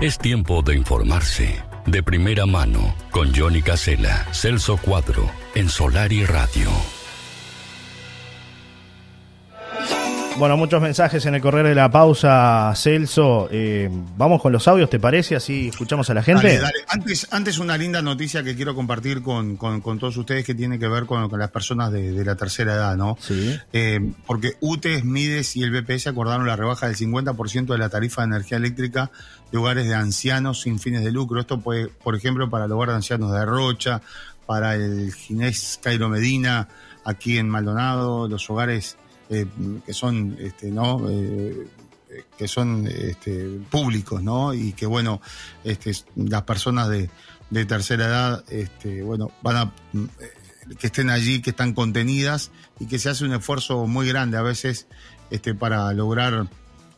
Es 0.00 0.16
tiempo 0.16 0.62
de 0.62 0.76
informarse. 0.76 1.62
De 1.84 2.02
primera 2.02 2.46
mano, 2.46 2.94
con 3.10 3.34
Johnny 3.34 3.60
Casella, 3.60 4.26
Celso 4.32 4.78
Cuadro, 4.78 5.30
en 5.54 5.68
Solar 5.68 6.10
y 6.10 6.24
Radio. 6.24 6.70
Bueno, 10.40 10.56
muchos 10.56 10.80
mensajes 10.80 11.26
en 11.26 11.34
el 11.34 11.42
correr 11.42 11.66
de 11.66 11.74
la 11.74 11.90
pausa, 11.90 12.72
Celso. 12.74 13.50
Eh, 13.52 13.90
vamos 14.16 14.40
con 14.40 14.50
los 14.50 14.66
audios, 14.68 14.88
¿te 14.88 14.98
parece? 14.98 15.36
Así 15.36 15.68
escuchamos 15.68 16.08
a 16.08 16.14
la 16.14 16.22
gente. 16.22 16.46
Dale, 16.46 16.58
dale. 16.60 16.78
Antes, 16.88 17.26
antes 17.30 17.58
una 17.58 17.76
linda 17.76 18.00
noticia 18.00 18.42
que 18.42 18.56
quiero 18.56 18.74
compartir 18.74 19.20
con, 19.20 19.58
con, 19.58 19.98
todos 19.98 20.16
ustedes 20.16 20.46
que 20.46 20.54
tiene 20.54 20.78
que 20.78 20.88
ver 20.88 21.04
con, 21.04 21.28
con 21.28 21.38
las 21.38 21.50
personas 21.50 21.92
de, 21.92 22.12
de, 22.12 22.24
la 22.24 22.36
tercera 22.36 22.72
edad, 22.72 22.96
¿no? 22.96 23.18
Sí. 23.20 23.54
Eh, 23.74 24.00
porque 24.24 24.54
UTES, 24.60 25.04
MIDES 25.04 25.56
y 25.56 25.62
el 25.62 25.72
BPS 25.72 26.06
acordaron 26.06 26.46
la 26.46 26.56
rebaja 26.56 26.86
del 26.86 26.96
50% 26.96 27.66
de 27.66 27.78
la 27.78 27.90
tarifa 27.90 28.22
de 28.22 28.28
energía 28.28 28.56
eléctrica 28.56 29.10
de 29.52 29.58
hogares 29.58 29.88
de 29.88 29.94
ancianos 29.94 30.62
sin 30.62 30.78
fines 30.78 31.04
de 31.04 31.12
lucro. 31.12 31.38
Esto 31.38 31.60
puede, 31.60 31.88
por 31.88 32.16
ejemplo, 32.16 32.48
para 32.48 32.64
el 32.64 32.72
hogar 32.72 32.88
de 32.88 32.94
ancianos 32.94 33.30
de 33.30 33.44
Rocha, 33.44 34.00
para 34.46 34.74
el 34.74 35.12
Ginés 35.12 35.78
Cairo 35.82 36.08
Medina, 36.08 36.66
aquí 37.04 37.36
en 37.36 37.46
Maldonado, 37.50 38.26
los 38.26 38.48
hogares 38.48 38.96
eh, 39.30 39.46
que 39.86 39.94
son, 39.94 40.36
este, 40.38 40.70
¿no? 40.70 41.08
Eh, 41.08 41.66
que 42.36 42.48
son 42.48 42.86
este, 42.88 43.60
públicos, 43.70 44.22
¿no? 44.22 44.52
Y 44.52 44.72
que, 44.72 44.86
bueno, 44.86 45.20
este, 45.64 45.92
las 46.16 46.42
personas 46.42 46.88
de, 46.88 47.08
de 47.50 47.64
tercera 47.66 48.06
edad, 48.06 48.44
este, 48.48 49.02
bueno, 49.02 49.30
van 49.42 49.56
a 49.56 49.72
eh, 49.94 50.76
que 50.78 50.86
estén 50.88 51.10
allí, 51.10 51.42
que 51.42 51.50
están 51.50 51.72
contenidas 51.74 52.50
y 52.78 52.86
que 52.86 52.98
se 52.98 53.08
hace 53.10 53.24
un 53.24 53.32
esfuerzo 53.32 53.86
muy 53.86 54.08
grande 54.08 54.36
a 54.36 54.42
veces 54.42 54.86
este, 55.30 55.54
para 55.54 55.92
lograr 55.92 56.48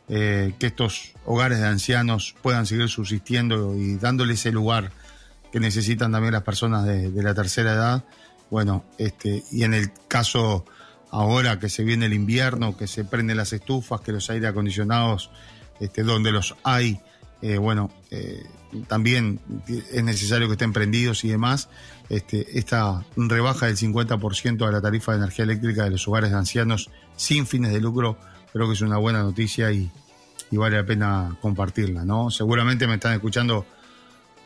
eh, 0.09 0.53
que 0.59 0.67
estos 0.67 1.13
hogares 1.25 1.59
de 1.59 1.67
ancianos 1.67 2.35
puedan 2.41 2.65
seguir 2.65 2.89
subsistiendo 2.89 3.75
y 3.75 3.95
dándole 3.95 4.33
ese 4.33 4.51
lugar 4.51 4.91
que 5.51 5.59
necesitan 5.59 6.11
también 6.11 6.33
las 6.33 6.43
personas 6.43 6.85
de, 6.85 7.11
de 7.11 7.23
la 7.23 7.33
tercera 7.33 7.73
edad. 7.73 8.05
Bueno, 8.49 8.85
este, 8.97 9.43
y 9.51 9.63
en 9.63 9.73
el 9.73 9.91
caso 10.07 10.65
ahora 11.13 11.59
que 11.59 11.69
se 11.69 11.83
viene 11.83 12.07
el 12.07 12.13
invierno, 12.13 12.75
que 12.75 12.87
se 12.87 13.05
prenden 13.05 13.37
las 13.37 13.53
estufas, 13.53 14.01
que 14.01 14.11
los 14.11 14.31
aire 14.31 14.47
acondicionados, 14.47 15.29
este, 15.79 16.01
donde 16.01 16.31
los 16.31 16.55
hay, 16.63 16.99
eh, 17.43 17.57
bueno, 17.59 17.91
eh, 18.09 18.43
también 18.87 19.39
es 19.67 20.03
necesario 20.03 20.47
que 20.47 20.53
estén 20.53 20.73
prendidos 20.73 21.23
y 21.23 21.29
demás. 21.29 21.69
Este, 22.09 22.57
esta 22.57 23.05
rebaja 23.15 23.67
del 23.67 23.77
50% 23.77 24.65
de 24.65 24.71
la 24.71 24.81
tarifa 24.81 25.11
de 25.11 25.19
energía 25.19 25.43
eléctrica 25.45 25.83
de 25.83 25.91
los 25.91 26.07
hogares 26.07 26.31
de 26.31 26.37
ancianos 26.37 26.89
sin 27.15 27.45
fines 27.45 27.71
de 27.71 27.79
lucro, 27.79 28.17
creo 28.51 28.65
que 28.67 28.73
es 28.73 28.81
una 28.81 28.97
buena 28.97 29.21
noticia 29.21 29.71
y, 29.71 29.91
y 30.49 30.57
vale 30.57 30.77
la 30.77 30.85
pena 30.85 31.37
compartirla, 31.41 32.03
¿no? 32.05 32.31
Seguramente 32.31 32.87
me 32.87 32.95
están 32.95 33.13
escuchando 33.13 33.67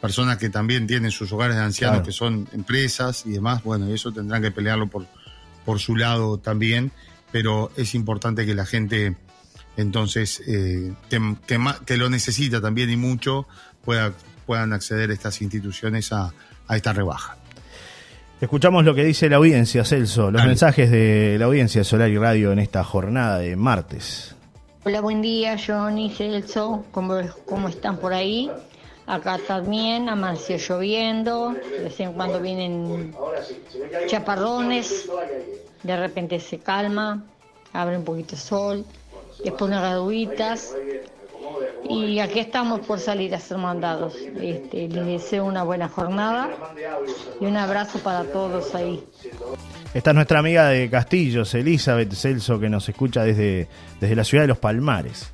personas 0.01 0.37
que 0.37 0.49
también 0.49 0.85
tienen 0.85 1.11
sus 1.11 1.31
hogares 1.31 1.55
de 1.55 1.61
ancianos, 1.63 1.95
Claro. 1.99 2.05
que 2.05 2.11
son 2.11 2.49
empresas 2.51 3.25
y 3.25 3.31
demás, 3.31 3.63
bueno, 3.63 3.87
eso 3.87 4.11
tendrán 4.11 4.41
que 4.41 4.51
pelearlo 4.51 4.87
por, 4.87 5.07
por 5.67 5.79
su 5.79 5.97
lado 5.97 6.37
también, 6.37 6.91
pero 7.33 7.71
es 7.75 7.93
importante 7.93 8.45
que 8.45 8.55
la 8.55 8.65
gente 8.65 9.17
entonces 9.75 10.41
eh, 10.47 10.93
que, 11.09 11.35
que 11.45 11.57
ma- 11.57 11.77
que 11.85 11.97
lo 11.97 12.09
necesita 12.09 12.61
también 12.61 12.89
y 12.89 12.95
mucho 12.95 13.47
pueda, 13.83 14.13
puedan 14.45 14.71
acceder 14.71 15.11
estas 15.11 15.41
instituciones 15.41 16.13
a, 16.13 16.31
a 16.69 16.75
esta 16.77 16.93
rebaja. 16.93 17.35
Escuchamos 18.39 18.85
lo 18.85 18.95
que 18.95 19.03
dice 19.03 19.27
la 19.29 19.35
audiencia, 19.35 19.83
Celso, 19.83 20.31
los 20.31 20.39
Dale. 20.39 20.47
mensajes 20.47 20.89
de 20.89 21.35
la 21.37 21.45
audiencia 21.45 21.81
de 21.81 21.85
Solar 21.85 22.09
y 22.09 22.17
Radio 22.17 22.53
en 22.53 22.59
esta 22.59 22.83
jornada 22.85 23.39
de 23.39 23.55
martes. 23.57 24.35
Hola, 24.85 25.01
buen 25.01 25.21
día, 25.21 25.57
Johnny, 25.57 26.09
Celso, 26.15 26.85
¿cómo, 26.91 27.19
cómo 27.45 27.67
están 27.67 27.97
por 27.97 28.13
ahí? 28.13 28.49
Acá 29.07 29.39
también 29.47 30.09
amaneció 30.09 30.57
lloviendo, 30.57 31.53
de 31.53 31.85
vez 31.85 31.99
en 32.01 32.11
cuando 32.13 32.41
vienen 32.41 33.15
chaparrones, 34.07 35.09
de 35.81 35.97
repente 35.97 36.39
se 36.41 36.59
calma, 36.59 37.23
abre 37.71 37.97
un 37.97 38.03
poquito 38.03 38.35
el 38.35 38.41
sol, 38.41 38.85
después 39.43 39.69
unas 39.69 39.81
graduitas. 39.81 40.75
Y 41.89 42.19
aquí 42.19 42.39
estamos 42.39 42.81
por 42.81 42.99
salir 42.99 43.33
a 43.33 43.37
hacer 43.37 43.57
mandados. 43.57 44.15
Este, 44.41 44.89
les 44.89 45.05
deseo 45.05 45.45
una 45.45 45.63
buena 45.63 45.87
jornada 45.87 46.49
y 47.39 47.45
un 47.45 47.55
abrazo 47.55 47.99
para 47.99 48.25
todos 48.25 48.75
ahí. 48.75 49.01
Esta 49.93 50.09
es 50.09 50.15
nuestra 50.15 50.39
amiga 50.39 50.67
de 50.67 50.89
Castillos, 50.89 51.53
Elizabeth 51.53 52.11
Celso, 52.13 52.59
que 52.59 52.67
nos 52.67 52.89
escucha 52.89 53.23
desde, 53.23 53.69
desde 54.01 54.15
la 54.17 54.25
ciudad 54.25 54.43
de 54.43 54.49
Los 54.49 54.57
Palmares. 54.57 55.31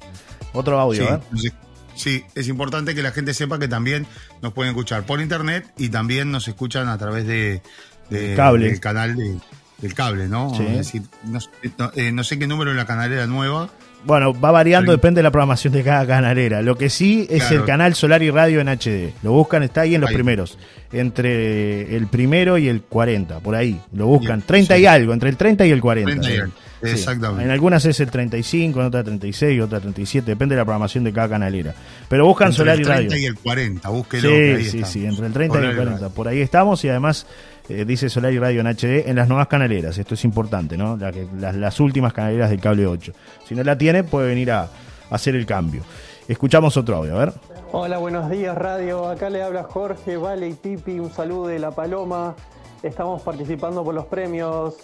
Otro 0.54 0.80
audio, 0.80 1.08
Sí, 1.08 1.12
¿eh? 1.12 1.20
entonces, 1.24 1.54
sí, 1.96 2.24
es 2.36 2.48
importante 2.48 2.96
que 2.96 3.04
la 3.04 3.12
gente 3.12 3.34
sepa 3.34 3.60
que 3.60 3.68
también 3.68 4.06
nos 4.42 4.54
pueden 4.54 4.72
escuchar 4.72 5.06
por 5.06 5.22
internet 5.22 5.66
y 5.78 5.90
también 5.90 6.32
nos 6.32 6.48
escuchan 6.48 6.88
a 6.90 6.98
través 6.98 7.26
de, 7.28 7.62
de- 8.10 8.36
Cable. 8.36 8.68
del 8.68 8.80
canal 8.80 9.16
de- 9.16 9.40
del 9.80 9.94
cable, 9.94 10.28
¿no? 10.30 10.54
Sí. 10.56 10.64
Es 10.66 10.78
decir, 10.78 11.02
no, 11.26 11.42
sé- 11.42 11.50
no- 11.78 11.92
eh, 11.96 12.12
no 12.12 12.24
sé 12.24 12.40
qué 12.40 12.48
número 12.48 12.72
es 12.72 12.78
la 12.78 12.86
canalera 12.86 13.28
nueva. 13.28 13.70
Bueno, 14.06 14.34
va 14.40 14.52
variando, 14.52 14.92
Sí. 14.92 14.98
depende 14.98 15.20
de 15.20 15.24
la 15.24 15.32
programación 15.32 15.74
de 15.74 15.84
cada 15.84 16.06
canalera. 16.06 16.62
Lo 16.62 16.76
que 16.78 16.90
sí 16.90 17.26
es 17.30 17.44
Claro. 17.44 17.56
el 17.62 17.66
canal 17.66 17.96
Solar 17.96 18.22
y 18.24 18.30
Radio 18.32 18.60
en 18.62 18.68
HD. 18.70 19.14
Lo 19.24 19.32
buscan, 19.32 19.64
está 19.64 19.82
ahí 19.82 19.96
en 19.96 20.02
los 20.02 20.10
Ahí. 20.10 20.16
primeros. 20.16 20.58
Entre 20.92 21.96
el 21.96 22.08
primero 22.08 22.58
y 22.58 22.68
el 22.68 22.82
40, 22.82 23.40
por 23.40 23.56
ahí. 23.56 23.80
Lo 23.94 24.08
buscan. 24.08 24.38
Bien, 24.40 24.48
30 24.48 24.78
y 24.78 24.86
algo, 24.86 25.14
entre 25.14 25.30
el 25.30 25.38
30 25.38 25.66
y 25.66 25.72
el 25.72 25.82
40. 25.82 26.12
30 26.12 26.30
y 26.32 26.38
algo, 26.40 26.54
Sí. 26.84 26.90
exactamente. 26.92 27.44
En 27.46 27.50
algunas 27.52 27.86
es 27.86 28.00
el 28.00 28.12
35, 28.12 28.80
en 28.82 28.86
otras 28.88 29.04
36, 29.06 29.62
otra 29.62 29.80
37. 29.80 30.32
Depende 30.32 30.56
de 30.56 30.60
la 30.62 30.66
programación 30.66 31.04
de 31.04 31.14
cada 31.14 31.30
canalera. 31.30 31.74
Pero 32.10 32.26
buscan 32.26 32.48
Entre 32.50 32.58
Solar 32.58 32.76
el 32.76 32.82
y 32.82 32.84
Radio. 32.84 33.10
30 33.10 33.18
y 33.18 33.26
el 33.26 33.36
40, 33.36 33.90
búsquelo. 33.90 34.30
que 34.30 34.36
Sí, 34.36 34.64
ahí 34.64 34.66
sí, 34.66 34.78
está. 34.80 34.90
sí, 34.90 35.06
entre 35.06 35.28
el 35.28 35.34
30 35.34 35.56
y 35.58 35.60
el 35.62 35.64
Solar 35.72 35.76
40. 35.86 36.10
Por 36.10 36.28
ahí 36.28 36.42
estamos 36.42 36.84
y 36.86 36.90
además 36.90 37.26
eh, 37.70 37.86
dice 37.86 38.10
Solar 38.10 38.34
y 38.34 38.40
Radio 38.40 38.62
en 38.62 38.68
HD 38.68 39.08
en 39.10 39.16
las 39.16 39.28
nuevas 39.28 39.48
canaleras. 39.48 39.98
Esto 39.98 40.14
es 40.16 40.24
importante, 40.26 40.78
¿no? 40.78 40.98
La 40.98 41.12
que- 41.12 41.28
las, 41.40 41.56
las 41.56 41.80
últimas 41.80 42.14
canaleras 42.14 42.50
del 42.50 42.60
cable 42.60 42.86
8. 42.88 43.12
Si 43.48 43.56
no 43.56 43.64
la 43.64 43.78
tiene, 43.78 44.04
puede 44.04 44.28
venir 44.28 44.52
a, 44.52 44.62
a 44.64 44.70
hacer 45.10 45.36
el 45.36 45.46
cambio. 45.46 45.82
Escuchamos 46.28 46.76
otro 46.78 46.98
audio, 46.98 47.16
a 47.16 47.20
ver. 47.26 47.34
Hola, 47.72 47.98
buenos 47.98 48.30
días 48.30 48.58
Radio. 48.58 49.08
Acá 49.10 49.30
le 49.30 49.42
habla 49.44 49.64
Jorge, 49.64 50.16
Vale 50.18 50.48
y 50.48 50.54
Pipi. 50.54 51.00
Un 51.00 51.12
saludo 51.12 51.48
de 51.48 51.60
La 51.60 51.72
Paloma. 51.72 52.36
Estamos 52.82 53.22
participando 53.22 53.84
por 53.84 53.94
los 53.96 54.06
premios. 54.06 54.76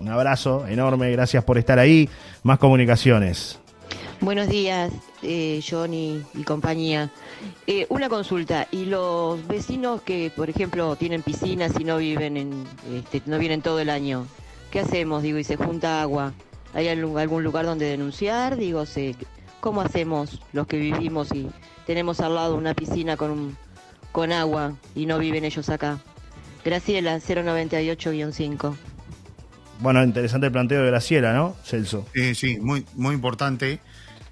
Un 0.00 0.08
abrazo 0.08 0.66
enorme, 0.66 1.10
gracias 1.12 1.44
por 1.44 1.58
estar 1.58 1.78
ahí. 1.78 2.08
Más 2.42 2.58
comunicaciones. 2.58 3.58
Buenos 4.20 4.48
días, 4.48 4.92
eh, 5.22 5.60
Johnny 5.68 6.22
y 6.34 6.42
compañía. 6.42 7.10
Eh, 7.66 7.86
una 7.90 8.08
consulta, 8.08 8.66
¿y 8.72 8.86
los 8.86 9.46
vecinos 9.46 10.00
que, 10.02 10.32
por 10.34 10.48
ejemplo, 10.50 10.96
tienen 10.96 11.22
piscinas 11.22 11.72
y 11.78 11.84
no 11.84 11.98
viven 11.98 12.36
en, 12.36 12.64
este, 12.94 13.22
no 13.26 13.38
vienen 13.38 13.62
todo 13.62 13.78
el 13.78 13.90
año? 13.90 14.26
¿Qué 14.70 14.80
hacemos? 14.80 15.22
Digo, 15.22 15.38
y 15.38 15.44
se 15.44 15.56
junta 15.56 16.02
agua. 16.02 16.32
¿Hay 16.74 16.88
algún, 16.88 17.18
algún 17.18 17.44
lugar 17.44 17.66
donde 17.66 17.86
denunciar? 17.86 18.56
Digo, 18.56 18.84
se, 18.86 19.14
¿cómo 19.60 19.80
hacemos 19.80 20.40
los 20.52 20.66
que 20.66 20.78
vivimos 20.78 21.32
y 21.32 21.48
tenemos 21.86 22.20
al 22.20 22.34
lado 22.34 22.56
una 22.56 22.74
piscina 22.74 23.16
con, 23.16 23.30
un- 23.30 23.56
con 24.12 24.32
agua 24.32 24.72
y 24.94 25.06
no 25.06 25.18
viven 25.18 25.44
ellos 25.44 25.68
acá? 25.68 26.00
Graciela, 26.64 27.18
098-5. 27.20 28.74
Bueno, 29.78 30.02
interesante 30.02 30.46
el 30.46 30.52
planteo 30.52 30.80
de 30.80 30.86
Graciela, 30.86 31.32
¿no, 31.34 31.54
Celso? 31.62 32.06
Eh, 32.14 32.34
sí, 32.34 32.58
muy, 32.58 32.84
muy 32.94 33.14
importante. 33.14 33.78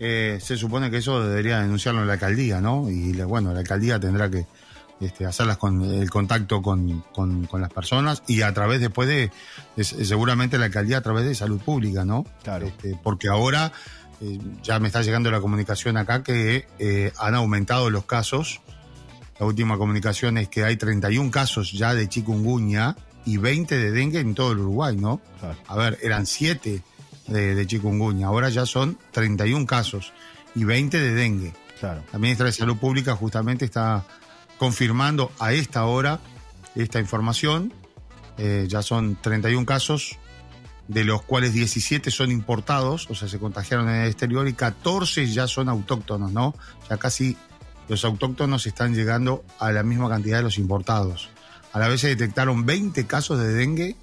Eh, 0.07 0.39
se 0.41 0.57
supone 0.59 0.91
que 0.91 0.99
eso 0.99 1.27
debería 1.27 1.61
denunciarlo 1.61 2.03
en 2.03 2.07
la 2.09 2.13
alcaldía, 2.15 2.61
¿no? 2.61 2.91
Y 2.91 3.13
bueno, 3.23 3.53
la 3.55 3.61
alcaldía 3.61 3.99
tendrá 3.99 4.29
que 4.31 4.47
este, 5.01 5.25
hacerlas 5.25 5.57
con 5.57 5.83
el 5.83 6.11
contacto 6.11 6.61
con, 6.61 7.01
con- 7.15 7.47
con 7.47 7.61
las 7.63 7.73
personas 7.73 8.23
y 8.27 8.43
a 8.43 8.53
través 8.53 8.81
después 8.81 9.09
de, 9.09 9.31
de- 9.77 9.85
seguramente 9.85 10.59
la 10.59 10.67
alcaldía 10.67 10.99
a 10.99 11.01
través 11.01 11.25
de 11.25 11.35
salud 11.35 11.59
pública, 11.61 12.05
¿no? 12.05 12.25
Claro. 12.43 12.67
Este, 12.67 12.99
porque 13.03 13.29
ahora 13.29 13.73
eh, 14.21 14.39
ya 14.63 14.79
me 14.79 14.89
está 14.89 15.01
llegando 15.03 15.31
la 15.31 15.41
comunicación 15.41 15.97
acá 15.97 16.23
que 16.23 16.67
eh, 16.79 17.13
han 17.19 17.35
aumentado 17.35 17.89
los 17.91 18.05
casos. 18.05 18.61
La 19.41 19.47
última 19.47 19.79
comunicación 19.79 20.39
es 20.39 20.49
que 20.49 20.65
hay 20.65 20.77
31 20.77 21.31
casos 21.31 21.73
ya 21.73 21.95
de 21.95 22.09
chikungunya 22.09 22.95
y 23.25 23.39
20 23.39 23.77
de 23.79 23.91
dengue 23.91 24.21
en 24.21 24.35
todo 24.35 24.53
el 24.53 24.59
Uruguay, 24.59 24.97
¿no? 24.97 25.21
Claro. 25.41 25.57
A 25.67 25.77
ver, 25.77 25.99
eran 26.03 26.27
7 26.27 26.83
de, 27.27 27.55
de 27.55 27.67
chikungunya, 27.67 28.27
ahora 28.27 28.49
ya 28.49 28.67
son 28.67 28.99
31 29.13 29.67
casos 29.67 30.13
y 30.55 30.65
20 30.65 31.01
de 31.01 31.15
dengue. 31.15 31.53
Claro. 31.81 32.03
La 32.13 32.19
ministra 32.19 32.47
de 32.47 32.53
Salud 32.53 32.77
Pública 32.77 33.17
justamente 33.17 33.65
está 33.65 34.05
confirmando 34.59 35.33
a 35.39 35.53
esta 35.53 35.85
hora 35.85 36.21
esta 36.75 37.01
información. 37.01 37.73
Eh, 38.39 38.67
ya 38.69 38.83
son 38.83 39.17
31 39.21 39.65
casos, 39.65 40.19
de 40.89 41.05
los 41.05 41.23
cuales 41.23 41.53
17 41.53 42.11
son 42.11 42.31
importados, 42.31 43.09
o 43.11 43.15
sea, 43.15 43.29
se 43.29 43.39
contagiaron 43.39 43.89
en 43.89 44.03
el 44.03 44.09
exterior, 44.09 44.47
y 44.49 44.55
14 44.55 45.27
ya 45.27 45.47
son 45.47 45.69
autóctonos, 45.69 46.33
¿no? 46.33 46.55
Ya 46.91 46.97
casi 46.97 47.37
los 47.89 48.05
autóctonos 48.05 48.67
están 48.67 48.95
llegando 48.95 49.45
a 49.59 49.71
la 49.73 49.83
misma 49.83 50.09
cantidad 50.09 50.39
de 50.39 50.43
los 50.43 50.59
importados. 50.59 51.31
A 51.73 51.79
la 51.79 51.89
vez 51.89 52.01
se 52.01 52.09
detectaron 52.09 52.67
20 52.67 53.07
casos 53.07 53.39
de 53.39 53.53
dengue, 53.53 53.97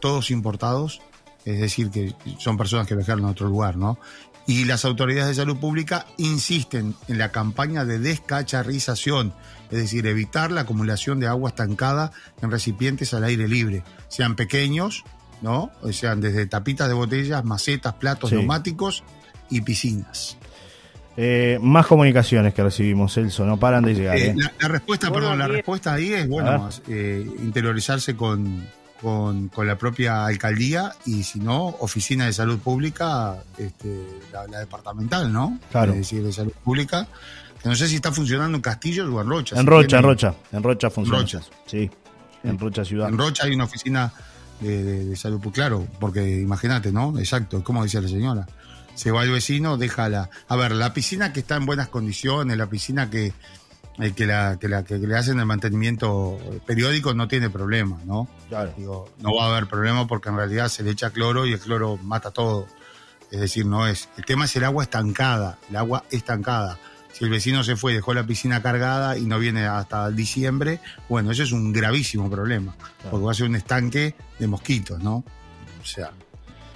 todos 0.00 0.30
importados, 0.30 1.00
es 1.44 1.60
decir, 1.60 1.90
que 1.90 2.14
son 2.38 2.56
personas 2.56 2.86
que 2.86 2.94
viajaron 2.94 3.24
a 3.24 3.30
otro 3.30 3.48
lugar, 3.48 3.76
¿no? 3.76 3.98
Y 4.46 4.64
las 4.64 4.84
autoridades 4.84 5.28
de 5.28 5.42
salud 5.42 5.56
pública 5.58 6.04
insisten 6.16 6.94
en 7.08 7.18
la 7.18 7.30
campaña 7.30 7.84
de 7.84 7.98
descacharización, 8.00 9.32
es 9.70 9.78
decir, 9.78 10.06
evitar 10.06 10.50
la 10.50 10.62
acumulación 10.62 11.20
de 11.20 11.28
agua 11.28 11.50
estancada 11.50 12.12
en 12.42 12.50
recipientes 12.50 13.14
al 13.14 13.24
aire 13.24 13.48
libre, 13.48 13.84
sean 14.08 14.34
pequeños, 14.36 15.04
¿no? 15.42 15.70
O 15.82 15.92
sean 15.92 16.20
desde 16.20 16.46
tapitas 16.46 16.88
de 16.88 16.94
botellas, 16.94 17.44
macetas, 17.44 17.94
platos 17.94 18.30
Sí. 18.30 18.36
neumáticos 18.36 19.04
y 19.48 19.60
piscinas. 19.60 20.36
Eh, 21.16 21.58
más 21.60 21.86
comunicaciones 21.86 22.54
que 22.54 22.62
recibimos, 22.62 23.12
Celso, 23.14 23.44
no 23.44 23.58
paran 23.58 23.84
de 23.84 23.94
llegar. 23.94 24.16
Eh, 24.16 24.28
¿eh? 24.30 24.34
la, 24.36 24.52
la 24.60 24.68
respuesta, 24.68 25.08
Bueno, 25.10 25.26
perdón, 25.26 25.38
la 25.40 25.48
respuesta 25.48 25.92
ahí 25.92 26.12
es, 26.12 26.26
bueno, 26.26 26.68
eh, 26.88 27.26
interiorizarse 27.42 28.16
con, 28.16 28.66
con, 29.02 29.48
con 29.48 29.66
la 29.66 29.76
propia 29.76 30.24
alcaldía 30.24 30.94
y 31.04 31.24
si 31.24 31.40
no, 31.40 31.66
oficina 31.80 32.24
de 32.26 32.32
salud 32.32 32.58
pública, 32.60 33.42
este, 33.58 34.00
la, 34.32 34.46
la 34.46 34.60
departamental, 34.60 35.32
¿no? 35.32 35.58
Claro. 35.70 35.92
Es 35.92 35.98
decir, 35.98 36.22
de 36.22 36.32
salud 36.32 36.52
pública, 36.64 37.08
que 37.62 37.68
no 37.68 37.74
sé 37.74 37.88
si 37.88 37.96
está 37.96 38.12
funcionando 38.12 38.56
en 38.56 38.62
Castillos 38.62 39.08
o 39.12 39.20
en 39.20 39.28
Rocha. 39.28 39.56
En 39.56 39.62
si 39.62 39.66
Rocha, 39.66 39.86
tiene- 39.88 39.98
en 39.98 40.04
Rocha, 40.04 40.34
en 40.52 40.62
Rocha 40.62 40.90
funciona. 40.90 41.18
Rocha. 41.20 41.40
Sí, 41.66 41.90
en 42.44 42.58
Rocha 42.58 42.84
ciudad. 42.84 43.08
En 43.08 43.18
Rocha 43.18 43.44
hay 43.44 43.54
una 43.54 43.64
oficina 43.64 44.12
de, 44.60 44.82
de- 44.84 45.04
de 45.06 45.16
salud 45.16 45.38
pública, 45.40 45.62
claro, 45.62 45.86
porque 46.00 46.40
imagínate, 46.40 46.92
¿no? 46.92 47.18
Exacto, 47.18 47.62
como 47.64 47.82
decía 47.82 48.00
la 48.00 48.08
señora. 48.08 48.46
Se 48.94 49.10
va 49.10 49.22
el 49.24 49.30
vecino, 49.30 49.78
deja 49.78 50.08
la... 50.10 50.28
A 50.48 50.54
ver, 50.56 50.72
la 50.72 50.92
piscina 50.92 51.32
que 51.32 51.40
está 51.40 51.56
en 51.56 51.64
buenas 51.64 51.88
condiciones, 51.88 52.58
la 52.58 52.66
piscina 52.66 53.08
que, 53.08 53.32
eh, 53.98 54.12
que, 54.12 54.26
la, 54.26 54.58
que, 54.58 54.68
la, 54.68 54.84
que 54.84 54.98
le 54.98 55.16
hacen 55.16 55.38
el 55.38 55.46
mantenimiento 55.46 56.38
periódico 56.66 57.12
no 57.14 57.28
tiene 57.28 57.50
problema, 57.50 58.00
¿no? 58.04 58.28
Claro. 58.48 58.72
Digo, 58.76 59.10
no 59.18 59.34
va 59.34 59.46
a 59.46 59.50
haber 59.50 59.66
problema 59.66 60.06
porque 60.06 60.30
en 60.30 60.36
realidad 60.36 60.68
se 60.68 60.82
le 60.82 60.90
echa 60.90 61.10
cloro 61.10 61.46
y 61.46 61.52
el 61.52 61.60
cloro 61.60 61.98
mata 61.98 62.30
todo. 62.30 62.66
Es 63.30 63.40
decir, 63.40 63.66
no 63.66 63.86
es. 63.86 64.08
El 64.16 64.24
tema 64.24 64.44
es 64.44 64.56
el 64.56 64.64
agua 64.64 64.84
estancada, 64.84 65.58
el 65.68 65.76
agua 65.76 66.04
estancada. 66.10 66.78
Si 67.12 67.24
el 67.24 67.30
vecino 67.30 67.62
se 67.62 67.76
fue, 67.76 67.92
dejó 67.92 68.14
la 68.14 68.26
piscina 68.26 68.62
cargada 68.62 69.18
y 69.18 69.26
no 69.26 69.38
viene 69.38 69.66
hasta 69.66 70.10
diciembre, 70.10 70.80
bueno, 71.08 71.30
eso 71.30 71.42
es 71.42 71.52
un 71.52 71.72
gravísimo 71.72 72.30
problema, 72.30 72.74
porque 73.10 73.24
va 73.24 73.32
a 73.32 73.34
ser 73.34 73.48
un 73.48 73.56
estanque 73.56 74.14
de 74.38 74.46
mosquitos, 74.46 75.02
¿no? 75.02 75.16
O 75.80 75.84
sea, 75.84 76.12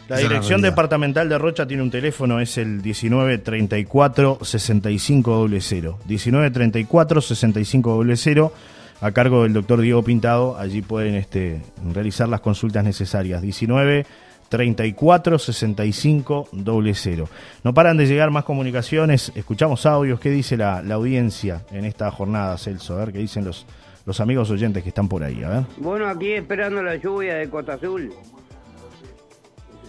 La 0.08 0.18
dirección 0.18 0.62
departamental 0.62 1.28
de 1.28 1.36
Rocha 1.36 1.66
tiene 1.66 1.82
un 1.82 1.90
teléfono, 1.90 2.38
es 2.38 2.58
el 2.58 2.80
1934 2.80 4.38
6500. 4.40 5.98
1934 6.06 7.20
6500 7.20 8.52
a 9.00 9.10
cargo 9.10 9.42
del 9.42 9.52
doctor 9.52 9.80
Diego 9.80 10.02
Pintado. 10.02 10.56
Allí 10.58 10.82
pueden 10.82 11.16
este, 11.16 11.60
realizar 11.92 12.28
las 12.28 12.40
consultas 12.40 12.84
necesarias. 12.84 13.42
19 13.42 14.06
34 14.48 15.38
65 15.40 16.48
00. 16.52 17.28
No 17.64 17.74
paran 17.74 17.96
de 17.96 18.06
llegar 18.06 18.30
más 18.30 18.44
comunicaciones. 18.44 19.32
Escuchamos 19.34 19.86
audios. 19.86 20.20
¿Qué 20.20 20.30
dice 20.30 20.56
la, 20.56 20.82
la 20.82 20.94
audiencia 20.94 21.62
en 21.72 21.84
esta 21.84 22.10
jornada, 22.12 22.56
Celso? 22.58 22.94
A 22.94 22.98
ver 22.98 23.12
qué 23.12 23.18
dicen 23.18 23.44
los, 23.44 23.66
los 24.04 24.20
amigos 24.20 24.50
oyentes 24.50 24.84
que 24.84 24.90
están 24.90 25.08
por 25.08 25.24
ahí. 25.24 25.42
A 25.42 25.48
ver. 25.48 25.62
Bueno, 25.78 26.06
aquí 26.06 26.32
esperando 26.32 26.80
la 26.82 26.94
lluvia 26.94 27.34
de 27.34 27.50
Costa 27.50 27.74
Azul. 27.74 28.12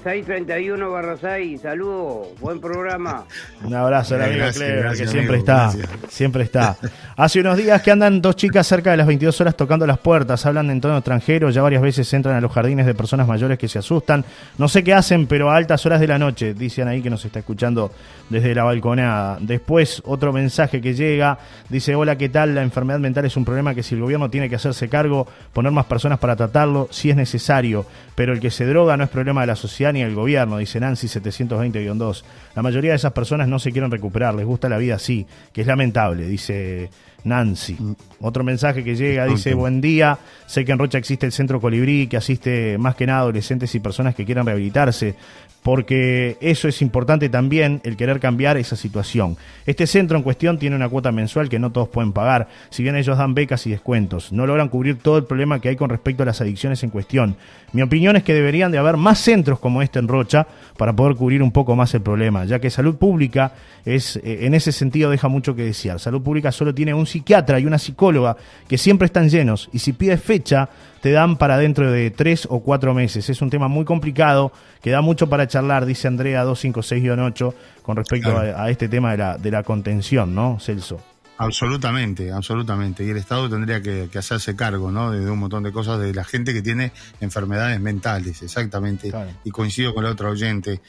631 0.04 0.92
barra 0.92 1.18
6, 1.18 1.62
saludos, 1.62 2.28
buen 2.40 2.60
programa. 2.62 3.26
Un 3.64 3.74
abrazo 3.74 4.16
a 4.16 4.20
la 4.20 4.26
amiga 4.26 4.52
Clever, 4.52 4.80
gracias, 4.80 5.08
que 5.08 5.12
siempre 5.12 5.36
amigo, 5.36 5.52
está, 5.52 5.78
gracias. 5.78 5.90
siempre 6.14 6.44
está. 6.44 6.78
Hace 7.16 7.40
unos 7.40 7.58
días 7.58 7.82
que 7.82 7.92
andan 7.92 8.22
dos 8.22 8.36
chicas 8.36 8.68
cerca 8.68 8.92
de 8.92 8.98
las 8.98 9.08
22 9.08 9.42
horas 9.42 9.58
tocando 9.58 9.88
las 9.88 9.98
puertas, 9.98 10.46
hablan 10.46 10.70
en 10.70 10.80
tono 10.80 10.98
extranjero, 10.98 11.50
ya 11.50 11.62
varias 11.62 11.82
veces 11.82 12.12
entran 12.14 12.36
a 12.36 12.42
los 12.42 12.52
jardines 12.52 12.86
de 12.86 12.94
personas 12.94 13.28
mayores 13.28 13.58
que 13.58 13.68
se 13.68 13.80
asustan. 13.80 14.24
No 14.58 14.68
sé 14.68 14.84
qué 14.84 14.94
hacen, 14.94 15.26
pero 15.28 15.50
a 15.50 15.56
altas 15.56 15.86
horas 15.86 16.00
de 16.00 16.08
la 16.08 16.20
noche, 16.20 16.54
dicen 16.54 16.88
ahí 16.88 17.02
que 17.02 17.10
nos 17.10 17.26
está 17.26 17.40
escuchando 17.40 17.92
desde 18.30 18.54
la 18.54 18.64
balconada. 18.64 19.38
Después, 19.42 20.02
otro 20.06 20.32
mensaje 20.32 20.80
que 20.80 20.94
llega, 20.94 21.40
dice, 21.70 21.96
hola, 21.96 22.18
¿qué 22.18 22.30
tal? 22.30 22.54
La 22.56 22.62
enfermedad 22.62 23.00
mental 23.00 23.26
es 23.26 23.36
un 23.36 23.46
problema 23.46 23.74
que 23.74 23.84
si 23.84 23.96
el 23.96 24.02
gobierno 24.02 24.30
tiene 24.30 24.50
que 24.50 24.56
hacerse 24.56 24.90
cargo, 24.90 25.28
poner 25.54 25.72
más 25.72 25.86
personas 25.86 26.20
para 26.20 26.36
tratarlo, 26.36 26.88
si 26.92 27.10
es 27.10 27.16
necesario, 27.16 27.86
pero 28.16 28.34
el 28.34 28.40
que 28.40 28.52
se 28.52 28.66
droga 28.66 28.96
no 28.98 29.04
es 29.04 29.10
problema 29.10 29.42
de 29.42 29.48
la 29.48 29.56
sociedad 29.56 29.87
ni 29.92 30.02
del 30.02 30.16
gobierno, 30.16 30.58
dice 30.58 30.80
Nancy 30.80 31.08
720-2. 31.08 32.24
La 32.56 32.62
mayoría 32.62 32.92
de 32.92 32.98
esas 32.98 33.14
personas 33.14 33.48
no 33.48 33.60
se 33.60 33.72
quieren 33.72 33.92
recuperar, 33.92 34.36
les 34.36 34.46
gusta 34.46 34.70
la 34.70 34.78
vida 34.78 34.96
así, 34.96 35.26
que 35.54 35.62
es 35.62 35.68
lamentable, 35.68 36.28
dice 36.28 36.90
Nancy. 37.24 37.78
Otro 38.22 38.44
mensaje 38.44 38.84
que 38.84 38.96
llega 38.96 39.26
dice, 39.26 39.54
buen 39.54 39.82
día, 39.82 40.18
sé 40.46 40.66
que 40.66 40.72
en 40.72 40.80
Rocha 40.80 40.98
existe 40.98 41.26
el 41.26 41.32
Centro 41.32 41.62
Colibrí, 41.62 42.08
que 42.08 42.18
asiste 42.18 42.78
más 42.78 42.96
que 42.96 43.06
nada 43.06 43.20
adolescentes 43.20 43.74
y 43.76 43.80
personas 43.80 44.16
que 44.16 44.26
quieran 44.26 44.46
rehabilitarse, 44.46 45.16
porque 45.62 46.38
eso 46.40 46.68
es 46.68 46.82
importante 46.82 47.30
también, 47.30 47.82
el 47.84 47.98
querer 47.98 48.20
cambiar 48.20 48.58
esa 48.58 48.76
situación. 48.76 49.38
Este 49.66 49.86
centro 49.86 50.18
en 50.18 50.24
cuestión 50.24 50.58
tiene 50.58 50.76
una 50.76 50.88
cuota 50.88 51.12
mensual 51.12 51.50
que 51.50 51.60
no 51.60 51.72
todos 51.72 51.90
pueden 51.90 52.14
pagar, 52.14 52.48
si 52.70 52.84
bien 52.84 52.96
ellos 52.96 53.18
dan 53.18 53.34
becas 53.34 53.68
y 53.68 53.72
descuentos, 53.72 54.32
no 54.32 54.48
logran 54.48 54.70
cubrir 54.70 54.98
todo 54.98 55.18
el 55.18 55.26
problema 55.26 55.60
que 55.60 55.70
hay 55.70 55.76
con 55.76 55.90
respecto 55.90 56.24
a 56.24 56.26
las 56.26 56.40
adicciones 56.42 56.84
en 56.84 56.90
cuestión. 56.90 57.36
Mi 57.74 57.82
opinión 57.82 58.16
es 58.16 58.24
que 58.24 58.34
deberían 58.34 58.72
de 58.72 58.78
haber 58.78 58.96
más 58.96 59.20
centros 59.20 59.60
como 59.60 59.77
este 59.82 60.00
en 60.00 60.08
Rocha 60.08 60.48
para 60.78 60.94
poder 60.94 61.16
cubrir 61.16 61.42
un 61.44 61.52
poco 61.52 61.76
más 61.76 61.94
el 61.94 62.02
problema, 62.02 62.46
ya 62.46 62.60
que 62.60 62.70
salud 62.70 62.96
pública 62.98 63.54
es 63.86 64.18
eh, 64.18 64.46
en 64.46 64.54
ese 64.54 64.72
sentido 64.72 65.10
deja 65.10 65.28
mucho 65.28 65.56
que 65.56 65.64
desear. 65.64 66.00
Salud 66.00 66.22
pública 66.22 66.52
solo 66.52 66.74
tiene 66.74 66.94
un 66.94 67.06
psiquiatra 67.06 67.60
y 67.60 67.66
una 67.66 67.78
psicóloga 67.78 68.38
que 68.68 68.78
siempre 68.78 69.06
están 69.06 69.30
llenos 69.30 69.70
y 69.74 69.80
si 69.80 69.94
pides 69.94 70.22
fecha 70.22 70.70
te 71.02 71.12
dan 71.12 71.38
para 71.38 71.58
dentro 71.58 71.92
de 71.92 72.10
tres 72.12 72.48
o 72.50 72.60
cuatro 72.62 72.94
meses. 72.94 73.30
Es 73.30 73.42
un 73.42 73.50
tema 73.50 73.68
muy 73.68 73.86
complicado 73.86 74.52
que 74.82 74.90
da 74.90 75.02
mucho 75.02 75.30
para 75.30 75.48
charlar, 75.48 75.86
dice 75.86 76.08
Andrea 76.08 76.44
256-8 76.46 77.54
con 77.84 77.96
respecto 77.96 78.32
Claro. 78.32 78.58
a, 78.58 78.64
a 78.64 78.70
este 78.70 78.90
tema 78.90 79.12
de 79.12 79.18
la, 79.18 79.38
de 79.38 79.52
la 79.52 79.64
contención, 79.64 80.34
¿no, 80.36 80.60
Celso? 80.60 81.00
Absolutamente, 81.38 82.32
absolutamente. 82.32 83.04
Y 83.06 83.10
el 83.12 83.18
Estado 83.18 83.50
tendría 83.50 83.82
que, 83.82 84.10
que 84.12 84.18
hacerse 84.18 84.56
cargo, 84.56 84.92
¿no? 84.92 85.12
De, 85.12 85.20
de 85.20 85.30
un 85.30 85.40
montón 85.40 85.64
de 85.64 85.72
cosas 85.72 86.00
de 86.00 86.14
la 86.14 86.24
gente 86.24 86.54
que 86.54 86.62
tiene 86.62 86.92
enfermedades 87.22 87.80
mentales, 87.80 88.42
exactamente. 88.42 89.10
Claro. 89.12 89.30
Y 89.44 89.52
coincido 89.52 89.94
con 89.94 90.06
el 90.06 90.12
otro 90.12 90.30
oyente. 90.32 90.82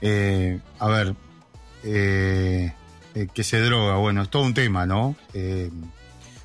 Eh, 0.00 0.60
a 0.78 0.88
ver, 0.88 1.14
eh, 1.84 2.72
eh, 3.14 3.28
que 3.32 3.42
se 3.44 3.60
droga, 3.60 3.96
bueno, 3.96 4.22
es 4.22 4.28
todo 4.28 4.42
un 4.42 4.54
tema, 4.54 4.84
¿no? 4.86 5.16
Eh, 5.32 5.70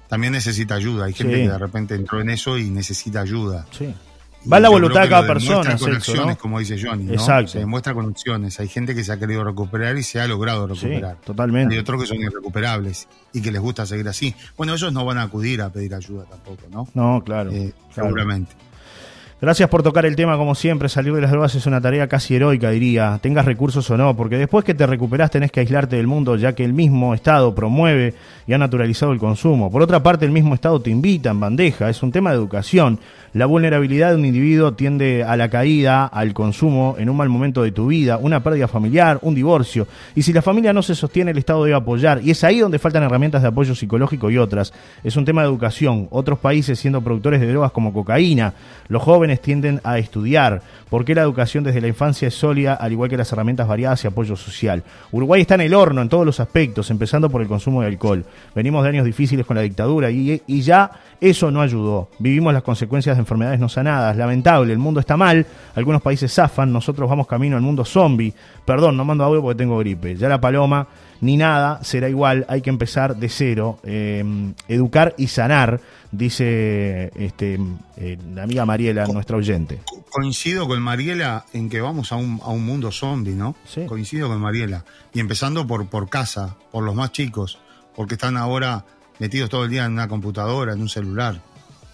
también 0.07 0.34
necesita 0.34 0.75
ayuda. 0.75 1.06
Hay 1.06 1.13
gente 1.13 1.36
Sí. 1.36 1.42
que 1.44 1.50
de 1.50 1.57
repente 1.57 1.96
entró 1.96 2.22
en 2.22 2.30
eso 2.30 2.57
y 2.57 2.69
necesita 2.69 3.22
ayuda. 3.22 3.66
Sí. 3.78 3.94
Va 4.51 4.60
la 4.60 4.69
voluntad 4.69 5.01
de 5.04 5.10
cada 5.10 5.25
persona, 5.28 5.78
con 5.78 5.94
acciones, 5.94 6.25
¿no? 6.28 6.38
como 6.38 6.60
dice 6.60 6.75
Johnny, 6.81 7.06
¿no? 7.06 7.13
Exacto. 7.13 7.54
Se 7.54 7.60
demuestra 7.60 7.94
con 7.94 8.10
acciones. 8.10 8.60
Hay 8.60 8.68
gente 8.68 8.94
que 8.94 9.04
se 9.04 9.12
ha 9.12 9.18
querido 9.19 9.44
recuperar 9.44 9.98
y 9.98 10.04
se 10.04 10.19
ha 10.19 10.28
logrado 10.28 10.68
Sí, 10.75 10.88
recuperar. 10.88 11.18
totalmente. 11.24 11.74
Hay 11.75 11.80
otros 11.80 12.01
que 12.01 12.07
son 12.07 12.18
irrecuperables 12.18 13.07
y 13.31 13.42
que 13.42 13.51
les 13.51 13.62
gusta 13.62 13.86
seguir 13.86 14.07
así. 14.07 14.36
Bueno, 14.58 14.74
ellos 14.74 14.91
no 14.91 15.06
van 15.06 15.17
a 15.17 15.24
acudir 15.24 15.62
a 15.62 15.70
pedir 15.70 15.96
ayuda 15.96 16.25
tampoco, 16.25 16.63
¿no? 16.72 16.88
No, 16.94 17.24
claro. 17.24 17.51
Eh, 17.51 17.74
claro. 17.94 18.10
Seguramente. 18.10 18.53
Gracias 19.42 19.68
por 19.68 19.84
tocar 19.84 20.06
el 20.06 20.16
tema 20.16 20.38
como 20.38 20.56
siempre. 20.56 20.88
Salir 20.88 21.13
de 21.13 21.20
las 21.20 21.32
drogas 21.32 21.54
es 21.56 21.66
una 21.66 21.82
tarea 21.82 22.08
casi 22.08 22.36
heroica, 22.36 22.70
diría. 22.70 23.20
Tengas 23.22 23.44
recursos 23.44 23.90
o 23.90 23.98
no, 23.98 24.16
porque 24.16 24.38
después 24.38 24.63
que 24.63 24.74
te 24.74 24.88
recuperás 24.88 25.32
tenés 25.32 25.52
que 25.52 25.60
aislarte 25.60 25.98
del 25.98 26.08
mundo, 26.08 26.38
ya 26.38 26.54
que 26.54 26.63
el 26.63 26.72
mismo 26.72 27.13
Estado 27.13 27.54
promueve 27.54 28.13
y 28.48 28.54
ha 28.54 28.58
naturalizado 28.58 29.12
el 29.12 29.20
consumo. 29.20 29.70
Por 29.70 29.82
otra 29.82 30.02
parte, 30.02 30.25
el 30.25 30.32
mismo 30.32 30.56
Estado 30.56 30.82
te 30.82 30.92
invita 30.92 31.32
en 31.32 31.42
bandeja. 31.42 31.90
Es 31.90 32.02
un 32.04 32.12
tema 32.12 32.30
de 32.30 32.38
educación. 32.38 33.00
La 33.34 33.48
vulnerabilidad 33.48 34.12
de 34.12 34.16
un 34.18 34.25
individuo 34.25 34.74
tiende 34.75 35.24
a 35.24 35.36
la 35.36 35.50
caída, 35.50 36.06
al 36.06 36.34
consumo 36.34 36.96
en 37.00 37.10
un 37.10 37.18
mal 37.18 37.30
momento 37.30 37.63
de 37.63 37.72
tu 37.72 37.88
vida, 37.88 38.18
una 38.18 38.44
pérdida 38.44 38.68
familiar, 38.68 39.18
un 39.24 39.34
divorcio. 39.34 39.88
Y 40.16 40.22
si 40.22 40.32
la 40.32 40.44
familia 40.44 40.72
no 40.72 40.84
se 40.84 40.94
sostiene, 40.94 41.32
el 41.32 41.40
Estado 41.40 41.63
debe 41.63 41.75
apoyar. 41.75 42.22
Y 42.24 42.32
es 42.32 42.44
ahí 42.44 42.60
donde 42.60 42.80
faltan 42.80 43.04
herramientas 43.04 43.42
de 43.42 43.48
apoyo 43.48 43.74
psicológico 43.75 44.30
y 44.30 44.38
otras. 44.38 44.72
Es 45.04 45.18
un 45.18 45.25
tema 45.25 45.42
de 45.42 45.48
educación. 45.48 46.08
Otros 46.12 46.40
países 46.40 46.80
siendo 46.80 47.02
productores 47.02 47.42
de 47.42 47.48
drogas 47.48 47.72
como 47.72 47.92
cocaína. 47.92 48.54
Los 48.88 49.02
jóvenes 49.02 49.33
tienden 49.42 49.82
a 49.84 49.98
estudiar. 49.98 50.62
¿Por 50.90 51.06
qué 51.06 51.16
la 51.16 51.22
educación 51.22 51.63
desde 51.63 51.82
la 51.82 51.88
infancia 51.88 52.28
es 52.28 52.36
sólida, 52.36 52.75
al 52.75 52.92
igual 52.92 53.10
que 53.10 53.18
las 53.18 53.32
herramientas 53.32 53.68
variadas 53.68 54.04
y 54.04 54.08
apoyo 54.08 54.36
social? 54.36 54.84
Uruguay 55.12 55.42
está 55.42 55.56
en 55.56 55.62
el 55.62 55.74
horno 55.74 56.02
en 56.02 56.10
todos 56.10 56.25
los 56.25 56.40
aspectos, 56.40 56.92
empezando 56.92 57.30
por 57.30 57.42
el 57.42 57.48
consumo 57.48 57.82
de 57.82 57.88
alcohol. 57.88 58.25
Venimos 58.54 58.84
de 58.84 58.90
años 58.90 59.06
difíciles 59.06 59.46
con 59.46 59.56
la 59.56 59.63
dictadura 59.63 60.12
y, 60.12 60.42
y 60.46 60.62
ya 60.62 60.92
eso 61.20 61.50
no 61.52 61.62
ayudó. 61.62 62.10
Vivimos 62.20 62.54
las 62.54 62.63
consecuencias 62.63 63.16
de 63.16 63.22
enfermedades 63.22 63.60
no 63.60 63.70
sanadas. 63.70 64.18
Lamentable, 64.18 64.74
el 64.74 64.80
mundo 64.80 65.00
está 65.00 65.18
mal, 65.18 65.46
algunos 65.75 66.02
países 66.02 66.34
zafan, 66.34 66.72
nosotros 66.72 67.10
vamos 67.10 67.28
camino 67.28 67.56
al 67.56 67.62
mundo 67.62 67.86
zombie. 67.86 68.34
Perdón, 68.65 68.96
no 68.98 69.03
mando 69.05 69.24
audio 69.25 69.41
porque 69.41 69.58
tengo 69.58 69.77
gripe. 69.79 70.15
Ya 70.15 70.29
la 70.29 70.39
paloma, 70.39 70.88
ni 71.22 71.36
nada, 71.38 71.84
será 71.84 72.08
igual, 72.10 72.46
hay 72.48 72.62
que 72.62 72.70
empezar 72.70 73.15
de 73.17 73.27
cero. 73.29 73.79
Eh, 73.84 74.24
educar 74.70 75.13
y 75.17 75.27
sanar, 75.27 75.82
dice 76.12 77.12
este, 77.15 77.60
eh, 77.98 78.17
la 78.34 78.43
amiga 78.43 78.65
Mariela, 78.65 79.05
nuestra 79.08 79.38
oyente. 79.38 79.79
Co- 79.86 80.03
Coincido 80.10 80.67
con 80.67 80.79
Mariela 80.82 81.43
en 81.53 81.70
que 81.70 81.82
vamos 81.82 82.12
a 82.12 82.15
un, 82.17 82.39
a 82.43 82.50
un 82.50 82.63
mundo 82.65 82.91
zombie, 82.91 83.34
¿no? 83.34 83.55
Sí. 83.65 83.86
Coincido 83.88 84.27
con 84.29 84.39
Mariela. 84.39 84.86
Y 85.13 85.20
empezando 85.20 85.65
por, 85.65 85.88
por 85.88 86.08
casa, 86.10 86.55
por 86.72 86.84
los 86.84 86.93
más 86.96 87.12
chicos, 87.12 87.58
porque 87.96 88.13
están 88.13 88.38
ahora 88.38 88.86
metidos 89.20 89.50
todo 89.50 89.65
el 89.65 89.72
día 89.72 89.86
en 89.86 89.93
una 89.93 90.08
computadora, 90.08 90.74
en 90.74 90.82
un 90.82 90.89
celular. 90.89 91.41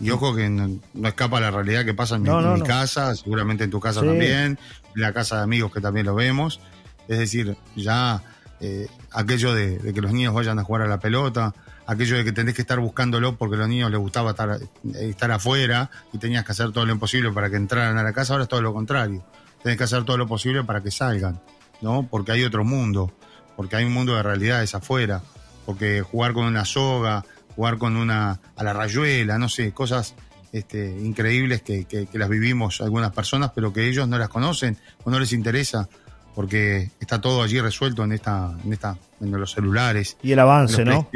Y 0.01 0.11
ojo 0.11 0.33
que 0.35 0.49
no, 0.49 0.69
no 0.93 1.07
escapa 1.07 1.39
la 1.41 1.49
realidad 1.51 1.83
que 1.85 1.93
pasa 1.93 2.15
en 2.15 2.23
mi, 2.23 2.29
No, 2.29 2.41
no, 2.41 2.49
en 2.49 2.53
mi 2.55 2.59
no. 2.59 2.65
casa, 2.65 3.15
seguramente 3.15 3.63
en 3.65 3.69
tu 3.69 3.79
casa 3.79 4.01
Sí. 4.01 4.05
también, 4.07 4.57
en 4.99 5.07
la 5.07 5.13
casa 5.13 5.37
de 5.37 5.43
amigos 5.43 5.71
que 5.71 5.81
también 5.81 6.05
lo 6.05 6.15
vemos. 6.15 6.59
Es 7.07 7.17
decir, 7.17 7.57
ya 7.75 8.21
eh, 8.59 8.87
aquello 9.11 9.53
de, 9.53 9.93
que 9.93 10.01
los 10.01 10.11
niños 10.11 10.33
vayan 10.33 10.59
a 10.59 10.63
jugar 10.63 10.83
a 10.83 10.87
la 10.87 10.99
pelota, 10.99 11.53
aquello 11.87 12.17
de 12.17 12.25
que 12.25 12.31
tenés 12.31 12.53
que 12.53 12.61
estar 12.61 12.79
buscándolo 12.79 13.37
porque 13.37 13.55
a 13.55 13.59
los 13.59 13.69
niños 13.69 13.89
les 13.89 13.99
gustaba 13.99 14.31
estar, 14.31 14.59
estar 14.95 15.31
afuera 15.31 15.89
y 16.11 16.17
tenías 16.17 16.43
que 16.43 16.51
hacer 16.51 16.71
todo 16.71 16.85
lo 16.85 16.91
imposible 16.91 17.31
para 17.31 17.49
que 17.49 17.55
entraran 17.55 17.97
a 17.97 18.03
la 18.03 18.13
casa, 18.13 18.33
ahora 18.33 18.43
es 18.43 18.49
todo 18.49 18.61
lo 18.61 18.73
contrario. 18.73 19.23
Tenés 19.63 19.77
que 19.77 19.85
hacer 19.85 20.03
todo 20.03 20.17
lo 20.17 20.27
posible 20.27 20.63
para 20.63 20.81
que 20.81 20.91
salgan, 20.91 21.41
¿no? 21.81 22.07
Porque 22.09 22.33
hay 22.33 22.43
otro 22.43 22.63
mundo, 22.63 23.11
porque 23.55 23.77
hay 23.77 23.85
un 23.85 23.93
mundo 23.93 24.15
de 24.15 24.23
realidades 24.23 24.75
afuera, 24.75 25.21
porque 25.65 26.01
jugar 26.01 26.33
con 26.33 26.45
una 26.45 26.65
soga, 26.65 27.25
jugar 27.55 27.77
con 27.77 27.95
una 27.95 28.39
a 28.55 28.63
la 28.63 28.73
rayuela, 28.73 29.37
no 29.37 29.49
sé, 29.49 29.71
cosas 29.73 30.15
este, 30.51 30.89
increíbles 30.99 31.61
que, 31.61 31.85
que- 31.85 32.07
que 32.07 32.17
las 32.17 32.29
vivimos 32.29 32.81
algunas 32.81 33.11
personas, 33.11 33.51
pero 33.53 33.71
que 33.73 33.87
ellos 33.87 34.07
no 34.07 34.17
las 34.17 34.29
conocen 34.29 34.77
o 35.03 35.11
no 35.11 35.19
les 35.19 35.31
interesa, 35.33 35.87
porque 36.35 36.91
está 36.99 37.19
todo 37.19 37.41
allí 37.43 37.59
resuelto 37.59 38.03
en 38.03 38.13
esta, 38.13 38.55
en 38.63 38.71
esta, 38.73 38.97
en 39.19 39.31
los 39.31 39.51
celulares. 39.51 40.15
Y 40.23 40.31
el 40.31 40.39
avance, 40.39 40.85
¿no? 40.85 41.09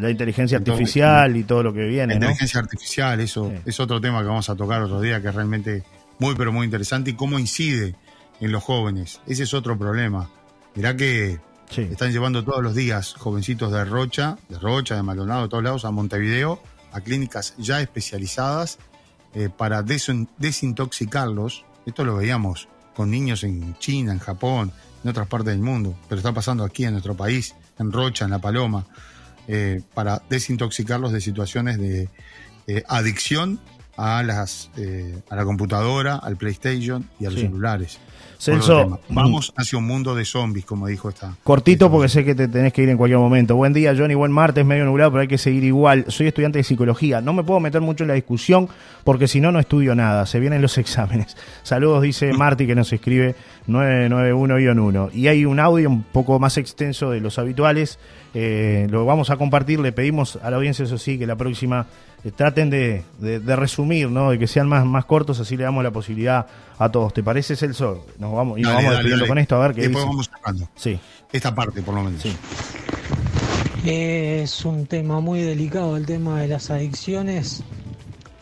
La 0.00 0.10
inteligencia 0.10 0.58
artificial 0.58 1.36
y 1.36 1.42
todo 1.44 1.62
lo 1.62 1.72
que 1.72 1.80
La 1.80 1.86
viene, 1.86 2.06
¿no? 2.14 2.20
inteligencia 2.20 2.60
artificial, 2.60 3.20
eso 3.20 3.50
Sí. 3.54 3.62
es 3.66 3.80
otro 3.80 4.00
tema 4.00 4.20
que 4.20 4.26
vamos 4.28 4.48
a 4.48 4.56
tocar 4.56 4.80
otro 4.82 5.00
día, 5.00 5.20
que 5.20 5.28
es 5.28 5.34
realmente 5.34 5.84
muy, 6.18 6.34
pero 6.34 6.52
muy 6.52 6.64
interesante 6.64 7.10
y 7.10 7.14
cómo 7.14 7.38
incide 7.38 7.94
en 8.40 8.52
los 8.52 8.62
jóvenes. 8.62 9.20
Ese 9.26 9.42
es 9.42 9.52
otro 9.54 9.76
problema. 9.78 10.30
Mirá 10.74 10.96
que 10.96 11.38
Sí. 11.70 11.82
están 11.82 12.10
llevando 12.12 12.42
todos 12.44 12.62
los 12.62 12.74
días 12.74 13.14
jovencitos 13.18 13.70
de 13.72 13.84
Rocha, 13.84 14.38
de 14.48 14.58
Rocha, 14.58 14.96
de 14.96 15.02
Maldonado, 15.02 15.42
de 15.42 15.48
todos 15.48 15.62
lados, 15.62 15.84
a 15.84 15.90
Montevideo, 15.90 16.60
a 16.92 17.00
clínicas 17.00 17.54
ya 17.58 17.80
especializadas 17.80 18.78
eh, 19.34 19.48
para 19.54 19.82
desin- 19.84 20.28
desintoxicarlos. 20.38 21.64
Esto 21.86 22.04
lo 22.04 22.16
veíamos 22.16 22.68
con 22.94 23.10
niños 23.10 23.44
en 23.44 23.76
China, 23.78 24.12
en 24.12 24.18
Japón, 24.18 24.72
en 25.02 25.10
otras 25.10 25.26
partes 25.28 25.52
del 25.52 25.60
mundo, 25.60 25.96
pero 26.08 26.18
está 26.18 26.32
pasando 26.32 26.64
aquí 26.64 26.84
en 26.84 26.92
nuestro 26.92 27.16
país, 27.16 27.54
en 27.78 27.92
Rocha, 27.92 28.24
en 28.24 28.30
La 28.32 28.38
Paloma, 28.40 28.86
eh, 29.48 29.80
para 29.94 30.22
desintoxicarlos 30.28 31.12
de 31.12 31.20
situaciones 31.20 31.78
de 31.78 32.08
eh, 32.66 32.84
adicción 32.88 33.58
a 33.96 34.22
las 34.22 34.70
eh, 34.76 35.18
a 35.28 35.36
la 35.36 35.44
computadora, 35.44 36.16
al 36.16 36.36
PlayStation 36.36 37.08
y 37.18 37.26
a 37.26 37.30
los 37.30 37.40
Sí. 37.40 37.46
celulares. 37.46 37.98
Celso, 38.38 38.84
tema. 38.84 38.98
vamos 39.10 39.52
hacia 39.54 39.78
un 39.78 39.86
mundo 39.86 40.14
de 40.14 40.24
zombies, 40.24 40.64
como 40.64 40.86
dijo 40.86 41.10
esta. 41.10 41.34
Cortito 41.44 41.84
esta- 41.84 41.92
porque 41.92 42.08
sé 42.08 42.24
que 42.24 42.34
te 42.34 42.48
tenés 42.48 42.72
que 42.72 42.82
ir 42.82 42.88
en 42.88 42.96
cualquier 42.96 43.18
momento. 43.18 43.54
Buen 43.54 43.74
día, 43.74 43.92
Johnny. 43.94 44.14
Buen 44.14 44.32
martes, 44.32 44.64
medio 44.64 44.86
nublado, 44.86 45.10
pero 45.10 45.20
hay 45.20 45.28
que 45.28 45.36
seguir 45.36 45.62
igual. 45.64 46.06
Soy 46.08 46.28
estudiante 46.28 46.58
de 46.58 46.64
psicología. 46.64 47.20
No 47.20 47.34
me 47.34 47.44
puedo 47.44 47.60
meter 47.60 47.82
mucho 47.82 48.04
en 48.04 48.08
la 48.08 48.14
discusión 48.14 48.70
porque 49.04 49.28
si 49.28 49.42
no, 49.42 49.52
no 49.52 49.60
estudio 49.60 49.94
nada. 49.94 50.24
Se 50.24 50.40
vienen 50.40 50.62
los 50.62 50.78
exámenes. 50.78 51.36
Saludos, 51.64 52.00
dice 52.02 52.32
Marty, 52.32 52.66
que 52.66 52.74
nos 52.74 52.90
escribe 52.94 53.34
991-1. 53.68 55.10
Y 55.12 55.28
hay 55.28 55.44
un 55.44 55.60
audio 55.60 55.90
un 55.90 56.02
poco 56.02 56.38
más 56.38 56.56
extenso 56.56 57.10
de 57.10 57.20
los 57.20 57.38
habituales. 57.38 57.98
Eh, 58.32 58.86
lo 58.90 59.04
vamos 59.04 59.28
a 59.30 59.36
compartir. 59.36 59.80
Le 59.80 59.92
pedimos 59.92 60.38
a 60.42 60.50
la 60.50 60.56
audiencia, 60.56 60.84
eso 60.84 60.98
sí, 60.98 61.18
que 61.18 61.26
la 61.26 61.36
próxima 61.36 61.86
eh, 62.24 62.30
traten 62.34 62.70
de, 62.70 63.02
de- 63.18 63.40
de 63.40 63.56
resumir, 63.56 64.08
¿no? 64.10 64.30
De 64.30 64.38
que 64.38 64.46
sean 64.46 64.68
más, 64.68 64.84
más 64.84 65.04
cortos, 65.04 65.40
así 65.40 65.56
le 65.56 65.64
damos 65.64 65.82
la 65.84 65.90
posibilidad 65.90 66.46
a 66.78 66.88
todos. 66.90 67.12
¿Te 67.14 67.22
parece, 67.22 67.56
Celso? 67.56 68.06
Nos 68.18 68.32
vamos, 68.32 68.58
y 68.58 68.62
nos 68.62 68.70
vamos 68.72 68.84
dale, 68.84 68.94
despidiendo 68.96 69.22
dale. 69.24 69.28
con 69.28 69.38
esto, 69.38 69.56
a 69.56 69.66
ver 69.66 69.74
qué 69.74 69.80
Después 69.82 70.04
dice. 70.04 70.08
vamos 70.10 70.26
sacando. 70.32 70.68
Sí. 70.76 70.98
Esta 71.32 71.54
parte, 71.54 71.82
por 71.82 71.94
lo 71.94 72.02
menos. 72.02 72.20
Sí. 72.22 72.36
Es 73.84 74.64
un 74.64 74.86
tema 74.86 75.20
muy 75.20 75.40
delicado 75.40 75.96
el 75.96 76.04
tema 76.04 76.40
de 76.42 76.48
las 76.48 76.70
adicciones, 76.70 77.62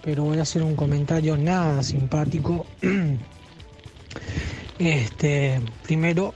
pero 0.02 0.24
voy 0.24 0.38
a 0.38 0.42
hacer 0.42 0.62
un 0.62 0.74
comentario 0.74 1.36
nada 1.36 1.82
simpático. 1.82 2.66
Este, 4.78 5.60
primero, 5.82 6.34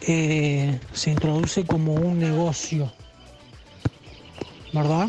eh, 0.00 0.78
se 0.92 1.10
introduce 1.12 1.64
como 1.64 1.94
un 1.94 2.18
negocio, 2.18 2.92
¿verdad? 4.72 5.08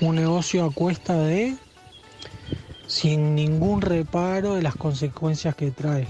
Un 0.00 0.16
negocio 0.16 0.64
a 0.64 0.70
cuesta 0.70 1.14
de, 1.14 1.56
sin 2.86 3.34
ningún 3.34 3.82
reparo 3.82 4.54
de 4.54 4.62
las 4.62 4.74
consecuencias 4.74 5.54
que 5.54 5.70
trae 5.70 6.08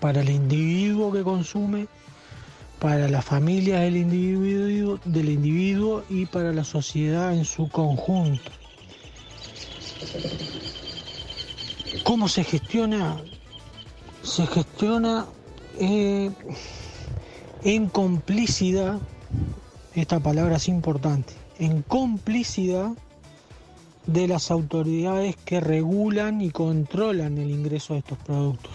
para 0.00 0.20
el 0.20 0.30
individuo 0.30 1.12
que 1.12 1.22
consume 1.22 1.88
para 2.78 3.08
la 3.08 3.22
familia 3.22 3.80
del 3.80 3.96
individuo, 3.96 5.00
del 5.04 5.30
individuo 5.30 6.04
y 6.08 6.26
para 6.26 6.52
la 6.52 6.64
sociedad 6.64 7.34
en 7.34 7.44
su 7.44 7.68
conjunto. 7.68 8.50
¿Cómo 12.04 12.28
se 12.28 12.44
gestiona? 12.44 13.16
Se 14.22 14.46
gestiona 14.46 15.26
eh, 15.80 16.30
en 17.64 17.88
complicidad, 17.88 18.98
esta 19.94 20.20
palabra 20.20 20.56
es 20.56 20.68
importante, 20.68 21.34
en 21.58 21.82
complicidad 21.82 22.90
de 24.06 24.26
las 24.26 24.50
autoridades 24.50 25.36
que 25.44 25.60
regulan 25.60 26.40
y 26.40 26.50
controlan 26.50 27.36
el 27.38 27.50
ingreso 27.50 27.92
de 27.92 27.98
estos 28.00 28.18
productos. 28.18 28.72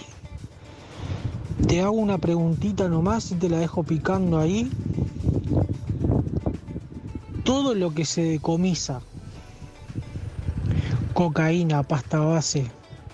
Te 1.67 1.81
hago 1.81 1.93
una 1.93 2.17
preguntita 2.17 2.87
nomás 2.87 3.31
y 3.31 3.35
te 3.35 3.49
la 3.49 3.57
dejo 3.57 3.83
picando 3.83 4.39
ahí. 4.39 4.71
Todo 7.43 7.73
lo 7.73 7.93
que 7.93 8.05
se 8.05 8.23
decomisa, 8.23 9.01
cocaína, 11.13 11.83
pasta 11.83 12.19
base, 12.19 12.69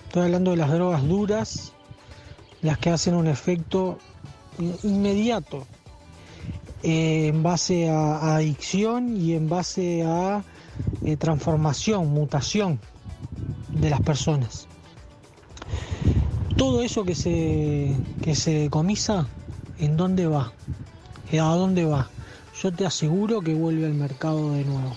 estoy 0.06 0.24
hablando 0.24 0.50
de 0.50 0.56
las 0.58 0.70
drogas 0.70 1.06
duras, 1.06 1.72
las 2.62 2.78
que 2.78 2.90
hacen 2.90 3.14
un 3.14 3.26
efecto 3.26 3.98
in- 4.58 4.76
inmediato 4.82 5.66
eh, 6.82 7.28
en 7.28 7.42
base 7.42 7.88
a, 7.88 8.36
adicción 8.36 9.16
y 9.16 9.34
en 9.34 9.48
base 9.48 10.02
a 10.04 10.42
eh, 11.04 11.16
transformación, 11.16 12.08
mutación 12.08 12.78
de 13.70 13.90
las 13.90 14.00
personas 14.00 14.66
todo 16.60 16.82
eso 16.82 17.04
que 17.04 17.14
se, 17.14 17.96
que 18.20 18.34
se 18.34 18.50
decomisa, 18.50 19.26
¿en 19.78 19.96
dónde 19.96 20.26
va? 20.26 20.52
¿A 21.32 21.54
dónde 21.56 21.86
va? 21.86 22.10
Yo 22.62 22.70
te 22.70 22.84
aseguro 22.84 23.40
que 23.40 23.54
vuelve 23.54 23.86
al 23.86 23.94
mercado 23.94 24.52
de 24.52 24.66
nuevo. 24.66 24.94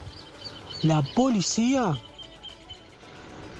La 0.81 1.01
policía 1.15 1.97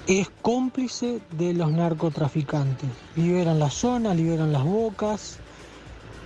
es 0.06 0.28
cómplice 0.42 1.22
de 1.30 1.54
los 1.54 1.72
narcotraficantes. 1.72 2.90
Liberan 3.16 3.58
las 3.58 3.72
zonas, 3.72 4.14
liberan 4.16 4.52
las 4.52 4.64
bocas. 4.64 5.38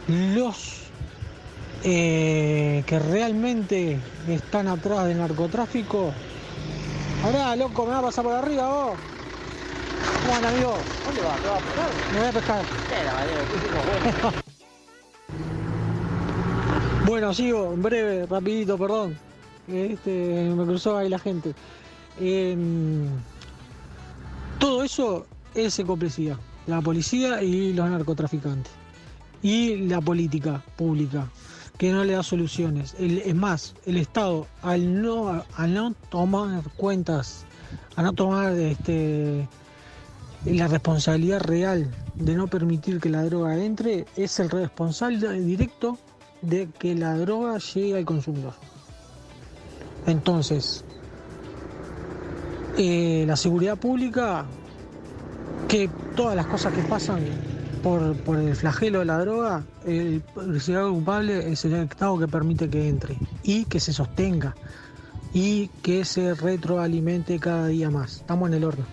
Los 0.08 0.87
eh, 1.84 2.82
que 2.86 2.98
realmente 2.98 3.98
están 4.28 4.68
atrás 4.68 5.06
del 5.06 5.18
narcotráfico. 5.18 6.12
Ahora, 7.24 7.56
loco, 7.56 7.84
me 7.84 7.92
va 7.92 7.98
a 7.98 8.02
pasar 8.02 8.24
por 8.24 8.34
arriba 8.34 8.68
vos. 8.68 8.98
¿Cómo 10.22 10.48
amigo? 10.48 10.78
¿Dónde 11.06 11.22
vas? 11.22 11.40
¿Te 11.40 11.48
vas 11.48 11.62
a 11.62 11.66
pescar? 11.66 11.90
Me 12.12 12.18
voy 12.18 12.28
a 12.28 12.32
pescar. 12.32 12.64
Bueno, 17.06 17.32
sigo, 17.32 17.72
en 17.72 17.82
breve, 17.82 18.26
rapidito, 18.26 18.76
perdón. 18.76 19.16
Este, 19.66 20.52
me 20.54 20.64
cruzó 20.66 20.98
ahí 20.98 21.08
la 21.08 21.18
gente. 21.18 21.54
Em, 22.20 23.08
todo 24.58 24.82
eso 24.82 25.26
es 25.54 25.80
complicidad. 25.86 26.36
La 26.66 26.82
policía 26.82 27.42
y 27.42 27.72
los 27.72 27.88
narcotraficantes. 27.88 28.70
Y 29.40 29.88
la 29.88 30.02
política 30.02 30.62
pública, 30.76 31.26
que 31.78 31.92
no 31.92 32.04
le 32.04 32.12
da 32.14 32.22
soluciones. 32.22 32.94
El- 32.98 33.18
es 33.18 33.34
más, 33.34 33.74
el 33.86 33.96
Estado, 33.96 34.46
al 34.62 35.00
no, 35.00 35.44
al 35.56 35.74
no 35.74 35.94
tomar 36.10 36.62
cuentas, 36.76 37.44
a 37.96 38.02
no 38.02 38.12
tomar 38.12 38.52
este, 38.52 39.48
la 40.44 40.66
responsabilidad 40.68 41.40
real 41.40 41.88
de 42.16 42.34
no 42.34 42.48
permitir 42.48 43.00
que 43.00 43.08
la 43.10 43.22
droga 43.22 43.56
entre, 43.56 44.06
es 44.16 44.40
el 44.40 44.50
responsable 44.50 45.30
directo 45.40 45.98
de 46.42 46.68
que 46.78 46.94
la 46.94 47.16
droga 47.16 47.58
llegue 47.58 47.96
al 47.96 48.04
consumidor. 48.04 48.54
Entonces, 50.06 50.84
eh, 52.76 53.24
la 53.26 53.36
seguridad 53.36 53.76
pública, 53.76 54.46
que 55.68 55.88
todas 56.16 56.34
las 56.34 56.46
cosas 56.46 56.72
que 56.72 56.82
pasan 56.82 57.20
por, 57.88 58.16
por 58.16 58.36
el 58.38 58.54
flagelo 58.54 58.98
de 58.98 59.04
la 59.06 59.18
droga, 59.18 59.62
el 59.86 60.20
principal 60.34 60.90
culpable 60.90 61.50
es 61.52 61.64
el 61.64 61.74
Estado 61.74 62.18
que 62.18 62.28
permite 62.28 62.68
que 62.68 62.88
entre 62.88 63.16
y 63.42 63.64
que 63.64 63.80
se 63.80 63.92
sostenga 63.92 64.54
y 65.32 65.68
que 65.82 66.04
se 66.04 66.34
retroalimente 66.34 67.38
cada 67.38 67.66
día 67.68 67.88
más. 67.90 68.16
Estamos 68.16 68.48
en 68.50 68.54
el 68.56 68.64
horno. 68.64 68.84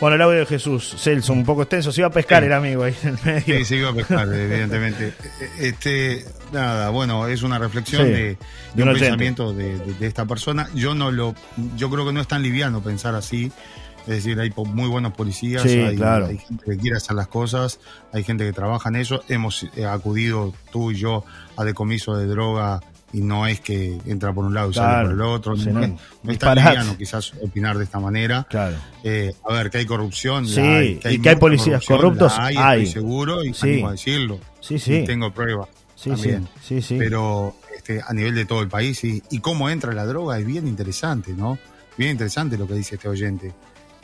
Bueno, 0.00 0.16
el 0.16 0.22
audio 0.22 0.38
de 0.40 0.46
Jesús, 0.46 0.94
Celso, 0.98 1.32
un 1.34 1.44
poco 1.44 1.62
extenso. 1.62 1.92
Se 1.92 2.00
iba 2.00 2.08
a 2.08 2.12
pescar 2.12 2.42
el 2.42 2.52
amigo 2.54 2.84
ahí 2.84 2.94
en 3.02 3.08
el 3.10 3.18
medio. 3.24 3.58
Sí, 3.58 3.64
se 3.66 3.76
iba 3.76 3.90
a 3.90 3.94
pescar, 3.94 4.28
evidentemente. 4.32 5.12
Este, 5.58 6.24
nada, 6.52 6.88
bueno, 6.88 7.26
es 7.28 7.42
una 7.42 7.58
reflexión 7.58 8.06
Sí, 8.06 8.08
de, 8.10 8.18
de 8.18 8.38
de 8.74 8.82
un 8.82 8.92
pensamiento 8.94 9.52
de, 9.52 9.78
de- 9.78 9.94
de 9.94 10.06
esta 10.06 10.24
persona. 10.24 10.68
Yo 10.74 10.94
no 10.94 11.10
lo, 11.10 11.34
yo 11.76 11.90
creo 11.90 12.06
que 12.06 12.12
no 12.14 12.20
es 12.22 12.28
tan 12.28 12.42
liviano 12.42 12.82
pensar 12.82 13.14
así. 13.14 13.52
Es 14.02 14.06
decir, 14.24 14.40
hay 14.40 14.52
muy 14.56 14.88
buenos 14.88 15.12
policías, 15.12 15.62
Sí, 15.62 15.78
hay, 15.78 15.96
claro. 15.96 16.26
hay 16.26 16.38
gente 16.38 16.64
que 16.64 16.76
quiere 16.78 16.96
hacer 16.96 17.14
las 17.16 17.28
cosas, 17.28 17.80
hay 18.12 18.24
gente 18.24 18.44
que 18.44 18.52
trabaja 18.52 18.88
en 18.88 18.96
eso. 18.96 19.22
Hemos 19.28 19.64
eh, 19.76 19.84
acudido 19.84 20.52
tú 20.72 20.90
y 20.90 20.96
yo 20.96 21.24
a 21.56 21.64
decomiso 21.64 22.16
de 22.16 22.26
droga 22.26 22.80
y 23.12 23.20
no 23.20 23.46
es 23.46 23.60
que 23.60 23.98
entra 24.06 24.32
por 24.32 24.44
un 24.44 24.54
lado 24.54 24.70
y 24.70 24.74
sale 24.74 25.04
por 25.04 25.12
el 25.14 25.20
otro. 25.20 25.56
Sí, 25.56 25.66
no, 25.66 25.80
no. 25.80 25.82
es, 25.84 25.90
no 25.90 25.96
es 25.96 26.38
tan 26.38 26.54
Disparate. 26.54 26.60
liviano 26.60 26.96
quizás 26.96 27.32
opinar 27.42 27.76
de 27.76 27.84
esta 27.84 27.98
manera. 28.00 28.46
Claro. 28.48 28.76
Eh, 29.04 29.34
a 29.48 29.52
ver, 29.52 29.70
que 29.70 29.78
hay 29.78 29.86
corrupción. 29.86 30.44
la 30.44 30.50
Sí, 30.54 30.60
hay, 30.60 31.00
y 31.10 31.18
que 31.20 31.28
hay 31.30 31.36
policías 31.36 31.84
corruptos, 31.84 32.32
hay, 32.38 32.56
hay. 32.56 32.82
estoy 32.84 32.92
seguro 33.02 33.44
y 33.44 33.52
Sí. 33.52 33.68
animo 33.68 33.88
a 33.88 33.92
decirlo. 33.92 34.38
Sí, 34.60 34.78
sí. 34.78 34.94
Y 34.98 35.04
tengo 35.04 35.32
pruebas. 35.32 35.68
Sí, 35.96 36.10
también. 36.10 36.48
sí, 36.62 36.80
sí, 36.80 36.82
sí. 36.82 36.96
Pero 36.98 37.54
este, 37.76 38.00
a 38.06 38.12
nivel 38.14 38.34
de 38.34 38.44
todo 38.46 38.62
el 38.62 38.68
país 38.68 39.02
y, 39.04 39.22
y 39.30 39.40
cómo 39.40 39.68
entra 39.68 39.92
la 39.92 40.06
droga 40.06 40.38
es 40.38 40.46
bien 40.46 40.66
interesante, 40.66 41.32
¿no? 41.34 41.58
Bien 41.98 42.12
interesante 42.12 42.56
lo 42.56 42.66
que 42.66 42.74
dice 42.74 42.94
este 42.94 43.08
oyente. 43.08 43.52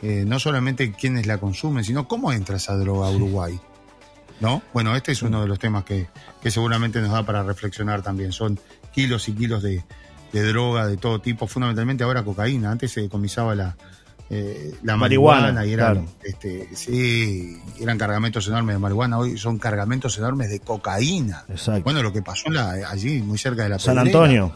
Eh, 0.01 0.23
no 0.27 0.39
solamente 0.39 0.91
quiénes 0.91 1.25
la 1.25 1.37
consumen, 1.39 1.83
sino 1.83 2.07
cómo 2.07 2.31
entra 2.31 2.57
esa 2.57 2.75
droga 2.77 3.07
a 3.07 3.11
Uruguay. 3.11 3.59
¿No? 4.39 4.61
Bueno, 4.71 4.95
este 4.95 5.11
es 5.13 5.23
uno 5.23 5.41
de 5.41 5.47
los 5.47 5.57
temas 5.57 5.83
que, 5.83 6.07
que 6.43 6.51
seguramente 6.51 7.01
nos 7.01 7.11
da 7.11 7.23
para 7.23 7.41
reflexionar 7.41 8.03
también. 8.03 8.31
Son 8.31 8.59
kilos 8.93 9.27
y 9.29 9.33
kilos 9.33 9.63
de, 9.63 9.83
de 10.31 10.43
droga 10.43 10.85
de 10.85 10.97
todo 10.97 11.19
tipo, 11.19 11.47
fundamentalmente 11.47 12.03
ahora 12.03 12.23
cocaína. 12.23 12.69
Antes 12.69 12.91
se 12.91 13.01
decomisaba 13.01 13.55
la, 13.55 13.75
eh, 14.29 14.75
la 14.83 14.95
Marihuana, 14.95 15.53
marihuana, 15.53 15.65
y 15.65 15.73
eran, 15.73 15.93
claro. 16.05 16.09
este, 16.23 16.69
sí, 16.75 17.57
eran 17.79 17.97
cargamentos 17.97 18.47
enormes 18.47 18.75
de 18.75 18.79
marihuana. 18.79 19.17
Hoy 19.17 19.39
son 19.39 19.57
cargamentos 19.57 20.15
enormes 20.19 20.51
de 20.51 20.59
cocaína. 20.59 21.43
Exacto. 21.49 21.81
Bueno, 21.85 22.03
lo 22.03 22.13
que 22.13 22.21
pasó 22.21 22.51
la- 22.51 22.73
allí, 22.91 23.23
muy 23.23 23.39
cerca 23.39 23.63
de 23.63 23.69
la 23.69 23.79
San 23.79 23.95
Pedrera, 23.95 24.19
Antonio, 24.19 24.53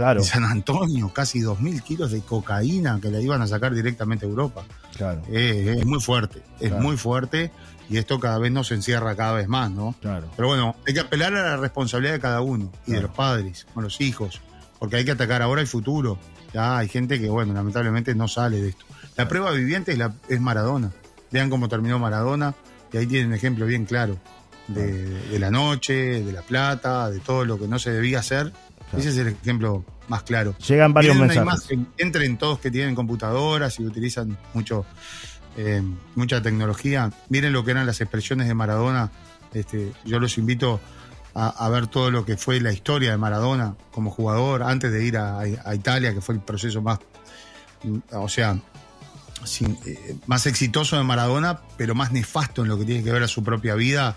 claro. 0.00 0.20
en 0.20 0.26
San 0.26 0.44
Antonio, 0.44 1.12
casi 1.12 1.40
2.000 1.40 1.82
kilos 1.82 2.10
de 2.12 2.20
cocaína 2.22 2.98
que 3.00 3.10
la 3.10 3.20
iban 3.20 3.42
a 3.42 3.46
sacar 3.46 3.74
directamente 3.74 4.24
a 4.26 4.28
Europa. 4.28 4.64
Claro, 4.96 5.22
Eh, 5.28 5.76
es 5.78 5.86
muy 5.86 6.00
fuerte, 6.00 6.42
es 6.58 6.68
Claro. 6.70 6.82
muy 6.82 6.96
fuerte 6.96 7.50
y 7.88 7.98
esto 7.98 8.18
cada 8.20 8.38
vez 8.38 8.50
nos 8.52 8.70
encierra 8.72 9.14
cada 9.16 9.32
vez 9.32 9.48
más, 9.48 9.70
¿no? 9.70 9.94
claro. 10.00 10.28
Pero 10.36 10.48
bueno, 10.48 10.76
hay 10.86 10.94
que 10.94 11.00
apelar 11.00 11.34
a 11.34 11.42
la 11.42 11.56
responsabilidad 11.56 12.14
de 12.14 12.20
cada 12.20 12.40
uno 12.40 12.70
y 12.86 12.92
de 12.92 13.02
los 13.02 13.10
padres, 13.10 13.66
con 13.74 13.84
los 13.84 14.00
hijos, 14.00 14.40
porque 14.78 14.96
hay 14.96 15.04
que 15.04 15.10
atacar 15.12 15.42
ahora 15.42 15.60
el 15.60 15.66
futuro. 15.66 16.18
Ya 16.54 16.78
hay 16.78 16.88
gente 16.88 17.20
que, 17.20 17.28
bueno, 17.28 17.52
lamentablemente 17.52 18.14
no 18.14 18.26
sale 18.28 18.60
de 18.60 18.68
esto. 18.70 18.84
La 19.16 19.28
prueba 19.28 19.50
viviente 19.52 19.92
es, 19.92 19.98
la, 19.98 20.12
es 20.28 20.40
Maradona. 20.40 20.90
Vean 21.30 21.48
cómo 21.50 21.68
terminó 21.68 21.98
Maradona 21.98 22.54
y 22.92 22.96
ahí 22.96 23.06
tienen 23.06 23.28
un 23.28 23.34
ejemplo 23.34 23.66
bien 23.66 23.84
claro 23.84 24.16
de, 24.66 25.04
de 25.28 25.38
la 25.38 25.50
noche, 25.50 26.22
de 26.24 26.32
la 26.32 26.42
plata, 26.42 27.10
de 27.10 27.20
todo 27.20 27.44
lo 27.44 27.58
que 27.58 27.68
no 27.68 27.78
se 27.78 27.90
debía 27.92 28.20
hacer. 28.20 28.52
Ese 28.96 29.08
es 29.10 29.16
el 29.18 29.28
ejemplo 29.28 29.84
más 30.08 30.22
claro. 30.24 30.54
Llegan 30.66 30.92
varios 30.92 31.14
Miren 31.16 31.30
una 31.30 31.42
mensajes. 31.44 31.70
imagen, 31.72 31.92
entren 31.98 32.36
todos 32.36 32.58
que 32.58 32.70
tienen 32.70 32.94
computadoras 32.94 33.78
y 33.78 33.84
utilizan 33.84 34.36
mucho 34.54 34.84
eh, 35.56 35.82
mucha 36.14 36.42
tecnología. 36.42 37.10
Miren 37.28 37.52
lo 37.52 37.64
que 37.64 37.70
eran 37.72 37.86
las 37.86 38.00
expresiones 38.00 38.48
de 38.48 38.54
Maradona. 38.54 39.10
Este, 39.52 39.92
yo 40.04 40.18
los 40.20 40.38
invito 40.38 40.80
a, 41.34 41.48
a 41.48 41.68
ver 41.68 41.86
todo 41.88 42.10
lo 42.10 42.24
que 42.24 42.36
fue 42.36 42.60
la 42.60 42.72
historia 42.72 43.10
de 43.12 43.16
Maradona 43.16 43.74
como 43.92 44.10
jugador 44.10 44.62
antes 44.62 44.90
de 44.92 45.04
ir 45.04 45.16
a, 45.18 45.40
a 45.40 45.74
Italia, 45.74 46.12
que 46.14 46.20
fue 46.20 46.34
el 46.36 46.40
proceso 46.40 46.82
más, 46.82 46.98
o 48.12 48.28
sea, 48.28 48.56
sin- 49.44 49.78
eh, 49.86 50.16
más 50.26 50.46
exitoso 50.46 50.96
de 50.96 51.02
Maradona, 51.04 51.60
pero 51.76 51.94
más 51.94 52.12
nefasto 52.12 52.62
en 52.62 52.68
lo 52.68 52.78
que 52.78 52.84
tiene 52.84 53.02
que 53.04 53.12
ver 53.12 53.22
a 53.22 53.28
su 53.28 53.42
propia 53.42 53.74
vida. 53.74 54.16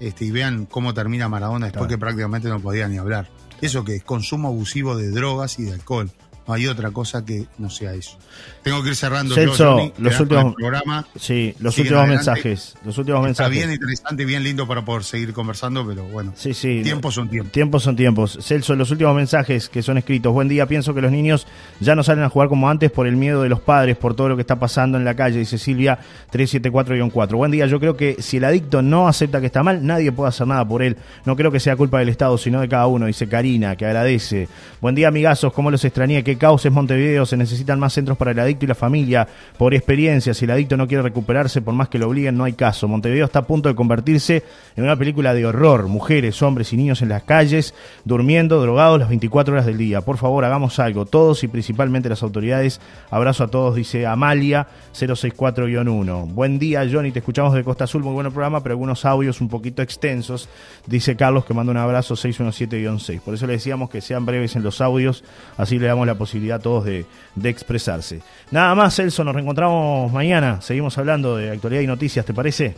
Este, 0.00 0.24
y 0.26 0.30
vean 0.30 0.66
cómo 0.66 0.92
termina 0.94 1.28
Maradona 1.28 1.66
después 1.66 1.86
Claro. 1.86 1.88
que 1.88 1.98
prácticamente 1.98 2.48
no 2.48 2.60
podía 2.60 2.86
ni 2.88 2.98
hablar. 2.98 3.28
Eso 3.62 3.84
que 3.84 3.96
es 3.96 4.04
consumo 4.04 4.48
abusivo 4.48 4.96
de 4.96 5.10
drogas 5.10 5.58
y 5.58 5.64
de 5.64 5.72
alcohol. 5.72 6.10
No 6.46 6.54
hay 6.54 6.66
otra 6.68 6.90
cosa 6.92 7.24
que 7.24 7.46
no 7.58 7.68
sea 7.70 7.92
eso. 7.94 8.16
Tengo 8.62 8.82
que 8.82 8.90
ir 8.90 8.96
cerrando 8.96 9.34
yo, 9.34 9.42
Celso, 9.42 9.72
Johnny, 9.72 9.92
los 9.98 10.20
últimos- 10.20 10.54
programa. 10.54 11.06
Sí, 11.18 11.54
los 11.58 11.74
Siguen 11.74 11.94
últimos 11.94 12.02
adelante. 12.04 12.14
mensajes. 12.42 12.74
Los 12.84 12.98
últimos 12.98 13.18
Está 13.28 13.44
mensajes. 13.44 13.52
bien 13.52 13.72
interesante, 13.72 14.24
bien 14.24 14.44
lindo 14.44 14.66
para 14.68 14.84
poder 14.84 15.02
seguir 15.02 15.32
conversando, 15.32 15.84
pero 15.86 16.04
bueno, 16.04 16.32
Sí, 16.36 16.54
sí. 16.54 16.82
tiempos 16.84 17.14
son 17.14 17.28
tiempos. 17.28 17.52
Tiempos 17.52 17.82
son 17.82 17.96
tiempos. 17.96 18.38
Celso, 18.42 18.76
los 18.76 18.90
últimos 18.92 19.14
mensajes 19.16 19.68
que 19.68 19.82
son 19.82 19.98
escritos. 19.98 20.32
Buen 20.32 20.46
día, 20.48 20.66
pienso 20.66 20.94
que 20.94 21.00
los 21.00 21.10
niños 21.10 21.46
ya 21.80 21.94
no 21.96 22.02
salen 22.04 22.22
a 22.24 22.28
jugar 22.28 22.48
como 22.48 22.70
antes 22.70 22.90
por 22.92 23.06
el 23.08 23.16
miedo 23.16 23.42
de 23.42 23.48
los 23.48 23.60
padres, 23.60 23.96
por 23.96 24.14
todo 24.14 24.28
lo 24.28 24.36
que 24.36 24.42
está 24.42 24.56
pasando 24.56 24.98
en 24.98 25.04
la 25.04 25.14
calle, 25.16 25.38
dice 25.40 25.58
Silvia 25.58 25.98
374-4. 26.30 27.36
Buen 27.36 27.50
día, 27.50 27.66
yo 27.66 27.80
creo 27.80 27.96
que 27.96 28.16
si 28.22 28.36
el 28.36 28.44
adicto 28.44 28.82
no 28.82 29.08
acepta 29.08 29.40
que 29.40 29.46
está 29.46 29.62
mal, 29.62 29.84
nadie 29.84 30.12
puede 30.12 30.28
hacer 30.28 30.46
nada 30.46 30.66
por 30.66 30.82
él. 30.82 30.96
No 31.24 31.34
creo 31.36 31.50
que 31.50 31.60
sea 31.60 31.76
culpa 31.76 31.98
del 31.98 32.08
Estado, 32.08 32.38
sino 32.38 32.60
de 32.60 32.68
cada 32.68 32.86
uno, 32.86 33.06
dice 33.06 33.28
Karina, 33.28 33.76
que 33.76 33.84
agradece. 33.86 34.48
Buen 34.80 34.94
día, 34.94 35.08
amigazos, 35.08 35.52
cómo 35.52 35.70
los 35.70 35.84
extrañé, 35.84 36.22
qué 36.22 36.35
caos 36.36 36.64
es 36.64 36.72
Montevideo, 36.72 37.26
se 37.26 37.36
necesitan 37.36 37.78
más 37.78 37.92
centros 37.92 38.16
para 38.16 38.30
el 38.30 38.38
adicto 38.38 38.64
y 38.64 38.68
la 38.68 38.74
familia. 38.74 39.26
Por 39.58 39.74
experiencia, 39.74 40.34
si 40.34 40.44
el 40.44 40.50
adicto 40.50 40.76
no 40.76 40.86
quiere 40.86 41.02
recuperarse, 41.02 41.62
por 41.62 41.74
más 41.74 41.88
que 41.88 41.98
lo 41.98 42.08
obliguen, 42.08 42.36
no 42.36 42.44
hay 42.44 42.52
caso. 42.52 42.88
Montevideo 42.88 43.26
está 43.26 43.40
a 43.40 43.46
punto 43.46 43.68
de 43.68 43.74
convertirse 43.74 44.42
en 44.76 44.84
una 44.84 44.96
película 44.96 45.34
de 45.34 45.46
horror. 45.46 45.88
Mujeres, 45.88 46.42
hombres 46.42 46.72
y 46.72 46.76
niños 46.76 47.02
en 47.02 47.08
las 47.08 47.22
calles, 47.22 47.74
durmiendo, 48.04 48.60
drogados 48.60 48.98
las 48.98 49.08
24 49.08 49.54
horas 49.54 49.66
del 49.66 49.78
día. 49.78 50.00
Por 50.00 50.18
favor, 50.18 50.44
hagamos 50.44 50.78
algo, 50.78 51.06
todos 51.06 51.42
y 51.44 51.48
principalmente 51.48 52.08
las 52.08 52.22
autoridades. 52.22 52.80
Abrazo 53.10 53.44
a 53.44 53.48
todos, 53.48 53.74
dice 53.74 54.06
Amalia 54.06 54.66
064-1. 54.94 56.32
Buen 56.32 56.58
día, 56.58 56.86
Johnny, 56.90 57.12
te 57.12 57.20
escuchamos 57.20 57.54
de 57.54 57.64
Costa 57.64 57.84
Azul, 57.84 58.02
muy 58.02 58.12
buen 58.12 58.30
programa, 58.32 58.62
pero 58.62 58.74
algunos 58.74 59.04
audios 59.04 59.40
un 59.40 59.48
poquito 59.48 59.82
extensos. 59.82 60.48
Dice 60.86 61.16
Carlos 61.16 61.44
que 61.44 61.54
manda 61.54 61.70
un 61.70 61.78
abrazo 61.78 62.14
617-6. 62.14 63.20
Por 63.20 63.34
eso 63.34 63.46
le 63.46 63.54
decíamos 63.54 63.90
que 63.90 64.00
sean 64.00 64.26
breves 64.26 64.56
en 64.56 64.62
los 64.62 64.80
audios, 64.80 65.24
así 65.56 65.78
le 65.78 65.86
damos 65.86 66.06
la 66.06 66.14
posibilidad 66.14 66.25
a 66.54 66.58
todos 66.58 66.84
de, 66.84 67.06
de 67.34 67.48
expresarse. 67.48 68.20
Nada 68.50 68.74
más, 68.74 68.94
Celso, 68.96 69.24
nos 69.24 69.34
reencontramos 69.34 70.12
mañana. 70.12 70.60
Seguimos 70.60 70.96
hablando 70.98 71.36
de 71.36 71.50
actualidad 71.50 71.82
y 71.82 71.86
noticias, 71.86 72.24
¿te 72.26 72.34
parece? 72.34 72.74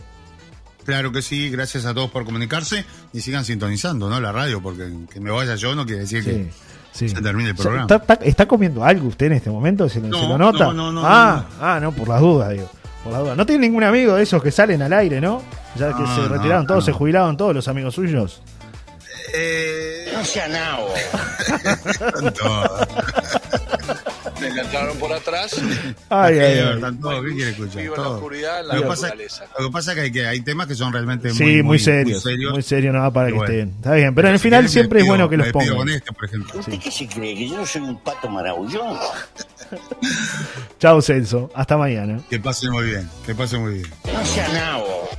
Claro 0.85 1.11
que 1.11 1.21
sí, 1.21 1.49
gracias 1.49 1.85
a 1.85 1.93
todos 1.93 2.09
por 2.09 2.25
comunicarse 2.25 2.85
y 3.13 3.21
sigan 3.21 3.45
sintonizando, 3.45 4.09
¿no? 4.09 4.19
La 4.19 4.31
radio, 4.31 4.61
porque 4.61 4.89
que 5.11 5.19
me 5.19 5.29
vaya 5.29 5.55
yo 5.55 5.75
no 5.75 5.85
quiere 5.85 6.01
decir 6.01 6.23
que 6.23 6.49
sí. 6.93 7.09
se 7.09 7.21
termine 7.21 7.49
el 7.49 7.55
programa. 7.55 7.83
¿Está, 7.83 7.95
está- 8.13 8.25
está 8.25 8.47
comiendo 8.47 8.83
algo 8.83 9.09
usted 9.09 9.27
en 9.27 9.33
este 9.33 9.49
momento? 9.51 9.87
¿Se, 9.87 9.99
lo- 9.99 10.07
No, 10.07 10.19
se 10.21 10.27
lo 10.27 10.37
nota? 10.37 10.65
no, 10.65 10.73
no, 10.73 10.91
no, 10.91 11.01
ah, 11.05 11.45
ah, 11.61 11.79
no, 11.81 11.91
por 11.91 12.07
las 12.07 12.21
dudas, 12.21 12.51
digo. 12.53 12.69
Por 13.03 13.13
las 13.13 13.21
dudas. 13.21 13.37
No 13.37 13.45
tiene 13.45 13.67
ningún 13.67 13.83
amigo 13.83 14.15
de 14.15 14.23
esos 14.23 14.41
que 14.41 14.51
salen 14.51 14.81
al 14.81 14.93
aire, 14.93 15.21
¿no? 15.21 15.43
Ya 15.75 15.93
que 15.95 16.01
No, 16.01 16.15
se 16.15 16.21
no, 16.21 16.27
retiraron 16.29 16.65
todos, 16.65 16.79
no. 16.79 16.85
se 16.85 16.91
jubilaron 16.91 17.37
todos 17.37 17.53
los 17.53 17.67
amigos 17.67 17.93
suyos. 17.93 18.41
no 20.13 20.25
sea 20.25 20.47
nabo. 20.47 20.87
Me 24.39 24.47
engancharon 24.47 24.97
por 24.97 25.11
atrás. 25.11 25.53
Ay, 26.09 26.39
ay, 26.39 26.59
ay. 26.59 26.73
Están 26.75 26.99
todos, 26.99 27.23
¿qué 27.25 27.33
quiere 27.35 27.51
escuchar? 27.51 27.81
Viva 27.81 27.97
la 27.97 28.03
Todo. 28.03 28.15
oscuridad, 28.15 28.65
la 28.65 28.75
Lo 28.75 28.81
que 28.81 28.87
pasa, 28.87 29.01
naturaleza. 29.07 29.43
lo 29.59 29.65
que 29.65 29.71
pasa 29.71 29.91
es 29.91 29.95
que 29.95 30.01
hay, 30.03 30.11
que 30.11 30.27
hay 30.27 30.41
temas 30.41 30.67
que 30.67 30.75
son 30.75 30.93
realmente 30.93 31.29
Sí, 31.31 31.43
muy, 31.43 31.63
muy, 31.63 31.79
serios, 31.79 32.23
muy 32.51 32.61
serios, 32.63 32.93
nada 32.93 33.11
para 33.11 33.29
Y 33.29 33.33
que 33.33 33.37
bueno. 33.37 33.53
estén. 33.53 33.69
Está 33.75 33.93
bien, 33.95 34.15
pero 34.15 34.27
en 34.29 34.33
el 34.35 34.39
final 34.39 34.69
siempre 34.69 35.01
es 35.01 35.07
bueno 35.07 35.29
que 35.29 35.37
los 35.37 35.49
pongan. 35.49 35.75
con 35.75 35.89
este, 35.89 36.11
por 36.13 36.25
ejemplo. 36.25 36.59
¿Usted 36.59 36.79
qué 36.79 36.89
se 36.91 37.07
cree? 37.07 37.35
¿Que 37.35 37.49
yo 37.49 37.57
no 37.57 37.65
soy 37.65 37.81
un 37.81 37.99
pato 38.01 38.29
marabullón? 38.29 38.97
Chao, 40.79 41.01
Celso. 41.01 41.51
Hasta 41.53 41.77
mañana. 41.77 42.19
Que 42.29 42.39
pasen 42.39 42.71
muy 42.71 42.85
bien, 42.85 43.09
que 43.25 43.35
pasen 43.35 43.61
muy 43.61 43.73
bien. 43.75 43.87
No 44.11 44.25
sea 44.25 44.47
nabo. 44.49 45.09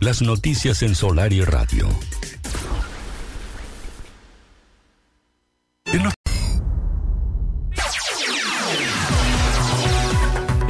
Las 0.00 0.22
noticias 0.22 0.82
en 0.82 0.94
Solar 0.94 1.32
y 1.32 1.42
Radio. 1.44 1.88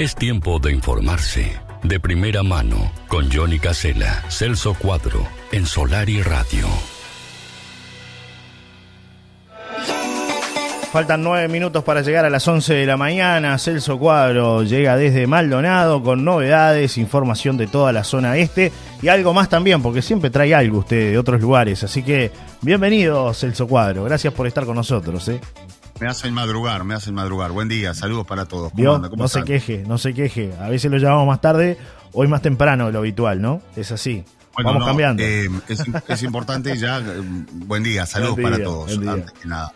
Es 0.00 0.16
tiempo 0.16 0.58
de 0.58 0.72
informarse. 0.72 1.60
De 1.82 2.00
primera 2.00 2.42
mano, 2.42 2.90
con 3.06 3.30
Johnny 3.30 3.58
Casella, 3.58 4.24
Celso 4.30 4.72
Cuadro, 4.72 5.28
en 5.52 5.66
Solar 5.66 6.08
y 6.08 6.22
Radio. 6.22 6.66
Faltan 10.90 11.22
nueve 11.22 11.48
minutos 11.48 11.84
para 11.84 12.00
llegar 12.00 12.24
a 12.24 12.30
las 12.30 12.48
11 12.48 12.72
de 12.72 12.86
la 12.86 12.96
mañana. 12.96 13.58
Celso 13.58 13.98
Cuadro 13.98 14.62
llega 14.62 14.96
desde 14.96 15.26
Maldonado 15.26 16.02
con 16.02 16.24
novedades, 16.24 16.96
información 16.96 17.58
de 17.58 17.66
toda 17.66 17.92
la 17.92 18.02
zona 18.02 18.38
este 18.38 18.72
y 19.02 19.08
algo 19.08 19.34
más 19.34 19.50
también, 19.50 19.82
porque 19.82 20.00
siempre 20.00 20.30
trae 20.30 20.54
algo 20.54 20.78
usted 20.78 21.10
de 21.10 21.18
otros 21.18 21.42
lugares. 21.42 21.84
Así 21.84 22.02
que 22.02 22.30
bienvenido, 22.62 23.34
Celso 23.34 23.68
Cuadro. 23.68 24.04
Gracias 24.04 24.32
por 24.32 24.46
estar 24.46 24.64
con 24.64 24.76
nosotros. 24.76 25.28
¿eh? 25.28 25.42
Me 26.00 26.06
hacen 26.08 26.32
madrugar, 26.32 26.84
me 26.84 26.94
hacen 26.94 27.14
madrugar. 27.14 27.52
Buen 27.52 27.68
día, 27.68 27.92
saludos 27.94 28.26
para 28.26 28.46
todos. 28.46 28.72
¿Cómo 28.72 28.94
anda? 28.94 29.08
¿Cómo 29.10 29.22
No 29.22 29.28
se 29.28 29.44
queje, 29.44 29.84
no 29.86 29.98
se 29.98 30.14
queje. 30.14 30.54
A 30.58 30.68
veces 30.68 30.90
lo 30.90 30.96
llamamos 30.96 31.26
más 31.26 31.40
tarde, 31.40 31.76
hoy 32.12 32.26
más 32.26 32.40
temprano 32.42 32.86
de 32.86 32.92
lo 32.92 33.00
habitual, 33.00 33.40
¿no? 33.42 33.60
Es 33.76 33.92
así. 33.92 34.24
Bueno, 34.54 34.70
Vamos 34.70 34.80
no, 34.80 34.86
cambiando. 34.86 35.22
eh, 35.22 35.48
es, 35.68 35.82
es 36.08 36.22
importante 36.22 36.76
ya. 36.78 36.98
eh, 37.00 37.20
buen 37.52 37.82
día, 37.82 38.06
saludos 38.06 38.36
Buen 38.36 38.46
día, 38.46 38.52
para 38.56 38.64
todos. 38.64 38.98
Antes 38.98 39.32
que 39.32 39.48
nada. 39.48 39.72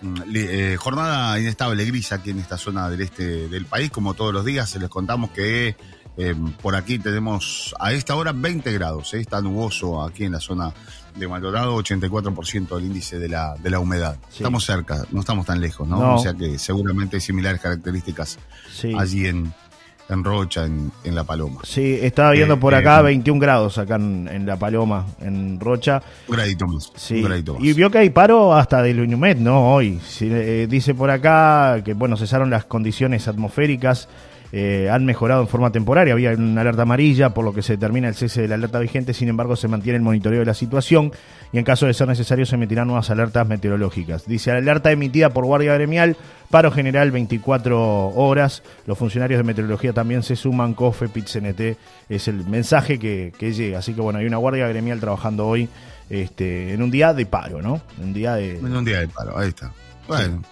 Mm, 0.00 0.16
eh, 0.34 0.76
jornada 0.78 1.38
inestable 1.40 1.84
gris 1.84 2.12
aquí 2.12 2.30
en 2.30 2.38
esta 2.38 2.56
zona 2.56 2.88
del 2.88 3.00
este 3.00 3.48
del 3.48 3.66
país, 3.66 3.90
como 3.90 4.14
todos 4.14 4.32
los 4.32 4.44
días. 4.44 4.70
Se 4.70 4.78
les 4.78 4.88
contamos 4.88 5.30
que 5.30 5.76
eh, 6.16 6.34
por 6.62 6.76
aquí 6.76 6.98
tenemos 7.00 7.74
a 7.80 7.92
esta 7.92 8.14
hora 8.14 8.32
20 8.32 8.72
grados. 8.72 9.12
está 9.14 9.40
nuboso 9.40 10.02
aquí 10.04 10.24
en 10.24 10.32
la 10.32 10.40
zona 10.40 10.72
de 11.14 11.28
Maldonado, 11.28 11.76
84% 11.76 12.78
el 12.78 12.84
índice 12.86 13.18
de 13.18 13.28
la, 13.28 13.54
de 13.62 13.70
la 13.70 13.78
humedad. 13.78 14.16
Sí. 14.30 14.38
Estamos 14.38 14.64
cerca, 14.64 15.04
no 15.12 15.20
estamos 15.20 15.46
tan 15.46 15.60
lejos, 15.60 15.86
¿no? 15.88 15.98
No. 15.98 16.14
O 16.16 16.18
sea 16.18 16.34
que 16.34 16.58
seguramente 16.58 17.16
hay 17.16 17.20
similares 17.20 17.60
características 17.60 18.38
Sí. 18.72 18.92
allí 18.98 19.26
en, 19.26 19.52
en 20.08 20.24
Rocha, 20.24 20.64
en, 20.66 20.90
en 21.04 21.14
La 21.14 21.24
Paloma. 21.24 21.60
Sí, 21.64 21.98
estaba 22.02 22.32
viendo 22.32 22.54
Eh, 22.54 22.58
por 22.58 22.74
eh, 22.74 22.78
acá 22.78 23.00
21 23.02 23.40
grados 23.40 23.78
acá 23.78 23.94
en, 23.96 24.28
en 24.30 24.44
La 24.44 24.56
Paloma, 24.58 25.06
en 25.20 25.58
Rocha. 25.60 26.02
Un 26.28 26.36
gradito 26.36 26.66
más. 26.66 26.92
Sí. 26.96 27.14
Un 27.16 27.22
gradito 27.24 27.54
más. 27.54 27.62
Y 27.64 27.72
vio 27.72 27.90
que 27.90 27.98
hay 27.98 28.10
paro 28.10 28.52
hasta 28.54 28.82
del 28.82 29.00
Uñumet, 29.00 29.38
¿no? 29.38 29.72
Hoy. 29.72 30.00
Sí, 30.06 30.28
eh, 30.30 30.66
dice 30.68 30.94
por 30.94 31.10
acá 31.10 31.80
que, 31.84 31.94
bueno, 31.94 32.16
cesaron 32.16 32.50
las 32.50 32.64
condiciones 32.64 33.28
atmosféricas, 33.28 34.08
eh, 34.56 34.88
han 34.88 35.04
mejorado 35.04 35.42
en 35.42 35.48
forma 35.48 35.72
temporaria. 35.72 36.12
Había 36.14 36.30
una 36.30 36.60
alerta 36.60 36.82
amarilla, 36.82 37.30
por 37.30 37.44
lo 37.44 37.52
que 37.52 37.60
se 37.60 37.72
determina 37.72 38.06
el 38.06 38.14
cese 38.14 38.42
de 38.42 38.46
la 38.46 38.54
alerta 38.54 38.78
vigente. 38.78 39.12
Sin 39.12 39.28
embargo, 39.28 39.56
se 39.56 39.66
mantiene 39.66 39.96
el 39.96 40.02
monitoreo 40.02 40.38
de 40.38 40.46
la 40.46 40.54
situación 40.54 41.10
y, 41.52 41.58
en 41.58 41.64
caso 41.64 41.86
de 41.86 41.94
ser 41.94 42.06
necesario, 42.06 42.46
se 42.46 42.54
emitirán 42.54 42.86
nuevas 42.86 43.10
alertas 43.10 43.48
meteorológicas. 43.48 44.26
Dice 44.26 44.52
alerta 44.52 44.92
emitida 44.92 45.30
por 45.30 45.44
Guardia 45.44 45.74
Gremial, 45.74 46.16
paro 46.50 46.70
general 46.70 47.10
24 47.10 48.10
horas. 48.10 48.62
Los 48.86 48.96
funcionarios 48.96 49.38
de 49.38 49.42
meteorología 49.42 49.92
también 49.92 50.22
se 50.22 50.36
suman. 50.36 50.74
COFE, 50.74 51.08
PIT-CNT 51.08 51.76
es 52.08 52.28
el 52.28 52.46
mensaje 52.46 53.00
que, 53.00 53.32
que 53.36 53.52
llega. 53.52 53.80
Así 53.80 53.92
que, 53.92 54.02
bueno, 54.02 54.20
hay 54.20 54.26
una 54.26 54.36
Guardia 54.36 54.68
Gremial 54.68 55.00
trabajando 55.00 55.48
hoy 55.48 55.68
este, 56.08 56.74
en 56.74 56.80
un 56.80 56.92
día 56.92 57.12
de 57.12 57.26
paro, 57.26 57.60
¿no? 57.60 57.80
Un 58.00 58.12
día 58.12 58.36
de. 58.36 58.58
En 58.58 58.76
un 58.76 58.84
día 58.84 59.00
de 59.00 59.08
paro, 59.08 59.36
ahí 59.36 59.48
está. 59.48 59.72
Bueno. 60.06 60.42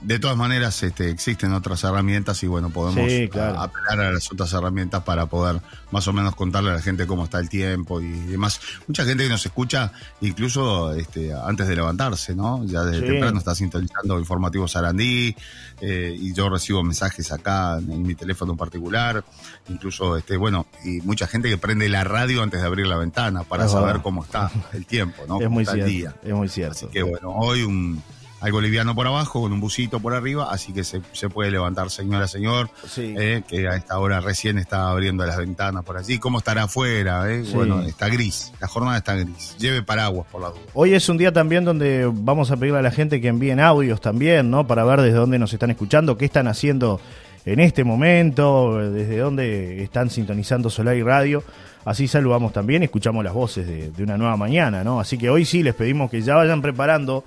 De 0.00 0.18
todas 0.18 0.36
maneras, 0.36 0.82
este, 0.82 1.10
existen 1.10 1.52
otras 1.52 1.84
herramientas 1.84 2.42
y 2.42 2.46
bueno, 2.46 2.70
podemos 2.70 3.10
Sí, 3.10 3.28
claro. 3.28 3.58
a- 3.60 3.64
apelar 3.64 4.00
a 4.06 4.12
las 4.12 4.32
otras 4.32 4.52
herramientas 4.52 5.02
para 5.04 5.26
poder 5.26 5.60
más 5.90 6.08
o 6.08 6.12
menos 6.12 6.34
contarle 6.34 6.70
a 6.70 6.74
la 6.74 6.80
gente 6.82 7.06
cómo 7.06 7.24
está 7.24 7.38
el 7.38 7.48
tiempo 7.48 8.00
y 8.00 8.10
demás. 8.10 8.60
Mucha 8.88 9.04
gente 9.04 9.24
que 9.24 9.28
nos 9.30 9.44
escucha, 9.44 9.92
incluso 10.20 10.92
este, 10.94 11.32
antes 11.34 11.68
de 11.68 11.76
levantarse, 11.76 12.34
¿no? 12.34 12.64
Ya 12.64 12.82
desde 12.84 13.00
Sí. 13.06 13.12
temprano 13.12 13.38
está 13.38 13.54
sintonizando 13.54 14.18
informativo 14.18 14.66
Sarandí 14.66 15.36
eh, 15.80 16.14
y 16.18 16.32
yo 16.32 16.48
recibo 16.48 16.82
mensajes 16.82 17.30
acá 17.32 17.78
en, 17.78 17.90
en 17.92 18.02
mi 18.02 18.14
teléfono 18.14 18.52
en 18.52 18.58
particular, 18.58 19.24
incluso, 19.68 20.16
este, 20.16 20.36
bueno, 20.36 20.66
y 20.84 21.00
mucha 21.02 21.26
gente 21.26 21.48
que 21.48 21.58
prende 21.58 21.88
la 21.88 22.04
radio 22.04 22.42
antes 22.42 22.60
de 22.60 22.66
abrir 22.66 22.86
la 22.86 22.96
ventana 22.96 23.42
para 23.44 23.66
Es 23.66 23.72
saber 23.72 23.86
verdad. 23.88 24.02
cómo 24.02 24.24
está 24.24 24.50
el 24.72 24.86
tiempo, 24.86 25.22
¿no? 25.28 25.36
es 25.38 25.44
Cómo 25.44 25.54
muy 25.54 25.62
está 25.64 25.74
el 25.76 25.84
cierto. 25.84 25.90
día. 26.20 26.30
Es 26.30 26.34
muy 26.34 26.48
cierto. 26.48 26.88
Que 26.90 27.02
bueno, 27.02 27.30
hoy 27.30 27.62
un 27.62 28.02
algo 28.44 28.60
liviano 28.60 28.94
por 28.94 29.06
abajo, 29.06 29.40
con 29.40 29.52
un 29.54 29.60
busito 29.60 30.00
por 30.00 30.12
arriba, 30.14 30.48
así 30.50 30.72
que 30.74 30.84
se, 30.84 31.00
se 31.12 31.30
puede 31.30 31.50
levantar, 31.50 31.88
señora, 31.90 32.28
señor, 32.28 32.68
Sí. 32.86 33.14
eh, 33.16 33.42
que 33.48 33.66
a 33.68 33.76
esta 33.76 33.98
hora 33.98 34.20
recién 34.20 34.58
está 34.58 34.90
abriendo 34.90 35.24
las 35.24 35.38
ventanas 35.38 35.82
por 35.82 35.96
allí. 35.96 36.18
¿Cómo 36.18 36.38
estará 36.38 36.64
afuera? 36.64 37.32
eh? 37.32 37.44
Sí. 37.46 37.54
Bueno, 37.54 37.80
está 37.82 38.08
gris, 38.08 38.52
la 38.60 38.68
jornada 38.68 38.98
está 38.98 39.14
gris. 39.14 39.56
Lleve 39.58 39.82
paraguas 39.82 40.26
por 40.30 40.42
la 40.42 40.48
duda. 40.48 40.60
Hoy 40.74 40.92
es 40.92 41.08
un 41.08 41.16
día 41.16 41.32
también 41.32 41.64
donde 41.64 42.10
vamos 42.12 42.50
a 42.50 42.56
pedirle 42.58 42.80
a 42.80 42.82
la 42.82 42.90
gente 42.90 43.20
que 43.20 43.28
envíen 43.28 43.60
audios 43.60 44.00
también, 44.02 44.50
¿no? 44.50 44.66
Para 44.66 44.84
ver 44.84 45.00
desde 45.00 45.16
dónde 45.16 45.38
nos 45.38 45.52
están 45.54 45.70
escuchando, 45.70 46.18
qué 46.18 46.26
están 46.26 46.46
haciendo 46.46 47.00
en 47.46 47.60
este 47.60 47.82
momento, 47.82 48.78
desde 48.90 49.18
dónde 49.18 49.82
están 49.82 50.10
sintonizando 50.10 50.68
Solar 50.70 50.96
y 50.96 51.02
Radio. 51.02 51.42
Así 51.86 52.08
saludamos 52.08 52.52
también 52.52 52.82
y 52.82 52.86
escuchamos 52.86 53.24
las 53.24 53.32
voces 53.34 53.66
de, 53.66 53.90
de 53.90 54.02
una 54.02 54.16
nueva 54.16 54.36
mañana, 54.36 54.84
¿no? 54.84 55.00
Así 55.00 55.18
que 55.18 55.28
hoy 55.30 55.44
sí 55.44 55.62
les 55.62 55.74
pedimos 55.74 56.10
que 56.10 56.22
ya 56.22 56.34
vayan 56.34 56.62
preparando 56.62 57.24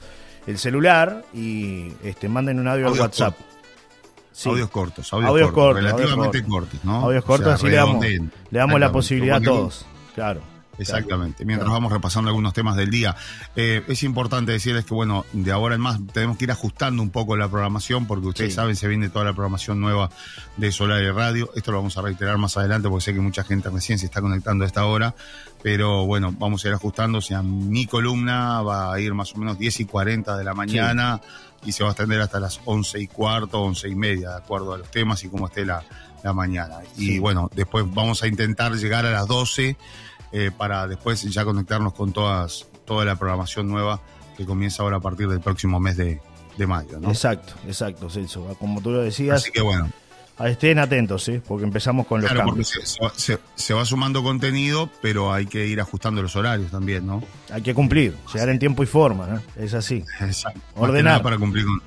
el 0.48 0.58
celular 0.58 1.26
y 1.34 1.92
este, 2.04 2.30
manden 2.30 2.60
un 2.60 2.68
audio 2.68 2.88
al 2.88 3.00
WhatsApp. 3.00 3.36
Sí. 4.32 4.50
Audios 4.50 4.70
cortos, 4.70 5.12
audios, 5.14 5.30
Audios 5.30 5.52
cortos, 5.52 5.64
cortos, 5.64 5.84
relativamente 5.84 6.38
audios 6.38 6.52
cortos, 6.52 6.86
¿no? 6.86 6.96
Audios 7.06 7.24
O 7.24 7.28
cortos, 7.28 7.46
sea, 7.46 7.54
así 7.56 7.68
le 7.68 7.76
damos, 7.76 8.06
le 8.06 8.30
damos 8.52 8.80
la 8.80 8.92
posibilidad 8.92 9.38
a 9.38 9.42
todos. 9.42 9.86
Claro. 10.16 10.42
Exactamente. 10.78 11.44
Mientras 11.46 11.70
vamos 11.72 11.92
repasando 11.92 12.30
algunos 12.30 12.54
temas 12.54 12.76
del 12.76 12.90
día, 12.92 13.16
eh, 13.56 13.84
es 13.88 14.04
importante 14.04 14.52
decirles 14.52 14.86
que, 14.86 14.94
bueno, 14.94 15.26
de 15.34 15.52
ahora 15.52 15.76
en 15.76 15.82
más 15.82 16.00
tenemos 16.14 16.38
que 16.38 16.46
ir 16.46 16.52
ajustando 16.52 17.02
un 17.02 17.10
poco 17.10 17.36
la 17.36 17.48
programación 17.50 18.06
porque 18.06 18.28
ustedes 18.28 18.52
Sí. 18.52 18.56
saben, 18.56 18.76
se 18.76 18.88
viene 18.88 19.10
toda 19.10 19.26
la 19.26 19.34
programación 19.34 19.80
nueva 19.80 20.10
de 20.58 20.72
Solar 20.72 21.02
y 21.02 21.10
Radio. 21.12 21.50
Esto 21.56 21.72
lo 21.72 21.78
vamos 21.78 21.98
a 21.98 22.02
reiterar 22.02 22.38
más 22.38 22.56
adelante 22.58 22.90
porque 22.90 23.06
sé 23.06 23.14
que 23.14 23.20
mucha 23.22 23.44
gente 23.44 23.70
recién 23.70 23.98
se 24.00 24.06
está 24.06 24.22
conectando 24.22 24.64
a 24.64 24.68
esta 24.68 24.86
hora. 24.86 25.16
Pero 25.64 26.06
bueno, 26.06 26.32
vamos 26.38 26.64
a 26.64 26.68
ir 26.68 26.74
ajustando. 26.76 27.18
O 27.18 27.22
sea, 27.22 27.42
mi 27.42 27.88
columna 27.88 28.62
va 28.62 28.94
a 28.94 29.00
ir 29.00 29.14
más 29.14 29.34
o 29.34 29.38
menos 29.40 29.58
10 29.58 29.80
y 29.80 29.86
40 29.86 30.38
de 30.38 30.44
la 30.44 30.54
mañana 30.54 31.20
y 31.66 31.72
se 31.72 31.84
va 31.84 31.90
a 31.90 31.92
extender 31.94 32.22
hasta 32.22 32.40
las 32.40 32.60
11 32.66 33.00
y 33.00 33.08
cuarto, 33.08 33.62
11 33.62 33.90
y 33.90 33.96
media, 33.96 34.30
de 34.30 34.38
acuerdo 34.38 34.74
a 34.74 34.78
los 34.78 34.92
temas 34.92 35.24
y 35.24 35.30
cómo 35.30 35.48
esté 35.48 35.66
la, 35.66 35.84
la 36.24 36.32
mañana. 36.34 36.76
Y 36.98 37.06
Sí. 37.08 37.20
bueno, 37.20 37.50
después 37.56 37.84
vamos 37.92 38.22
a 38.22 38.28
intentar 38.28 38.74
llegar 38.76 39.06
a 39.08 39.12
las 39.12 39.28
12 39.28 39.76
eh, 40.32 40.52
para 40.56 40.88
después 40.88 41.22
ya 41.24 41.44
conectarnos 41.46 41.94
con 41.94 42.12
todas, 42.14 42.68
toda 42.86 43.06
la 43.06 43.16
programación 43.16 43.68
nueva 43.68 44.02
que 44.36 44.46
comienza 44.46 44.84
ahora 44.84 44.98
a 44.98 45.00
partir 45.02 45.28
del 45.28 45.40
próximo 45.42 45.80
mes 45.80 45.98
de, 45.98 46.22
de 46.58 46.68
mayo. 46.68 47.00
¿no? 47.00 47.10
Exacto, 47.10 47.54
exacto, 47.68 48.10
Celso. 48.10 48.44
Como 48.60 48.82
tú 48.82 48.92
lo 48.92 49.02
decías, 49.02 49.42
Así 49.42 49.52
que 49.52 49.62
bueno, 49.62 49.90
estén 50.46 50.78
atentos, 50.78 51.28
¿eh? 51.30 51.42
Porque 51.48 51.64
empezamos 51.66 52.06
con 52.06 52.22
los 52.22 52.30
claro, 52.32 52.48
cambios. 52.50 52.68
se, 52.70 52.86
se 52.86 53.04
va- 53.04 53.12
se- 53.16 53.40
se 53.56 53.74
va 53.74 53.84
sumando 53.86 54.22
contenido, 54.22 54.90
pero 55.02 55.34
hay 55.34 55.48
que 55.48 55.66
ir 55.66 55.82
ajustando 55.82 56.22
los 56.22 56.36
horarios 56.36 56.70
también, 56.70 57.08
¿no? 57.08 57.24
Hay 57.52 57.64
que 57.64 57.74
cumplir, 57.74 58.16
llegar 58.34 58.50
en 58.50 58.60
tiempo 58.60 58.84
y 58.84 58.86
forma, 58.86 59.26
¿no? 59.28 59.42
Es 59.56 59.74
así. 59.74 60.04
Exacto. 60.22 60.60
Ordenar. 60.76 61.24
para 61.24 61.38
cumplir 61.40 61.66
con, 61.66 61.82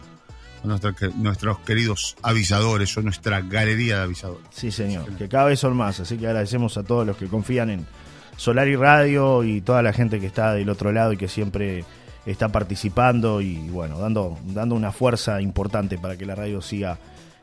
nuestros, 0.64 0.96
que- 0.96 1.08
nuestros 1.14 1.60
queridos 1.60 2.16
avisadores 2.22 2.96
o 2.96 3.02
nuestra 3.02 3.40
galería 3.42 3.98
de 3.98 4.02
avisadores. 4.02 4.46
Sí, 4.50 4.72
señor. 4.72 5.06
Que 5.16 5.28
cada 5.28 5.44
vez 5.44 5.60
son 5.60 5.76
más. 5.76 6.00
Así 6.00 6.16
que 6.18 6.26
agradecemos 6.26 6.76
a 6.76 6.82
todos 6.82 7.06
los 7.06 7.16
que 7.16 7.28
confían 7.28 7.70
en 7.70 7.86
Solar 8.40 8.68
y 8.68 8.74
Radio 8.74 9.44
y 9.44 9.60
toda 9.60 9.82
la 9.82 9.92
gente 9.92 10.18
que 10.18 10.24
está 10.24 10.54
del 10.54 10.70
otro 10.70 10.92
lado 10.92 11.12
y 11.12 11.18
que 11.18 11.28
siempre 11.28 11.84
está 12.24 12.48
participando 12.48 13.42
y, 13.42 13.58
bueno, 13.68 13.98
dando, 13.98 14.38
dando 14.44 14.74
una 14.76 14.92
fuerza 14.92 15.42
importante 15.42 15.98
para 15.98 16.16
que 16.16 16.24
la 16.24 16.34
radio 16.34 16.62
siga 16.62 16.96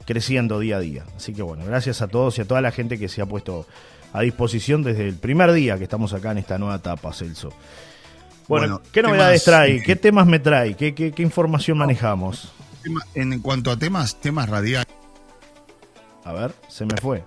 creciendo 0.08 0.60
día 0.60 0.78
a 0.78 0.80
día. 0.80 1.04
Así 1.16 1.36
que, 1.36 1.44
bueno, 1.44 1.64
gracias 1.68 2.02
a 2.02 2.08
todos 2.08 2.40
y 2.40 2.42
a 2.42 2.46
toda 2.48 2.62
la 2.62 2.72
gente 2.72 2.98
que 2.98 3.10
se 3.10 3.22
ha 3.22 3.28
puesto 3.28 3.68
a 4.12 4.22
disposición 4.22 4.82
desde 4.82 5.08
el 5.08 5.18
primer 5.18 5.52
día 5.52 5.78
que 5.78 5.84
estamos 5.84 6.14
acá 6.14 6.32
en 6.32 6.40
esta 6.40 6.58
nueva 6.58 6.78
etapa, 6.78 7.14
Celso. 7.14 7.50
Bueno, 8.48 8.80
Bueno, 8.80 8.82
¿qué 8.92 9.04
novedades 9.04 9.44
temas, 9.44 9.60
trae? 9.60 9.84
¿Qué 9.84 9.96
temas 9.98 10.26
me 10.26 10.40
trae? 10.40 10.74
¿Qué, 10.74 10.96
qué, 10.96 11.12
qué 11.12 11.22
información 11.22 11.78
manejamos? 11.78 12.52
En 13.14 13.40
cuanto 13.42 13.70
a 13.70 13.78
temas, 13.78 14.20
temas 14.20 14.50
radiales. 14.50 14.88
A 16.24 16.34
ver, 16.34 16.56
se 16.70 16.86
me 16.88 16.98
fue. 17.00 17.24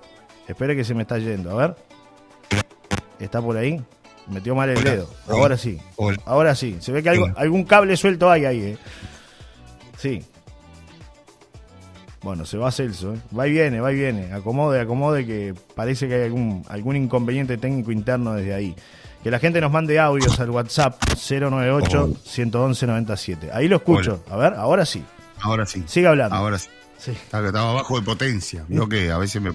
Espere 0.48 0.74
que 0.74 0.82
se 0.82 0.92
me 0.92 1.02
está 1.02 1.18
yendo. 1.18 1.52
A 1.52 1.68
ver. 1.68 1.89
¿Está 3.20 3.40
por 3.40 3.56
ahí? 3.56 3.80
Metió 4.28 4.54
mal 4.54 4.68
el 4.70 4.78
Hola. 4.78 4.90
dedo. 4.90 5.10
Ahora 5.28 5.56
sí. 5.56 5.78
Hola. 5.96 6.18
Ahora 6.24 6.54
sí. 6.54 6.76
Se 6.80 6.92
ve 6.92 7.02
que 7.02 7.10
algo- 7.10 7.32
algún 7.36 7.64
cable 7.64 7.96
suelto 7.96 8.30
hay 8.30 8.44
ahí, 8.44 8.60
¿eh? 8.60 8.78
Sí. 9.98 10.22
Bueno, 12.22 12.44
se 12.44 12.58
va 12.58 12.70
Celso, 12.70 13.14
¿eh? 13.14 13.18
Va 13.36 13.48
y 13.48 13.52
viene, 13.52 13.80
va 13.80 13.92
y 13.92 13.96
viene. 13.96 14.32
Acomode, 14.32 14.78
acomode, 14.80 15.24
que 15.26 15.54
parece 15.74 16.06
que 16.06 16.14
hay 16.16 16.22
algún, 16.24 16.64
algún 16.68 16.96
inconveniente 16.96 17.56
técnico 17.56 17.92
interno 17.92 18.34
desde 18.34 18.54
ahí. 18.54 18.76
Que 19.22 19.30
la 19.30 19.38
gente 19.38 19.60
nos 19.60 19.72
mande 19.72 19.98
audios 19.98 20.38
al 20.40 20.50
WhatsApp 20.50 20.98
098-111-97. 21.14 23.50
Ahí 23.52 23.68
lo 23.68 23.76
escucho. 23.76 24.22
A 24.30 24.36
ver, 24.36 24.54
ahora 24.54 24.84
sí. 24.86 25.02
Ahora 25.40 25.66
sí. 25.66 25.82
Sigue 25.86 26.06
hablando. 26.06 26.36
Ahora 26.36 26.58
sí. 26.58 26.68
Sí. 26.98 27.10
Estaba, 27.12 27.46
estaba 27.46 27.72
bajo 27.72 27.98
de 27.98 28.04
potencia. 28.04 28.64
Vio 28.68 28.86
que 28.88 29.10
a 29.10 29.16
veces 29.18 29.40
me 29.40 29.52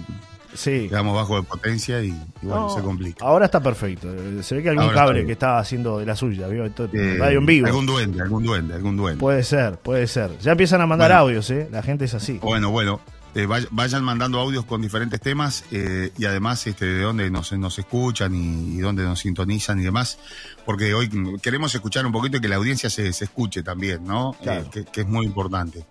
Sí. 0.54 0.86
quedamos 0.88 1.14
bajo 1.14 1.36
de 1.36 1.42
potencia 1.42 2.02
y, 2.02 2.08
y 2.08 2.16
bueno, 2.42 2.68
No, 2.68 2.74
se 2.74 2.80
complica. 2.82 3.24
Ahora 3.24 3.44
está 3.46 3.60
perfecto. 3.60 4.08
Se 4.42 4.54
ve 4.56 4.62
que 4.62 4.68
algún 4.70 4.84
Ahora 4.84 4.94
cable 4.96 5.26
que 5.26 5.32
está 5.32 5.58
haciendo 5.58 5.98
de 5.98 6.06
la 6.06 6.16
suya, 6.16 6.46
¿vio? 6.48 6.64
Eh, 6.64 7.16
radio 7.18 7.38
en 7.38 7.46
vivo. 7.46 7.66
Algún 7.66 7.86
duende, 7.86 8.22
algún 8.22 8.42
duende, 8.44 8.74
algún 8.74 8.96
duende. 8.96 9.20
Puede 9.20 9.42
ser, 9.42 9.78
puede 9.78 10.06
ser. 10.06 10.38
Ya 10.38 10.52
empiezan 10.52 10.80
a 10.80 10.86
mandar 10.86 11.10
Bueno. 11.10 11.20
audios, 11.22 11.50
¿eh? 11.50 11.68
La 11.70 11.82
gente 11.82 12.04
es 12.06 12.14
así. 12.14 12.38
Bueno, 12.42 12.70
bueno, 12.70 13.00
eh, 13.34 13.46
vay- 13.46 13.66
vayan 13.70 14.02
mandando 14.02 14.40
audios 14.40 14.64
con 14.64 14.80
diferentes 14.80 15.20
temas 15.20 15.64
eh, 15.70 16.10
y 16.16 16.24
además 16.24 16.66
este, 16.66 16.86
de 16.86 17.02
dónde 17.02 17.30
nos, 17.30 17.52
nos 17.52 17.78
escuchan 17.78 18.34
y, 18.34 18.76
y 18.76 18.78
dónde 18.78 19.02
nos 19.04 19.20
sintonizan 19.20 19.78
y 19.80 19.84
demás, 19.84 20.18
porque 20.64 20.94
hoy 20.94 21.10
queremos 21.42 21.74
escuchar 21.74 22.06
un 22.06 22.12
poquito 22.12 22.38
y 22.38 22.40
que 22.40 22.48
la 22.48 22.56
audiencia 22.56 22.88
se, 22.88 23.12
se 23.12 23.24
escuche 23.24 23.62
también, 23.62 24.04
¿no? 24.06 24.34
Claro. 24.42 24.62
Eh, 24.62 24.66
que, 24.72 24.84
que 24.86 25.00
es 25.02 25.06
muy 25.06 25.26
importante. 25.26 25.84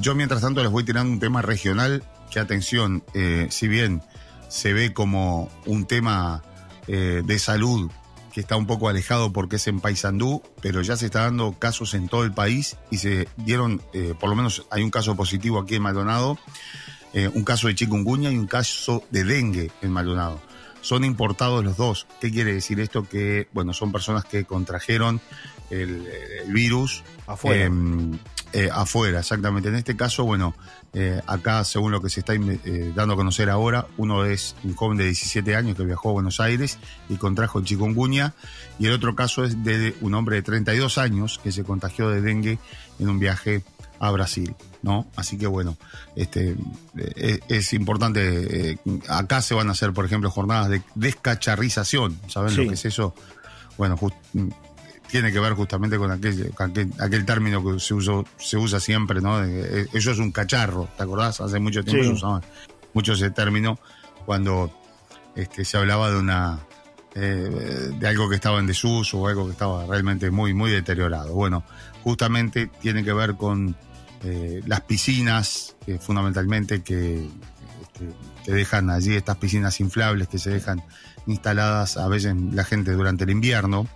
Yo 0.00 0.14
mientras 0.14 0.40
tanto 0.40 0.62
les 0.62 0.70
voy 0.70 0.82
tirando 0.84 1.12
un 1.12 1.20
tema 1.20 1.42
regional 1.42 2.02
que 2.32 2.40
atención, 2.40 3.04
eh, 3.14 3.46
si 3.50 3.68
bien 3.68 4.02
se 4.48 4.72
ve 4.72 4.92
como 4.92 5.50
un 5.66 5.86
tema 5.86 6.42
eh, 6.88 7.22
de 7.24 7.38
salud 7.38 7.90
que 8.32 8.40
está 8.40 8.56
un 8.56 8.66
poco 8.66 8.88
alejado 8.88 9.32
porque 9.32 9.56
es 9.56 9.66
en 9.66 9.80
Paysandú, 9.80 10.42
pero 10.62 10.80
ya 10.80 10.96
se 10.96 11.06
está 11.06 11.24
dando 11.24 11.52
casos 11.58 11.92
en 11.92 12.08
todo 12.08 12.24
el 12.24 12.32
país 12.32 12.78
y 12.90 12.96
se 12.96 13.28
dieron, 13.36 13.82
eh, 13.92 14.14
por 14.18 14.30
lo 14.30 14.36
menos 14.36 14.66
hay 14.70 14.82
un 14.82 14.90
caso 14.90 15.14
positivo 15.14 15.58
aquí 15.58 15.74
en 15.74 15.82
Maldonado, 15.82 16.38
un 17.34 17.44
caso 17.44 17.66
de 17.66 17.74
chikungunya 17.74 18.30
y 18.30 18.38
un 18.38 18.46
caso 18.46 19.04
de 19.10 19.24
dengue 19.24 19.70
en 19.82 19.90
Maldonado. 19.90 20.40
Son 20.80 21.04
importados 21.04 21.62
los 21.62 21.76
dos. 21.76 22.06
¿Qué 22.22 22.30
quiere 22.30 22.54
decir 22.54 22.80
esto? 22.80 23.06
Que, 23.06 23.48
bueno, 23.52 23.74
son 23.74 23.92
personas 23.92 24.24
que 24.24 24.46
contrajeron 24.46 25.20
el, 25.68 26.06
el 26.42 26.50
virus 26.50 27.04
Afuera. 27.26 27.70
Eh, 28.54 28.68
afuera, 28.70 29.20
exactamente. 29.20 29.70
En 29.70 29.76
este 29.76 29.96
caso, 29.96 30.24
bueno, 30.24 30.54
eh, 30.92 31.22
acá, 31.26 31.64
según 31.64 31.90
lo 31.90 32.02
que 32.02 32.10
se 32.10 32.20
está 32.20 32.34
eh, 32.34 32.92
dando 32.94 33.14
a 33.14 33.16
conocer 33.16 33.48
ahora, 33.48 33.86
uno 33.96 34.26
es 34.26 34.56
un 34.62 34.74
joven 34.74 34.98
de 34.98 35.04
17 35.04 35.56
años 35.56 35.74
que 35.74 35.84
viajó 35.84 36.10
a 36.10 36.12
Buenos 36.12 36.38
Aires 36.38 36.78
y 37.08 37.16
contrajo 37.16 37.62
chikungunya, 37.62 38.34
y 38.78 38.86
el 38.86 38.92
otro 38.92 39.14
caso 39.14 39.44
es 39.44 39.64
de 39.64 39.96
un 40.02 40.12
hombre 40.14 40.36
de 40.36 40.42
32 40.42 40.98
años 40.98 41.40
que 41.42 41.50
se 41.50 41.64
contagió 41.64 42.10
de 42.10 42.20
dengue 42.20 42.58
en 42.98 43.08
un 43.08 43.18
viaje 43.18 43.62
a 43.98 44.10
Brasil, 44.10 44.54
¿no? 44.82 45.06
Así 45.16 45.38
que 45.38 45.46
bueno, 45.46 45.78
este 46.14 46.54
es, 47.16 47.40
es 47.48 47.72
importante. 47.72 48.78
acá 49.08 49.40
se 49.40 49.54
van 49.54 49.68
a 49.68 49.72
hacer, 49.72 49.94
por 49.94 50.04
ejemplo, 50.04 50.30
jornadas 50.30 50.68
de 50.68 50.82
descacharrización. 50.94 52.20
¿Saben 52.28 52.54
lo 52.54 52.68
que 52.68 52.74
es 52.74 52.84
eso? 52.84 53.14
Bueno, 53.78 53.96
just, 53.96 54.16
tiene 55.12 55.30
que 55.30 55.40
ver 55.40 55.52
justamente 55.52 55.98
con 55.98 56.10
aquel, 56.10 56.54
aquel, 56.98 57.26
término 57.26 57.62
que 57.62 57.78
se, 57.78 57.92
usó, 57.92 58.24
se 58.38 58.56
usa 58.56 58.80
siempre, 58.80 59.20
¿no? 59.20 59.44
Eh, 59.44 59.86
eso 59.92 60.10
es 60.10 60.18
un 60.18 60.32
cacharro, 60.32 60.88
¿te 60.96 61.02
acordás? 61.02 61.38
Hace 61.42 61.60
mucho 61.60 61.84
tiempo 61.84 62.02
se 62.02 62.12
usaba 62.12 62.40
mucho 62.94 63.12
ese 63.12 63.30
término 63.30 63.78
cuando 64.24 64.72
este, 65.36 65.66
se 65.66 65.76
hablaba 65.76 66.10
de 66.10 66.18
una 66.18 66.60
eh, 67.14 67.90
de 67.94 68.08
algo 68.08 68.30
que 68.30 68.36
estaba 68.36 68.58
en 68.58 68.66
desuso 68.66 69.18
o 69.18 69.28
algo 69.28 69.44
que 69.44 69.52
estaba 69.52 69.84
realmente 69.84 70.30
muy, 70.30 70.54
muy 70.54 70.70
deteriorado. 70.70 71.34
Bueno, 71.34 71.62
justamente 72.02 72.70
tiene 72.80 73.04
que 73.04 73.12
ver 73.12 73.34
con 73.34 73.76
eh, 74.24 74.62
las 74.66 74.80
piscinas, 74.80 75.76
fundamentalmente, 76.00 76.82
que, 76.82 77.28
este, 77.82 78.08
que 78.46 78.52
dejan 78.52 78.88
allí, 78.88 79.14
estas 79.14 79.36
piscinas 79.36 79.78
inflables 79.78 80.28
que 80.28 80.38
se 80.38 80.48
dejan 80.48 80.82
instaladas 81.26 81.98
a 81.98 82.08
veces 82.08 82.34
la 82.34 82.64
gente 82.64 82.92
durante 82.92 83.24
el 83.24 83.30
invierno 83.30 83.86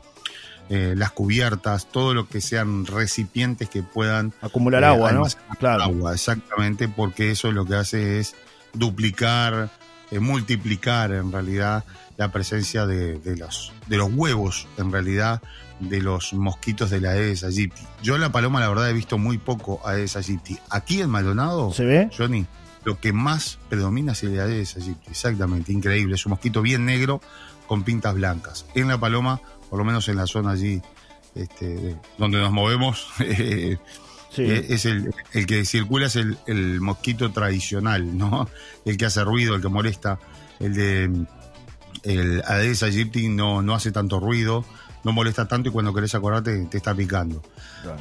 eh, 0.69 0.95
las 0.97 1.13
cubiertas, 1.13 1.87
todo 1.87 2.13
lo 2.13 2.29
que 2.29 2.41
sean 2.41 2.87
recipientes 2.87 3.69
que 3.69 3.85
puedan 3.85 4.33
acumular 4.41 4.83
eh, 4.83 4.87
agua, 4.87 5.13
¿no? 5.13 5.25
Claro. 5.59 5.85
Agua, 5.85 6.13
exactamente, 6.13 6.89
porque 6.89 7.31
eso 7.31 7.53
lo 7.53 7.65
que 7.65 7.77
hace 7.77 8.19
es 8.19 8.35
duplicar, 8.73 9.71
eh, 10.11 10.19
multiplicar 10.19 11.13
en 11.13 11.31
realidad 11.31 11.85
la 12.17 12.33
presencia 12.33 12.87
de, 12.87 13.21
los, 13.37 13.73
de 13.87 13.97
los 13.97 14.11
huevos, 14.13 14.67
en 14.77 14.91
realidad, 14.91 15.41
de 15.79 16.01
los 16.01 16.33
mosquitos 16.33 16.91
de 16.91 17.01
la 17.01 17.11
Aedes 17.11 17.45
aegypti. 17.45 17.83
Yo 18.03 18.17
en 18.17 18.23
La 18.23 18.33
Paloma, 18.33 18.59
la 18.59 18.69
verdad, 18.69 18.91
he 18.91 18.95
visto 18.95 19.19
muy 19.19 19.39
poco 19.39 19.81
Aedes 19.87 20.17
aegypti. 20.17 20.59
Aquí 20.71 21.01
en 21.01 21.11
Maldonado, 21.11 21.73
¿se 21.73 21.85
ve? 21.85 22.11
Johnny, 22.17 22.47
lo 22.85 22.99
que 22.99 23.13
más 23.13 23.59
predomina 23.69 24.13
es 24.13 24.23
el 24.25 24.41
Aedes 24.41 24.77
aegypti. 24.77 25.11
Exactamente, 25.11 25.73
increíble. 25.73 26.15
Es 26.15 26.27
un 26.27 26.31
mosquito 26.31 26.63
bien 26.63 26.87
negro 26.87 27.21
con 27.67 27.83
pintas 27.83 28.15
blancas. 28.15 28.65
En 28.75 28.89
La 28.89 28.99
Paloma 28.99 29.41
por 29.69 29.79
lo 29.79 29.85
menos 29.85 30.09
en 30.09 30.17
la 30.17 30.27
zona 30.27 30.53
allí 30.53 30.81
este, 31.35 31.97
donde 32.19 32.39
nos 32.41 32.53
movemos, 32.53 33.09
eh, 33.21 33.79
eh, 34.39 34.67
es 34.69 34.87
el, 34.87 35.15
el, 35.33 35.47
que 35.47 35.65
circula 35.65 36.07
es 36.07 36.17
el, 36.17 36.39
el, 36.47 36.81
mosquito 36.81 37.31
tradicional, 37.33 38.17
¿no? 38.17 38.49
El 38.85 38.97
que 38.97 39.07
hace 39.07 39.23
ruido, 39.25 39.55
el 39.55 39.63
que 39.63 39.69
molesta, 39.69 40.19
el 40.61 40.75
de 40.75 41.27
el 42.03 42.43
Aedes 42.47 42.83
aegypti 42.83 43.29
no, 43.29 43.63
no 43.63 43.75
hace 43.75 43.91
tanto 43.91 44.21
ruido, 44.21 44.65
no 45.05 45.13
molesta 45.13 45.47
tanto 45.47 45.69
y 45.69 45.73
cuando 45.73 45.93
querés 45.93 46.15
acordarte 46.15 46.67
te 46.67 46.77
está 46.77 46.95
picando. 46.95 47.43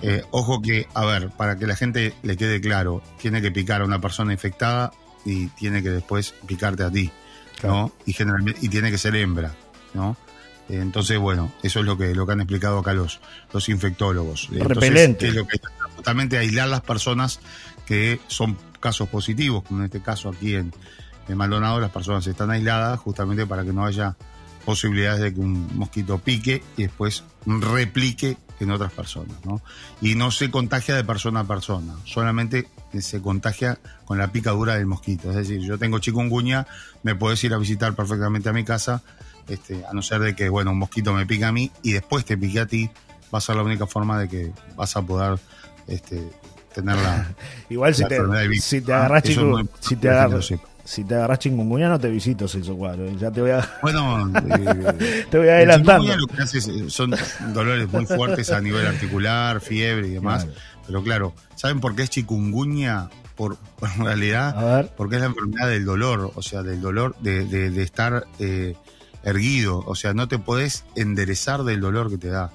Eh, 0.01 0.23
ojo 0.31 0.61
que, 0.61 0.87
a 0.93 1.05
ver, 1.05 1.29
para 1.29 1.57
que 1.57 1.67
la 1.67 1.75
gente 1.75 2.13
le 2.23 2.37
quede 2.37 2.61
claro, 2.61 3.01
tiene 3.19 3.41
que 3.41 3.51
picar 3.51 3.81
a 3.81 3.85
una 3.85 3.99
persona 3.99 4.31
infectada 4.33 4.91
y 5.25 5.47
tiene 5.49 5.83
que 5.83 5.89
después 5.89 6.33
picarte 6.47 6.83
a 6.83 6.91
ti, 6.91 7.11
¿no? 7.63 7.91
Y 8.05 8.13
generalmente 8.13 8.59
y 8.63 8.69
tiene 8.69 8.91
que 8.91 8.97
ser 8.97 9.15
hembra, 9.15 9.53
¿no? 9.93 10.17
Entonces, 10.69 11.19
bueno, 11.19 11.51
eso 11.63 11.79
es 11.79 11.85
lo 11.85 11.97
que, 11.97 12.15
lo 12.15 12.25
que 12.25 12.33
han 12.33 12.41
explicado 12.41 12.79
acá 12.79 12.93
los, 12.93 13.19
los 13.53 13.69
infectólogos. 13.69 14.49
Repelente. 14.51 15.31
lo 15.31 15.47
que 15.47 15.59
justamente 15.95 16.37
aislar 16.37 16.67
las 16.67 16.81
personas 16.81 17.39
que 17.85 18.19
son 18.27 18.57
casos 18.79 19.09
positivos, 19.09 19.63
como 19.63 19.79
en 19.79 19.85
este 19.85 20.01
caso 20.01 20.29
aquí 20.29 20.55
en, 20.55 20.73
en 21.27 21.37
Maldonado, 21.37 21.79
las 21.79 21.91
personas 21.91 22.25
están 22.27 22.51
aisladas 22.51 22.99
justamente 22.99 23.45
para 23.45 23.63
que 23.63 23.73
no 23.73 23.85
haya 23.85 24.15
posibilidades 24.65 25.21
de 25.21 25.33
que 25.33 25.39
un 25.39 25.77
mosquito 25.77 26.17
pique 26.17 26.63
y 26.75 26.83
después 26.83 27.23
replique 27.45 28.37
en 28.59 28.71
otras 28.71 28.91
personas, 28.91 29.37
¿no? 29.45 29.61
Y 30.01 30.15
no 30.15 30.31
se 30.31 30.49
contagia 30.49 30.95
de 30.95 31.03
persona 31.03 31.41
a 31.41 31.43
persona, 31.43 31.93
solamente 32.05 32.67
se 32.99 33.21
contagia 33.21 33.77
con 34.05 34.17
la 34.17 34.31
picadura 34.31 34.75
del 34.75 34.85
mosquito. 34.85 35.29
Es 35.29 35.35
decir, 35.35 35.59
yo 35.59 35.77
tengo 35.77 35.99
chikungunya, 35.99 36.65
me 37.03 37.15
puedes 37.15 37.43
ir 37.43 37.53
a 37.53 37.57
visitar 37.57 37.95
perfectamente 37.95 38.49
a 38.49 38.53
mi 38.53 38.63
casa 38.63 39.03
este, 39.47 39.85
a 39.85 39.93
no 39.93 40.01
ser 40.01 40.21
de 40.21 40.35
que, 40.35 40.49
bueno, 40.49 40.71
un 40.71 40.79
mosquito 40.79 41.13
me 41.13 41.25
pica 41.25 41.49
a 41.49 41.51
mí 41.51 41.71
y 41.83 41.93
después 41.93 42.25
te 42.25 42.37
pique 42.37 42.59
a 42.59 42.65
ti, 42.65 42.89
va 43.33 43.39
a 43.39 43.41
ser 43.41 43.55
la 43.55 43.63
única 43.63 43.85
forma 43.87 44.19
de 44.19 44.27
que 44.27 44.51
vas 44.75 44.95
a 44.95 45.01
poder 45.01 45.39
este, 45.87 46.21
tener 46.73 46.95
la. 46.95 47.27
Igual 47.69 47.95
si, 47.95 48.05
te, 48.05 48.17
si 48.59 48.81
te 48.81 48.93
agarras 48.93 49.23
si 49.79 49.95
te 49.95 50.09
agarras, 50.09 50.53
si 50.83 51.03
te 51.03 51.15
agarras 51.15 51.39
chingunguña 51.39 51.89
no 51.89 51.99
te 51.99 52.09
visito 52.09 52.47
Celso 52.47 52.75
Cuadro, 52.75 53.11
ya 53.17 53.31
te 53.31 53.41
voy 53.41 53.51
a 53.51 53.67
Bueno, 53.81 54.31
eh, 54.35 55.25
te 55.31 55.37
voy 55.37 55.47
adelantando. 55.47 56.15
lo 56.15 56.27
que 56.27 56.41
hace 56.43 56.89
son 56.89 57.15
dolores 57.53 57.91
muy 57.91 58.05
fuertes 58.05 58.51
a 58.51 58.61
nivel 58.61 58.85
articular, 58.85 59.61
fiebre 59.61 60.07
y 60.07 60.11
demás, 60.11 60.47
pero 60.85 61.01
claro, 61.03 61.33
¿saben 61.55 61.79
por 61.79 61.95
qué 61.95 62.03
es 62.03 62.09
chikungunya? 62.09 63.09
Por, 63.35 63.57
en 63.81 64.05
realidad, 64.05 64.89
porque 64.95 65.15
es 65.15 65.21
la 65.21 65.27
enfermedad 65.27 65.67
del 65.67 65.83
dolor, 65.83 66.31
o 66.35 66.41
sea, 66.41 66.63
del 66.63 66.79
dolor 66.79 67.17
de, 67.19 67.43
de, 67.43 67.69
de 67.69 67.83
estar 67.83 68.27
eh, 68.39 68.75
erguido, 69.25 69.83
o 69.85 69.95
sea, 69.95 70.13
no 70.13 70.27
te 70.27 70.39
podés 70.39 70.85
enderezar 70.95 71.63
del 71.63 71.81
dolor 71.81 72.09
que 72.09 72.17
te 72.17 72.29
da, 72.29 72.51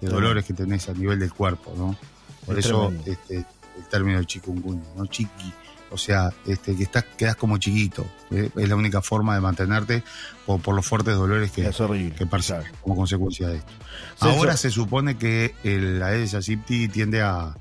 de 0.00 0.08
dolores 0.08 0.44
que 0.44 0.54
tenés 0.54 0.88
a 0.88 0.94
nivel 0.94 1.20
del 1.20 1.32
cuerpo, 1.32 1.72
¿no? 1.76 1.96
Por 2.44 2.58
eso 2.58 2.92
este, 3.06 3.36
el 3.36 3.84
término 3.90 4.18
de 4.18 4.26
chikungunya, 4.26 4.82
¿no? 4.96 5.06
Chiqui, 5.06 5.52
o 5.90 5.98
sea, 5.98 6.32
este, 6.46 6.74
que 6.74 6.82
estás, 6.82 7.04
quedas 7.16 7.36
como 7.36 7.58
chiquito, 7.58 8.06
¿eh? 8.30 8.50
es 8.56 8.68
la 8.68 8.74
única 8.74 9.00
forma 9.00 9.34
de 9.34 9.40
mantenerte 9.40 10.02
por, 10.44 10.60
por 10.60 10.74
los 10.74 10.84
fuertes 10.86 11.14
dolores 11.14 11.52
que, 11.52 11.70
que 12.16 12.26
percibes 12.26 12.72
como 12.82 12.96
consecuencia 12.96 13.48
de 13.48 13.58
esto. 13.58 13.72
Ahora 14.20 14.56
se 14.56 14.70
supone 14.70 15.16
que 15.16 15.54
el 15.62 16.02
Aedes 16.02 16.34
aegypti 16.34 16.88
tiende 16.88 17.22
a, 17.22 17.54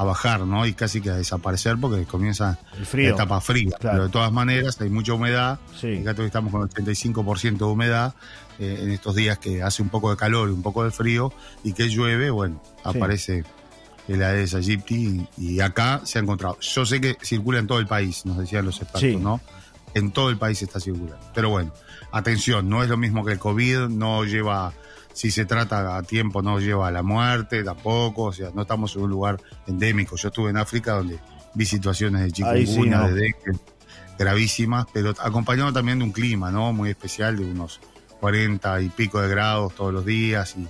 a 0.00 0.04
bajar, 0.04 0.46
¿no? 0.46 0.64
Y 0.64 0.72
casi 0.72 1.02
que 1.02 1.10
a 1.10 1.14
desaparecer 1.14 1.76
porque 1.78 2.06
comienza 2.06 2.58
la 2.94 3.08
etapa 3.10 3.38
fría. 3.42 3.76
Pero 3.78 4.04
de 4.04 4.08
todas 4.08 4.32
maneras 4.32 4.80
hay 4.80 4.88
mucha 4.88 5.12
humedad. 5.12 5.60
Sí. 5.78 5.98
Fíjate 5.98 6.22
que 6.22 6.26
estamos 6.26 6.50
con 6.50 6.66
85% 6.66 7.58
de 7.58 7.64
humedad 7.64 8.14
eh, 8.58 8.78
en 8.80 8.90
estos 8.92 9.14
días 9.14 9.36
que 9.38 9.62
hace 9.62 9.82
un 9.82 9.90
poco 9.90 10.10
de 10.10 10.16
calor 10.16 10.48
y 10.48 10.52
un 10.52 10.62
poco 10.62 10.84
de 10.84 10.90
frío 10.90 11.34
y 11.64 11.74
que 11.74 11.90
llueve, 11.90 12.30
bueno, 12.30 12.62
aparece 12.82 13.44
el 14.08 14.22
Aedes 14.22 14.54
aegypti 14.54 15.28
y, 15.36 15.60
acá 15.60 16.00
se 16.04 16.18
ha 16.18 16.22
encontrado. 16.22 16.58
Yo 16.60 16.86
sé 16.86 16.98
que 16.98 17.18
circula 17.22 17.58
en 17.58 17.66
todo 17.66 17.78
el 17.78 17.86
país, 17.86 18.24
nos 18.24 18.38
decían 18.38 18.64
los 18.64 18.80
expertos, 18.80 19.20
¿no? 19.20 19.38
En 19.92 20.12
todo 20.12 20.30
el 20.30 20.38
país 20.38 20.62
está 20.62 20.80
circulando. 20.80 21.20
Pero 21.34 21.50
bueno, 21.50 21.74
atención, 22.10 22.70
no 22.70 22.82
es 22.82 22.88
lo 22.88 22.96
mismo 22.96 23.22
que 23.22 23.32
el 23.32 23.38
COVID, 23.38 23.88
no 23.88 24.24
lleva 24.24 24.72
si 25.12 25.30
se 25.30 25.44
trata 25.44 25.96
a 25.96 26.02
tiempo 26.02 26.42
no 26.42 26.58
lleva 26.60 26.88
a 26.88 26.90
la 26.90 27.02
muerte 27.02 27.62
tampoco, 27.64 28.24
o 28.24 28.32
sea, 28.32 28.50
no 28.54 28.62
estamos 28.62 28.94
en 28.96 29.02
un 29.02 29.10
lugar 29.10 29.40
endémico. 29.66 30.16
Yo 30.16 30.28
estuve 30.28 30.50
en 30.50 30.56
África 30.56 30.94
donde 30.94 31.18
vi 31.54 31.66
situaciones 31.66 32.22
de 32.22 32.32
chikungunya, 32.32 33.02
de 33.02 33.12
dengue, 33.12 33.60
gravísimas, 34.18 34.86
pero 34.92 35.14
acompañado 35.20 35.72
también 35.72 35.98
de 35.98 36.04
un 36.04 36.12
clima, 36.12 36.50
¿no? 36.50 36.72
Muy 36.72 36.90
especial, 36.90 37.36
de 37.36 37.44
unos 37.44 37.80
40 38.20 38.82
y 38.82 38.88
pico 38.90 39.20
de 39.20 39.28
grados 39.28 39.74
todos 39.74 39.92
los 39.92 40.04
días 40.04 40.56
y, 40.56 40.68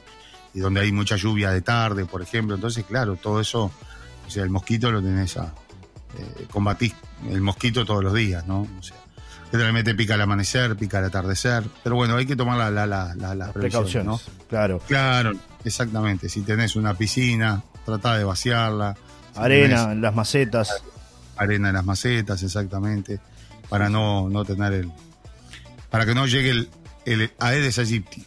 donde 0.59 0.81
hay 0.81 0.90
mucha 0.90 1.16
lluvia 1.16 1.50
de 1.50 1.61
tarde, 1.61 2.07
por 2.07 2.22
ejemplo. 2.22 2.57
Entonces, 2.57 2.85
claro, 2.85 3.16
todo 3.16 3.40
eso, 3.40 3.70
o 4.26 4.31
sea, 4.31 4.42
el 4.42 4.50
mosquito 4.50 4.90
lo 4.90 5.00
tenés 5.00 5.37
a 5.37 5.55
eh, 6.18 6.46
combatir 6.50 6.92
el 7.29 7.40
mosquito 7.40 7.85
todos 7.85 8.03
los 8.03 8.14
días, 8.14 8.46
¿no? 8.46 8.66
O 8.79 8.83
sea, 8.83 8.96
Generalmente 9.51 9.95
pica 9.95 10.15
al 10.15 10.21
amanecer, 10.21 10.77
pica 10.77 10.99
al 10.99 11.07
atardecer. 11.07 11.65
Pero 11.83 11.97
bueno, 11.97 12.17
hay 12.17 12.27
que 12.27 12.37
tomar 12.37 12.57
la, 12.57 12.87
la, 12.87 13.35
la, 13.35 13.53
precaución, 13.53 14.07
¿no? 14.07 14.21
Claro. 14.49 14.81
Claro, 14.87 15.33
exactamente. 15.65 16.29
Si 16.29 16.43
tenés 16.43 16.77
una 16.77 16.95
piscina, 16.95 17.63
trata 17.85 18.17
de 18.17 18.25
vaciarla. 18.25 18.97
arena 19.35 19.93
en 19.93 20.01
las 20.01 20.15
macetas. 20.15 20.83
Arena 21.37 21.69
en 21.69 21.75
las 21.75 21.85
macetas, 21.85 22.43
exactamente. 22.43 23.19
Para 23.69 23.89
no, 23.89 24.29
no 24.29 24.45
tener 24.45 24.73
el. 24.73 24.93
Para 25.91 26.07
que 26.07 26.15
no 26.15 26.27
llegue 26.27 26.51
el, 26.51 26.71
el 27.05 27.33
Aedes 27.41 27.79
aegypti. 27.79 28.25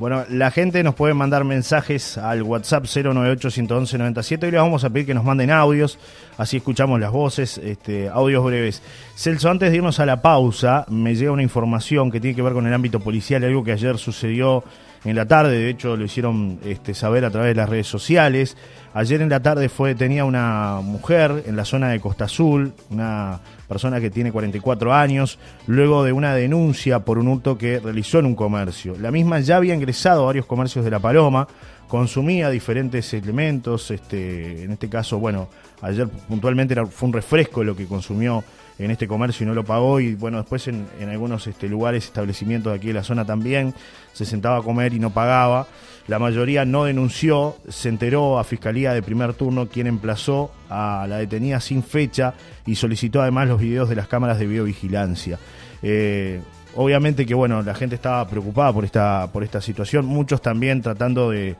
Bueno, 0.00 0.24
la 0.30 0.50
gente 0.50 0.82
nos 0.82 0.94
puede 0.94 1.12
mandar 1.12 1.44
mensajes 1.44 2.16
al 2.16 2.42
WhatsApp 2.42 2.84
098-111-97 2.84 4.48
y 4.48 4.50
les 4.50 4.58
vamos 4.58 4.82
a 4.82 4.88
pedir 4.88 5.04
que 5.04 5.12
nos 5.12 5.24
manden 5.24 5.50
audios, 5.50 5.98
así 6.38 6.56
escuchamos 6.56 6.98
las 6.98 7.12
voces, 7.12 7.58
este, 7.58 8.08
audios 8.08 8.42
breves. 8.42 8.82
Celso, 9.14 9.50
antes 9.50 9.70
de 9.70 9.76
irnos 9.76 10.00
a 10.00 10.06
la 10.06 10.22
pausa, 10.22 10.86
me 10.88 11.14
llega 11.14 11.32
una 11.32 11.42
información 11.42 12.10
que 12.10 12.18
tiene 12.18 12.34
que 12.34 12.40
ver 12.40 12.54
con 12.54 12.66
el 12.66 12.72
ámbito 12.72 12.98
policial, 12.98 13.44
algo 13.44 13.62
que 13.62 13.72
ayer 13.72 13.98
sucedió 13.98 14.64
en 15.04 15.16
la 15.16 15.26
tarde, 15.26 15.58
de 15.58 15.70
hecho 15.70 15.96
lo 15.96 16.04
hicieron 16.04 16.58
este, 16.64 16.92
saber 16.92 17.24
a 17.24 17.30
través 17.30 17.50
de 17.50 17.54
las 17.54 17.68
redes 17.68 17.86
sociales. 17.86 18.56
Ayer 18.92 19.22
en 19.22 19.30
la 19.30 19.40
tarde 19.40 19.68
fue 19.68 19.94
tenía 19.94 20.24
una 20.24 20.80
mujer 20.82 21.44
en 21.46 21.56
la 21.56 21.64
zona 21.64 21.88
de 21.88 22.00
Costa 22.00 22.24
Azul, 22.24 22.72
una 22.90 23.40
persona 23.66 24.00
que 24.00 24.10
tiene 24.10 24.32
44 24.32 24.92
años, 24.92 25.38
luego 25.66 26.04
de 26.04 26.12
una 26.12 26.34
denuncia 26.34 27.00
por 27.00 27.18
un 27.18 27.28
hurto 27.28 27.56
que 27.56 27.78
realizó 27.78 28.18
en 28.18 28.26
un 28.26 28.34
comercio. 28.34 28.96
La 29.00 29.10
misma 29.10 29.40
ya 29.40 29.56
había 29.56 29.74
ingresado 29.74 30.24
a 30.24 30.26
varios 30.26 30.44
comercios 30.44 30.84
de 30.84 30.90
La 30.90 30.98
Paloma, 30.98 31.46
consumía 31.88 32.50
diferentes 32.50 33.14
elementos, 33.14 33.90
este, 33.90 34.64
en 34.64 34.72
este 34.72 34.88
caso, 34.88 35.18
bueno, 35.18 35.48
ayer 35.82 36.08
puntualmente 36.08 36.74
fue 36.86 37.08
un 37.08 37.12
refresco 37.12 37.64
lo 37.64 37.74
que 37.74 37.86
consumió 37.86 38.44
en 38.80 38.90
este 38.90 39.06
comercio 39.06 39.44
y 39.44 39.46
no 39.46 39.54
lo 39.54 39.64
pagó 39.64 40.00
y 40.00 40.14
bueno, 40.14 40.38
después 40.38 40.66
en, 40.68 40.88
algunos 41.08 41.46
este, 41.46 41.68
lugares, 41.68 42.04
establecimientos 42.04 42.72
de 42.72 42.78
aquí 42.78 42.88
de 42.88 42.94
la 42.94 43.04
zona 43.04 43.24
también, 43.24 43.74
se 44.12 44.24
sentaba 44.24 44.58
a 44.58 44.62
comer 44.62 44.94
y 44.94 44.98
no 44.98 45.10
pagaba. 45.10 45.66
La 46.08 46.18
mayoría 46.18 46.64
no 46.64 46.84
denunció, 46.84 47.56
se 47.68 47.88
enteró 47.88 48.38
a 48.38 48.44
Fiscalía 48.44 48.94
de 48.94 49.02
primer 49.02 49.34
turno 49.34 49.68
quien 49.68 49.86
emplazó 49.86 50.50
a 50.68 51.06
la 51.08 51.18
detenida 51.18 51.60
sin 51.60 51.82
fecha 51.82 52.34
y 52.66 52.74
solicitó 52.74 53.20
además 53.20 53.48
los 53.48 53.60
videos 53.60 53.88
de 53.88 53.96
las 53.96 54.08
cámaras 54.08 54.38
de 54.38 54.46
videovigilancia. 54.46 55.38
Eh, 55.82 56.40
obviamente 56.74 57.26
que 57.26 57.34
bueno, 57.34 57.62
la 57.62 57.74
gente 57.74 57.94
estaba 57.94 58.26
preocupada 58.26 58.72
por 58.72 58.84
esta, 58.84 59.28
por 59.30 59.44
esta 59.44 59.60
situación, 59.60 60.06
muchos 60.06 60.40
también 60.40 60.80
tratando 60.80 61.30
de, 61.30 61.56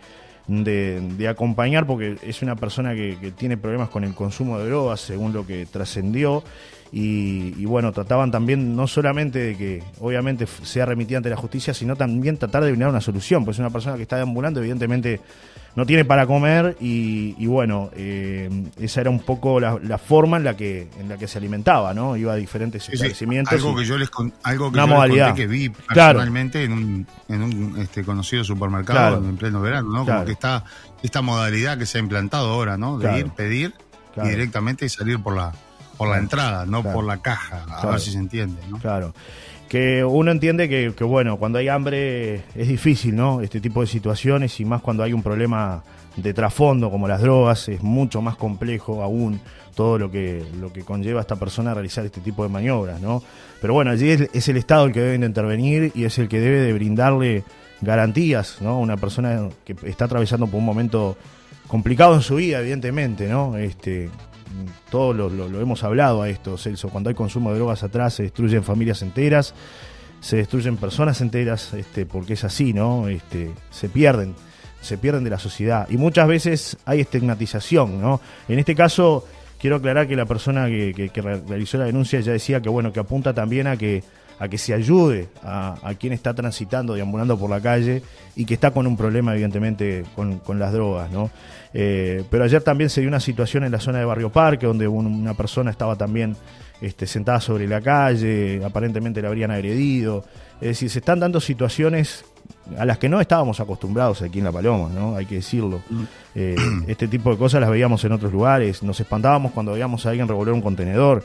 de, 0.50 1.28
acompañar 1.28 1.86
porque 1.86 2.16
es 2.22 2.42
una 2.42 2.56
persona 2.56 2.94
que, 2.94 3.32
tiene 3.36 3.56
problemas 3.56 3.88
con 3.88 4.04
el 4.04 4.14
consumo 4.14 4.58
de 4.58 4.68
drogas, 4.68 5.00
según 5.00 5.32
lo 5.32 5.46
que 5.46 5.66
trascendió. 5.66 6.42
Y, 6.92 7.64
bueno, 7.66 7.92
trataban 7.92 8.32
también 8.32 8.74
no 8.74 8.88
solamente 8.88 9.38
de 9.38 9.56
que 9.56 9.82
obviamente 10.00 10.46
sea 10.46 10.86
remitida 10.86 11.18
ante 11.18 11.30
la 11.30 11.36
justicia, 11.36 11.72
sino 11.72 11.94
también 11.94 12.36
tratar 12.36 12.64
de 12.64 12.70
brindar 12.70 12.90
una 12.90 13.00
solución, 13.00 13.44
pues 13.44 13.60
una 13.60 13.70
persona 13.70 13.94
que 13.96 14.02
está 14.02 14.16
deambulando 14.16 14.58
evidentemente 14.58 15.20
no 15.76 15.86
tiene 15.86 16.04
para 16.04 16.26
comer 16.26 16.76
y, 16.80 17.34
y 17.38 17.46
bueno, 17.46 17.90
eh, 17.94 18.50
esa 18.78 19.02
era 19.02 19.10
un 19.10 19.20
poco 19.20 19.60
la, 19.60 19.78
la, 19.82 19.98
forma 19.98 20.36
en 20.36 20.44
la 20.44 20.56
que 20.56 20.88
en 20.98 21.08
la 21.08 21.16
que 21.16 21.28
se 21.28 21.38
alimentaba, 21.38 21.94
¿no? 21.94 22.16
Iba 22.16 22.32
a 22.32 22.36
diferentes 22.36 22.84
sí, 22.84 22.92
establecimientos. 22.92 23.52
algo 23.52 23.76
que 23.76 23.84
yo 23.84 23.96
les, 23.96 24.10
con, 24.10 24.32
algo 24.42 24.72
que 24.72 24.78
yo 24.78 24.86
les 24.86 25.24
conté 25.24 25.34
que 25.34 25.46
vi 25.46 25.68
personalmente 25.70 26.66
claro. 26.66 26.80
en 26.80 26.84
un, 26.84 27.06
en 27.28 27.42
un 27.42 27.78
este, 27.80 28.04
conocido 28.04 28.42
supermercado 28.44 29.16
claro. 29.18 29.28
en 29.28 29.36
pleno 29.36 29.60
verano, 29.60 29.90
¿no? 29.90 30.04
Claro. 30.04 30.20
Como 30.20 30.26
que 30.26 30.32
está 30.32 30.64
esta 31.02 31.22
modalidad 31.22 31.78
que 31.78 31.86
se 31.86 31.98
ha 31.98 32.00
implantado 32.00 32.50
ahora, 32.50 32.76
¿no? 32.76 32.98
De 32.98 33.18
ir, 33.18 33.30
pedir 33.30 33.74
y 34.16 34.28
directamente 34.28 34.88
salir 34.88 35.22
por 35.22 35.36
la 35.36 35.52
por 35.96 36.08
la 36.08 36.16
entrada, 36.16 36.64
no 36.64 36.82
por 36.82 37.04
la 37.04 37.18
caja, 37.18 37.66
a 37.68 37.86
ver 37.86 38.00
si 38.00 38.10
se 38.10 38.16
entiende, 38.16 38.62
¿no? 38.70 38.78
Claro. 38.78 39.12
Que 39.70 40.04
uno 40.04 40.32
entiende 40.32 40.68
que, 40.68 41.04
bueno, 41.04 41.36
cuando 41.36 41.60
hay 41.60 41.68
hambre 41.68 42.42
es 42.56 42.66
difícil, 42.66 43.14
¿no? 43.14 43.40
Este 43.40 43.60
tipo 43.60 43.80
de 43.80 43.86
situaciones 43.86 44.58
y 44.58 44.64
más 44.64 44.82
cuando 44.82 45.04
hay 45.04 45.12
un 45.12 45.22
problema 45.22 45.84
de 46.16 46.34
trasfondo 46.34 46.90
como 46.90 47.06
las 47.06 47.22
drogas, 47.22 47.68
es 47.68 47.80
mucho 47.80 48.20
más 48.20 48.34
complejo 48.34 49.00
aún 49.00 49.40
todo 49.76 49.96
lo 49.96 50.10
que, 50.10 50.44
lo 50.58 50.72
que 50.72 50.82
conlleva 50.82 51.20
a 51.20 51.22
esta 51.22 51.36
persona 51.36 51.70
a 51.70 51.74
realizar 51.74 52.04
este 52.04 52.20
tipo 52.20 52.42
de 52.42 52.48
maniobras, 52.48 53.00
¿no? 53.00 53.22
Pero 53.60 53.72
bueno, 53.72 53.92
allí 53.92 54.10
es, 54.10 54.48
el 54.48 54.56
Estado 54.56 54.86
el 54.86 54.92
que 54.92 55.02
debe 55.02 55.18
de 55.18 55.24
intervenir 55.24 55.92
y 55.94 56.02
es 56.02 56.18
el 56.18 56.28
que 56.28 56.40
debe 56.40 56.58
de 56.62 56.72
brindarle 56.72 57.44
garantías, 57.80 58.56
¿no? 58.60 58.80
Una 58.80 58.96
persona 58.96 59.50
que 59.64 59.76
está 59.84 60.06
atravesando 60.06 60.48
por 60.48 60.58
un 60.58 60.64
momento 60.64 61.16
complicado 61.68 62.16
en 62.16 62.22
su 62.22 62.34
vida, 62.34 62.58
evidentemente, 62.58 63.28
¿no? 63.28 63.56
Este, 63.56 64.10
todos 64.90 65.16
lo, 65.16 65.28
lo, 65.28 65.60
hemos 65.60 65.84
hablado 65.84 66.22
a 66.22 66.28
esto, 66.28 66.56
Celso, 66.58 66.88
cuando 66.88 67.08
hay 67.08 67.14
consumo 67.14 67.50
de 67.50 67.56
drogas 67.56 67.82
atrás 67.82 68.14
se 68.14 68.24
destruyen 68.24 68.64
familias 68.64 69.02
enteras, 69.02 69.54
se 70.20 70.36
destruyen 70.36 70.76
personas 70.76 71.20
enteras, 71.20 71.72
este, 71.74 72.06
porque 72.06 72.34
es 72.34 72.44
así, 72.44 72.72
¿no? 72.72 73.08
Este, 73.08 73.52
se 73.70 73.88
pierden, 73.88 74.34
se 74.80 74.98
pierden 74.98 75.24
de 75.24 75.30
la 75.30 75.38
sociedad. 75.38 75.88
Y 75.90 75.96
muchas 75.96 76.28
veces 76.28 76.76
hay 76.84 77.00
estigmatización, 77.00 78.00
¿no? 78.00 78.20
En 78.48 78.58
este 78.58 78.74
caso, 78.74 79.26
quiero 79.58 79.76
aclarar 79.76 80.08
que 80.08 80.16
la 80.16 80.26
persona 80.26 80.66
que 80.66 81.10
realizó 81.46 81.78
la 81.78 81.84
denuncia 81.84 82.20
ya 82.20 82.32
decía 82.32 82.60
que, 82.60 82.68
bueno, 82.68 82.92
que 82.92 83.00
apunta 83.00 83.32
también 83.32 83.66
a 83.66 83.76
que 83.76 84.02
a 84.40 84.48
que 84.48 84.58
se 84.58 84.72
ayude 84.72 85.28
a, 85.44 85.76
a, 85.82 85.94
quien 85.94 86.14
está 86.14 86.34
transitando, 86.34 86.94
deambulando 86.94 87.38
por 87.38 87.50
la 87.50 87.60
calle 87.60 88.02
y 88.34 88.46
que 88.46 88.54
está 88.54 88.70
con 88.70 88.86
un 88.86 88.96
problema, 88.96 89.32
evidentemente, 89.34 90.04
con, 90.16 90.38
con 90.38 90.58
las 90.58 90.72
drogas, 90.72 91.10
¿no? 91.10 91.30
Eh, 91.74 92.24
pero 92.30 92.44
ayer 92.44 92.62
también 92.62 92.88
se 92.88 93.02
dio 93.02 93.08
una 93.08 93.20
situación 93.20 93.64
en 93.64 93.72
la 93.72 93.78
zona 93.78 93.98
de 93.98 94.06
Barrio 94.06 94.30
Parque, 94.30 94.66
donde 94.66 94.88
una 94.88 95.34
persona 95.34 95.70
estaba 95.70 95.94
también 95.94 96.36
este, 96.80 97.06
sentada 97.06 97.40
sobre 97.40 97.68
la 97.68 97.82
calle, 97.82 98.62
aparentemente 98.64 99.20
la 99.20 99.28
habrían 99.28 99.50
agredido. 99.50 100.24
Es 100.60 100.68
decir, 100.68 100.88
se 100.88 101.00
están 101.00 101.20
dando 101.20 101.38
situaciones 101.38 102.24
a 102.78 102.86
las 102.86 102.96
que 102.96 103.10
no 103.10 103.20
estábamos 103.20 103.60
acostumbrados 103.60 104.22
aquí 104.22 104.38
en 104.38 104.44
La 104.44 104.52
Paloma, 104.52 104.88
¿no? 104.88 105.16
Hay 105.16 105.26
que 105.26 105.36
decirlo. 105.36 105.82
Eh, 106.34 106.56
este 106.88 107.08
tipo 107.08 107.30
de 107.30 107.36
cosas 107.36 107.60
las 107.60 107.70
veíamos 107.70 108.02
en 108.04 108.12
otros 108.12 108.32
lugares, 108.32 108.82
nos 108.82 108.98
espantábamos 108.98 109.52
cuando 109.52 109.72
veíamos 109.72 110.06
a 110.06 110.10
alguien 110.10 110.26
revolver 110.26 110.54
un 110.54 110.62
contenedor 110.62 111.22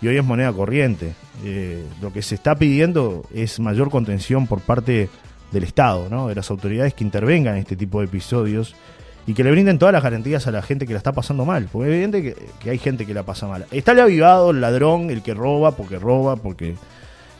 y 0.00 0.08
hoy 0.08 0.16
es 0.16 0.24
moneda 0.24 0.52
corriente. 0.52 1.12
Eh, 1.44 1.84
lo 2.00 2.12
que 2.12 2.22
se 2.22 2.34
está 2.34 2.56
pidiendo 2.56 3.24
es 3.32 3.60
mayor 3.60 3.90
contención 3.90 4.46
por 4.46 4.60
parte 4.60 5.08
del 5.52 5.64
Estado, 5.64 6.08
¿no? 6.10 6.28
de 6.28 6.34
las 6.34 6.50
autoridades 6.50 6.94
que 6.94 7.04
intervengan 7.04 7.54
en 7.54 7.60
este 7.60 7.76
tipo 7.76 8.00
de 8.00 8.06
episodios 8.06 8.74
y 9.26 9.34
que 9.34 9.44
le 9.44 9.50
brinden 9.50 9.78
todas 9.78 9.92
las 9.92 10.02
garantías 10.02 10.46
a 10.46 10.50
la 10.50 10.62
gente 10.62 10.86
que 10.86 10.94
la 10.94 10.98
está 10.98 11.12
pasando 11.12 11.44
mal, 11.44 11.68
porque 11.70 11.88
es 11.88 11.94
evidente 11.94 12.34
que, 12.60 12.70
hay 12.70 12.78
gente 12.78 13.04
que 13.04 13.14
la 13.14 13.24
pasa 13.24 13.46
mal. 13.46 13.66
Está 13.70 13.92
el 13.92 14.00
avivado, 14.00 14.50
el 14.50 14.60
ladrón, 14.60 15.10
el 15.10 15.22
que 15.22 15.34
roba, 15.34 15.72
porque 15.72 15.98
roba, 15.98 16.36
porque 16.36 16.76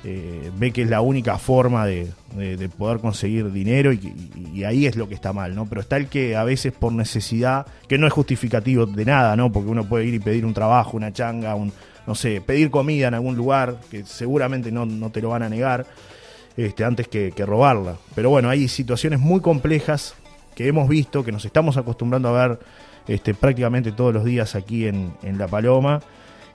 eh, 0.04 0.50
ve 0.58 0.70
que 0.70 0.82
es 0.82 0.90
la 0.90 1.00
única 1.00 1.38
forma 1.38 1.86
de, 1.86 2.10
de, 2.36 2.58
de 2.58 2.68
poder 2.68 2.98
conseguir 2.98 3.50
dinero 3.52 3.92
y, 3.92 3.96
y, 3.96 4.58
y, 4.58 4.64
ahí 4.64 4.86
es 4.86 4.96
lo 4.96 5.08
que 5.08 5.14
está 5.14 5.32
mal, 5.32 5.54
¿no? 5.54 5.66
Pero 5.66 5.80
está 5.80 5.96
el 5.96 6.08
que 6.08 6.36
a 6.36 6.44
veces 6.44 6.74
por 6.74 6.92
necesidad, 6.92 7.66
que 7.88 7.96
no 7.96 8.06
es 8.06 8.12
justificativo 8.12 8.84
de 8.84 9.04
nada, 9.06 9.34
¿no? 9.34 9.50
Porque 9.50 9.70
uno 9.70 9.84
puede 9.84 10.04
ir 10.04 10.14
y 10.14 10.18
pedir 10.18 10.44
un 10.44 10.52
trabajo, 10.52 10.94
una 10.94 11.12
changa, 11.12 11.54
un, 11.54 11.72
no 12.08 12.14
sé, 12.14 12.40
pedir 12.40 12.70
comida 12.70 13.08
en 13.08 13.12
algún 13.12 13.36
lugar, 13.36 13.76
que 13.90 14.02
seguramente 14.06 14.72
no, 14.72 14.86
no 14.86 15.10
te 15.10 15.20
lo 15.20 15.28
van 15.28 15.42
a 15.42 15.50
negar, 15.50 15.84
este, 16.56 16.82
antes 16.82 17.06
que, 17.06 17.32
que, 17.36 17.44
robarla. 17.44 17.96
Pero 18.14 18.30
bueno, 18.30 18.48
hay 18.48 18.66
situaciones 18.66 19.20
muy 19.20 19.42
complejas 19.42 20.14
que 20.54 20.66
hemos 20.66 20.88
visto, 20.88 21.22
que 21.22 21.32
nos 21.32 21.44
estamos 21.44 21.76
acostumbrando 21.76 22.30
a 22.30 22.48
ver 22.48 22.60
este, 23.06 23.34
prácticamente 23.34 23.92
todos 23.92 24.14
los 24.14 24.24
días 24.24 24.54
aquí 24.54 24.86
en, 24.86 25.12
en 25.22 25.36
La 25.36 25.48
Paloma. 25.48 26.00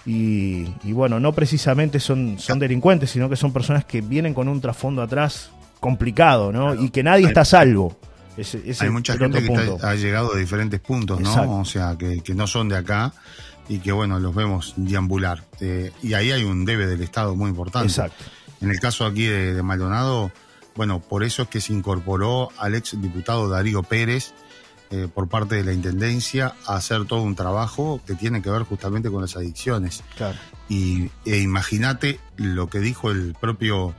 Y, 0.07 0.67
y, 0.83 0.91
bueno, 0.91 1.19
no 1.19 1.33
precisamente 1.33 1.99
son, 1.99 2.39
son 2.39 2.57
delincuentes, 2.57 3.11
sino 3.11 3.29
que 3.29 3.35
son 3.35 3.53
personas 3.53 3.85
que 3.85 4.01
vienen 4.01 4.33
con 4.33 4.47
un 4.47 4.59
trasfondo 4.59 5.03
atrás 5.03 5.51
complicado, 5.79 6.51
¿no? 6.51 6.71
Claro. 6.71 6.83
Y 6.83 6.89
que 6.89 7.03
nadie 7.03 7.27
está 7.27 7.41
a 7.41 7.45
salvo. 7.45 7.95
Ese, 8.35 8.59
ese 8.65 8.85
Hay 8.85 8.89
mucha 8.89 9.15
gente 9.19 9.43
que 9.43 9.53
está, 9.53 9.91
ha 9.91 9.93
llegado 9.93 10.33
de 10.33 10.39
diferentes 10.39 10.79
puntos, 10.79 11.19
¿no? 11.21 11.29
Exacto. 11.29 11.53
O 11.57 11.65
sea, 11.65 11.95
que, 11.95 12.21
que 12.21 12.33
no 12.33 12.47
son 12.47 12.69
de 12.69 12.77
acá 12.77 13.13
y 13.67 13.79
que 13.79 13.91
bueno, 13.91 14.19
los 14.19 14.33
vemos 14.35 14.73
deambular. 14.75 15.43
Eh, 15.59 15.91
y 16.01 16.13
ahí 16.13 16.31
hay 16.31 16.43
un 16.43 16.65
debe 16.65 16.87
del 16.87 17.01
Estado 17.01 17.35
muy 17.35 17.49
importante. 17.49 17.87
Exacto. 17.87 18.23
En 18.61 18.69
el 18.69 18.79
caso 18.79 19.05
aquí 19.05 19.25
de, 19.25 19.53
de, 19.53 19.63
Maldonado, 19.63 20.31
bueno, 20.75 20.99
por 20.99 21.23
eso 21.23 21.43
es 21.43 21.47
que 21.49 21.61
se 21.61 21.73
incorporó 21.73 22.49
al 22.57 22.75
ex 22.75 22.99
diputado 23.01 23.49
Darío 23.49 23.83
Pérez 23.83 24.33
eh, 24.95 25.07
por 25.11 25.27
parte 25.27 25.55
de 25.55 25.63
la 25.63 25.73
Intendencia 25.73 26.53
a 26.67 26.75
hacer 26.75 27.05
todo 27.05 27.23
un 27.23 27.35
trabajo 27.35 27.99
que 28.05 28.13
tiene 28.13 28.43
que 28.43 28.51
ver 28.51 28.61
justamente 28.61 29.09
con 29.09 29.21
las 29.21 29.35
adicciones. 29.35 30.03
Claro. 30.15 30.37
Y 30.69 31.09
e 31.25 31.39
imagínate 31.39 32.19
lo 32.37 32.69
que 32.69 32.79
dijo 32.79 33.09
el 33.09 33.33
propio 33.33 33.95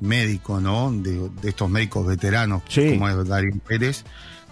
médico, 0.00 0.60
¿no? 0.60 0.90
De, 0.90 1.28
de 1.28 1.48
estos 1.48 1.70
médicos 1.70 2.06
veteranos, 2.06 2.62
sí. 2.68 2.90
como 2.90 3.08
es 3.08 3.28
Darío 3.28 3.56
Pérez, 3.66 4.04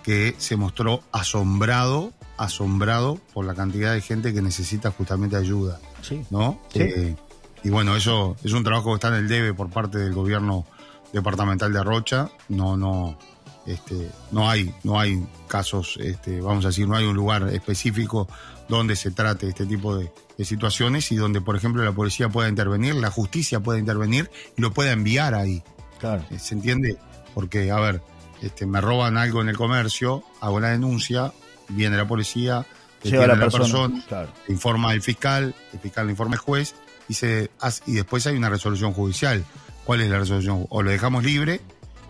que 0.05 0.37
se 0.39 0.55
mostró 0.55 1.03
asombrado 1.11 2.13
asombrado 2.41 3.21
por 3.35 3.45
la 3.45 3.55
cantidad 3.55 3.93
de 3.93 4.01
gente 4.01 4.33
que 4.33 4.41
necesita 4.41 4.91
justamente 4.91 5.37
ayuda. 5.37 5.79
Sí. 6.01 6.25
¿No? 6.31 6.59
Sí. 6.73 6.81
Eh, 6.81 7.17
y 7.63 7.69
bueno, 7.69 7.95
eso 7.95 8.35
es 8.43 8.55
un 8.55 8.65
trabajo 8.65 8.91
que 8.91 8.95
está 8.95 9.09
en 9.09 9.15
el 9.15 9.29
debe 9.29 9.53
por 9.53 9.69
parte 9.69 9.99
del 9.99 10.15
gobierno 10.15 10.65
departamental 11.13 11.71
de 11.71 11.85
Rocha. 11.85 12.31
No, 12.49 12.79
no, 12.79 13.19
este, 13.67 14.11
no 14.33 14.49
hay, 14.49 14.75
no 14.85 14.99
hay 14.99 15.23
casos, 15.49 15.99
este, 16.01 16.41
vamos 16.41 16.65
a 16.65 16.69
decir, 16.69 16.89
no 16.89 16.97
hay 16.97 17.05
un 17.05 17.15
lugar 17.15 17.47
específico 17.53 18.27
donde 18.71 18.97
se 18.97 19.11
trate 19.11 19.47
este 19.47 19.67
tipo 19.67 19.95
de, 19.95 20.11
de, 20.39 20.45
situaciones 20.47 21.13
y 21.13 21.17
donde, 21.17 21.43
por 21.43 21.57
ejemplo, 21.57 21.85
la 21.85 21.93
policía 21.93 22.31
pueda 22.31 22.49
intervenir, 22.49 22.95
la 22.95 23.11
justicia 23.11 23.61
pueda 23.61 23.79
intervenir 23.79 24.31
y 24.57 24.63
lo 24.63 24.73
pueda 24.73 24.93
enviar 24.93 25.35
ahí. 25.35 25.63
Claro. 25.99 26.25
Eh, 26.31 26.39
¿Se 26.39 26.55
entiende? 26.55 26.97
Porque, 27.35 27.71
a 27.71 27.79
ver, 27.81 28.01
este, 28.41 28.65
me 28.65 28.81
roban 28.81 29.19
algo 29.19 29.43
en 29.43 29.51
el 29.51 29.57
comercio, 29.59 30.25
hago 30.41 30.61
la 30.61 30.71
denuncia, 30.71 31.35
viene 31.71 31.97
la 31.97 32.07
policía, 32.07 32.67
lleva 33.03 33.27
la, 33.27 33.35
la 33.35 33.41
persona, 33.41 33.65
persona 33.65 34.05
claro. 34.09 34.33
informa 34.49 34.91
al 34.91 35.03
fiscal, 35.03 35.55
el 35.73 35.79
fiscal 35.81 36.07
le 36.07 36.13
informa 36.13 36.35
al 36.35 36.41
juez 36.41 36.75
y, 37.09 37.15
se 37.15 37.51
hace, 37.61 37.83
y 37.87 37.95
después 37.95 38.27
hay 38.27 38.37
una 38.37 38.51
resolución 38.51 38.93
judicial. 38.93 39.45
¿Cuál 39.85 40.03
es 40.03 40.11
la 40.11 40.19
resolución? 40.19 40.67
O 40.69 40.83
lo 40.83 40.91
dejamos 40.91 41.25
libre, 41.25 41.61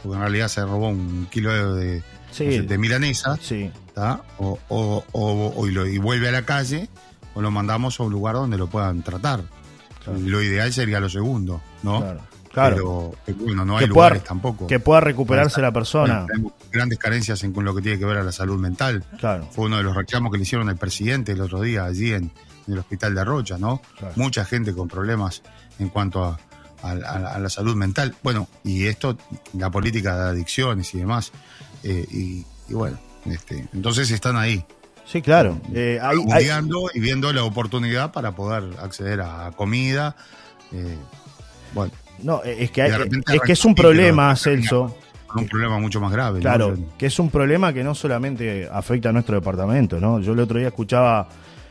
porque 0.03 0.17
en 0.17 0.21
realidad 0.21 0.49
se 0.49 0.63
robó 0.63 0.89
un 0.89 1.27
kilo 1.31 1.75
de, 1.75 2.03
sí. 2.31 2.45
de, 2.45 2.63
de 2.63 2.79
milanesa, 2.79 3.39
sí. 3.41 3.71
o, 4.39 4.59
o, 4.69 5.05
o, 5.13 5.53
o 5.57 5.67
y, 5.67 5.73
lo, 5.73 5.87
y, 5.87 5.99
vuelve 5.99 6.29
a 6.29 6.33
la 6.33 6.45
calle, 6.45 6.89
o 7.35 7.41
lo 7.41 7.51
mandamos 7.51 8.01
a 8.01 8.03
un 8.03 8.13
lugar 8.13 8.35
donde 8.35 8.59
lo 8.59 8.67
puedan 8.67 9.03
tratar. 9.03 9.43
Claro. 10.05 10.19
Lo 10.19 10.43
ideal 10.43 10.73
sería 10.73 11.01
lo 11.01 11.09
segundo, 11.09 11.63
¿no? 11.83 12.01
Claro. 12.01 12.30
Claro. 12.53 12.77
Pero, 12.77 13.15
eh, 13.39 13.43
bueno, 13.45 13.65
no 13.65 13.77
hay 13.79 13.85
que 13.85 13.89
lugares 13.89 14.25
tampoco. 14.25 14.67
Que 14.67 14.81
pueda 14.81 15.01
recuperarse 15.01 15.61
la 15.61 15.73
persona. 15.73 16.27
Tenemos 16.27 16.53
grandes 16.73 16.99
carencias 16.99 17.43
en 17.45 17.53
lo 17.65 17.75
que 17.75 17.81
tiene 17.83 17.99
que 17.99 18.05
ver 18.05 18.17
a 18.19 18.23
la 18.25 18.33
salud 18.33 18.59
mental. 18.59 19.05
Claro. 19.19 19.47
Fue 19.53 19.67
uno 19.67 19.77
de 19.77 19.85
los 19.85 19.95
reclamos 19.95 20.33
que 20.33 20.39
le 20.39 20.43
hicieron 20.43 20.69
al 20.69 20.77
presidente 20.77 21.33
el 21.33 21.41
otro 21.41 21.61
día 21.61 21.85
allí 21.85 22.13
en, 22.13 22.25
en 22.67 22.73
el 22.73 22.79
hospital 22.81 23.15
de 23.15 23.21
Arrocha, 23.21 23.57
¿no? 23.59 23.81
Claro. 23.99 24.15
Mucha 24.17 24.45
gente 24.45 24.75
con 24.75 24.89
problemas 24.89 25.43
en 25.79 25.91
cuanto 25.91 26.25
a, 26.25 26.39
a, 26.83 26.91
a, 26.91 27.35
a, 27.35 27.39
la 27.39 27.49
salud 27.51 27.77
mental. 27.77 28.17
Bueno, 28.23 28.49
y 28.65 28.87
esto, 28.87 29.17
la 29.53 29.71
política 29.71 30.17
de 30.17 30.29
adicciones 30.31 30.93
y 30.95 30.99
demás. 30.99 31.31
Eh, 31.85 32.05
y, 32.11 32.47
y, 32.69 32.75
bueno, 32.75 32.99
Este, 33.27 33.69
entonces 33.73 34.11
están 34.11 34.37
ahí. 34.37 34.65
Sí, 35.07 35.23
claro. 35.23 35.61
Eh, 35.73 35.99
hay, 36.03 36.19
hay- 36.33 36.61
y 36.95 37.01
viendo 37.01 37.33
la 37.33 37.45
oportunidad 37.45 38.11
para 38.13 38.33
poder 38.33 38.77
acceder 38.81 39.21
a 39.21 39.53
comida. 39.57 40.17
eh, 40.73 40.97
bueno. 41.75 41.93
No, 42.23 42.43
eh, 42.45 42.57
es 42.61 42.71
que, 42.71 42.83
hay- 42.83 42.91
es 43.35 43.41
que 43.43 43.53
es 43.53 43.65
un 43.65 43.75
problema, 43.75 44.35
Celso. 44.37 44.97
un 45.37 45.47
problema 45.49 45.79
mucho 45.79 46.01
más 46.01 46.11
grave. 46.13 46.41
Claro, 46.41 46.77
que 46.99 47.07
es 47.07 47.19
un 47.19 47.31
problema 47.31 47.73
que 47.73 47.85
no 47.85 47.95
solamente 47.95 48.69
afecta 48.71 49.11
a 49.11 49.13
nuestro 49.13 49.37
departamento, 49.37 50.01
¿no? 50.01 50.21
Yo 50.21 50.33
el 50.33 50.41
otro 50.41 50.59
día 50.59 50.69
escuchaba 50.69 51.29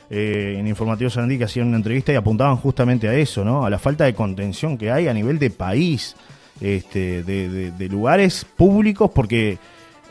eh, 0.10 0.56
en 0.58 0.66
Informativo 0.68 1.10
Sarandí 1.10 1.38
que 1.38 1.44
hacían 1.44 1.68
una 1.68 1.78
entrevista 1.78 2.12
y 2.12 2.16
apuntaban 2.16 2.56
justamente 2.58 3.08
a 3.08 3.14
eso, 3.14 3.44
¿no? 3.46 3.66
A 3.66 3.70
la 3.70 3.78
falta 3.78 4.06
de 4.06 4.14
contención 4.16 4.78
que 4.78 4.92
hay 4.92 5.08
a 5.08 5.14
nivel 5.14 5.38
de 5.40 5.50
país, 5.52 6.16
este, 6.62 7.22
de, 7.24 7.50
de- 7.50 7.72
de 7.72 7.90
lugares 7.90 8.46
públicos, 8.58 9.12
porque 9.14 9.58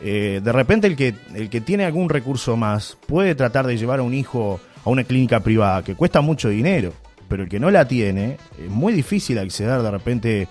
eh, 0.01 0.39
de 0.43 0.51
repente 0.53 0.87
el 0.87 0.95
que, 0.95 1.13
el 1.35 1.49
que 1.49 1.59
tiene 1.61 1.83
algún 1.85 2.07
recurso 2.07 2.55
más 2.55 2.97
puede 3.07 3.35
tratar 3.35 3.67
de 3.67 3.77
llevar 3.77 3.99
a 3.99 4.03
un 4.03 4.13
hijo 4.13 4.59
a 4.85 4.89
una 4.89 5.03
clínica 5.03 5.41
privada, 5.41 5.83
que 5.83 5.95
cuesta 5.95 6.21
mucho 6.21 6.47
dinero, 6.49 6.93
pero 7.29 7.43
el 7.43 7.49
que 7.49 7.59
no 7.59 7.71
la 7.71 7.87
tiene, 7.87 8.37
es 8.61 8.69
muy 8.69 8.91
difícil 8.91 9.37
acceder 9.39 9.81
de 9.81 9.91
repente 9.91 10.47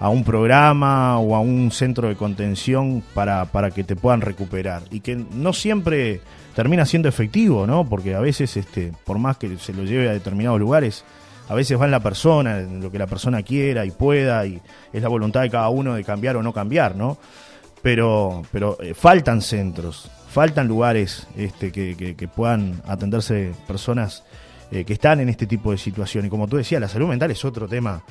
a 0.00 0.08
un 0.08 0.24
programa 0.24 1.18
o 1.20 1.36
a 1.36 1.40
un 1.40 1.70
centro 1.70 2.08
de 2.08 2.16
contención 2.16 3.04
para, 3.14 3.44
para 3.44 3.70
que 3.70 3.84
te 3.84 3.94
puedan 3.94 4.20
recuperar. 4.20 4.82
Y 4.90 4.98
que 5.00 5.14
no 5.14 5.52
siempre 5.52 6.20
termina 6.56 6.84
siendo 6.86 7.08
efectivo, 7.08 7.66
¿no? 7.68 7.88
Porque 7.88 8.14
a 8.16 8.20
veces, 8.20 8.56
este, 8.56 8.92
por 9.04 9.18
más 9.18 9.36
que 9.36 9.56
se 9.58 9.72
lo 9.72 9.84
lleve 9.84 10.08
a 10.08 10.12
determinados 10.12 10.58
lugares, 10.58 11.04
a 11.48 11.54
veces 11.54 11.80
va 11.80 11.84
en 11.84 11.90
la 11.92 12.00
persona, 12.00 12.58
en 12.60 12.80
lo 12.82 12.90
que 12.90 12.98
la 12.98 13.06
persona 13.06 13.42
quiera 13.42 13.84
y 13.84 13.90
pueda, 13.92 14.44
y 14.46 14.60
es 14.92 15.02
la 15.02 15.08
voluntad 15.08 15.42
de 15.42 15.50
cada 15.50 15.68
uno 15.68 15.94
de 15.94 16.02
cambiar 16.02 16.36
o 16.36 16.42
no 16.42 16.52
cambiar, 16.52 16.96
¿no? 16.96 17.16
Pero, 17.82 18.42
pero 18.52 18.78
eh, 18.80 18.94
faltan 18.94 19.40
centros, 19.42 20.10
faltan 20.28 20.68
lugares 20.68 21.26
este, 21.36 21.72
que, 21.72 21.96
que- 21.96 22.14
que 22.16 22.28
puedan 22.28 22.80
atenderse 22.86 23.52
personas 23.66 24.22
eh, 24.72 24.84
que 24.84 24.94
están 24.94 25.20
en 25.20 25.28
este 25.28 25.46
tipo 25.46 25.70
de 25.70 25.78
situación. 25.78 26.24
Y 26.26 26.28
como 26.28 26.48
tú 26.48 26.56
decías, 26.56 26.80
la 26.80 26.88
salud 26.88 27.06
mental 27.08 27.30
es 27.30 27.44
otro 27.44 27.68
tema 27.68 28.02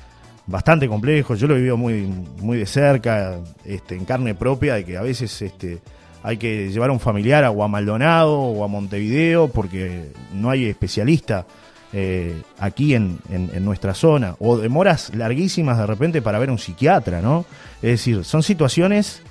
bastante 0.48 0.88
complejo. 0.88 1.36
Yo 1.36 1.48
lo 1.48 1.56
he 1.56 1.58
vivido 1.58 1.76
muy, 1.78 2.04
muy 2.40 2.58
de 2.58 2.66
cerca, 2.66 3.40
este, 3.66 3.96
en 3.96 4.06
carne 4.06 4.36
propia, 4.36 4.76
de 4.76 4.86
que 4.86 4.96
a 4.98 5.02
veces 5.02 5.42
este, 5.42 5.80
hay 6.24 6.38
que 6.38 6.70
llevar 6.70 6.90
a 6.90 6.94
un 6.94 7.00
familiar 7.00 7.44
a, 7.44 7.52
o 7.52 7.64
a 7.64 7.68
Maldonado 7.68 8.38
o 8.40 8.64
a 8.64 8.68
Montevideo 8.68 9.48
porque 9.48 10.12
no 10.34 10.50
hay 10.52 10.66
especialista 10.68 11.46
eh, 11.94 12.42
aquí 12.60 12.94
en, 12.96 13.18
en- 13.30 13.50
en 13.54 13.66
nuestra 13.66 13.94
zona. 13.94 14.36
O 14.40 14.58
demoras 14.58 15.14
larguísimas 15.16 15.78
de 15.78 15.86
repente 15.88 16.22
para 16.22 16.40
ver 16.40 16.50
a 16.50 16.52
un 16.54 16.60
psiquiatra, 16.60 17.22
¿no? 17.22 17.46
Es 17.82 17.92
decir, 17.92 18.24
son 18.24 18.44
situaciones 18.44 19.22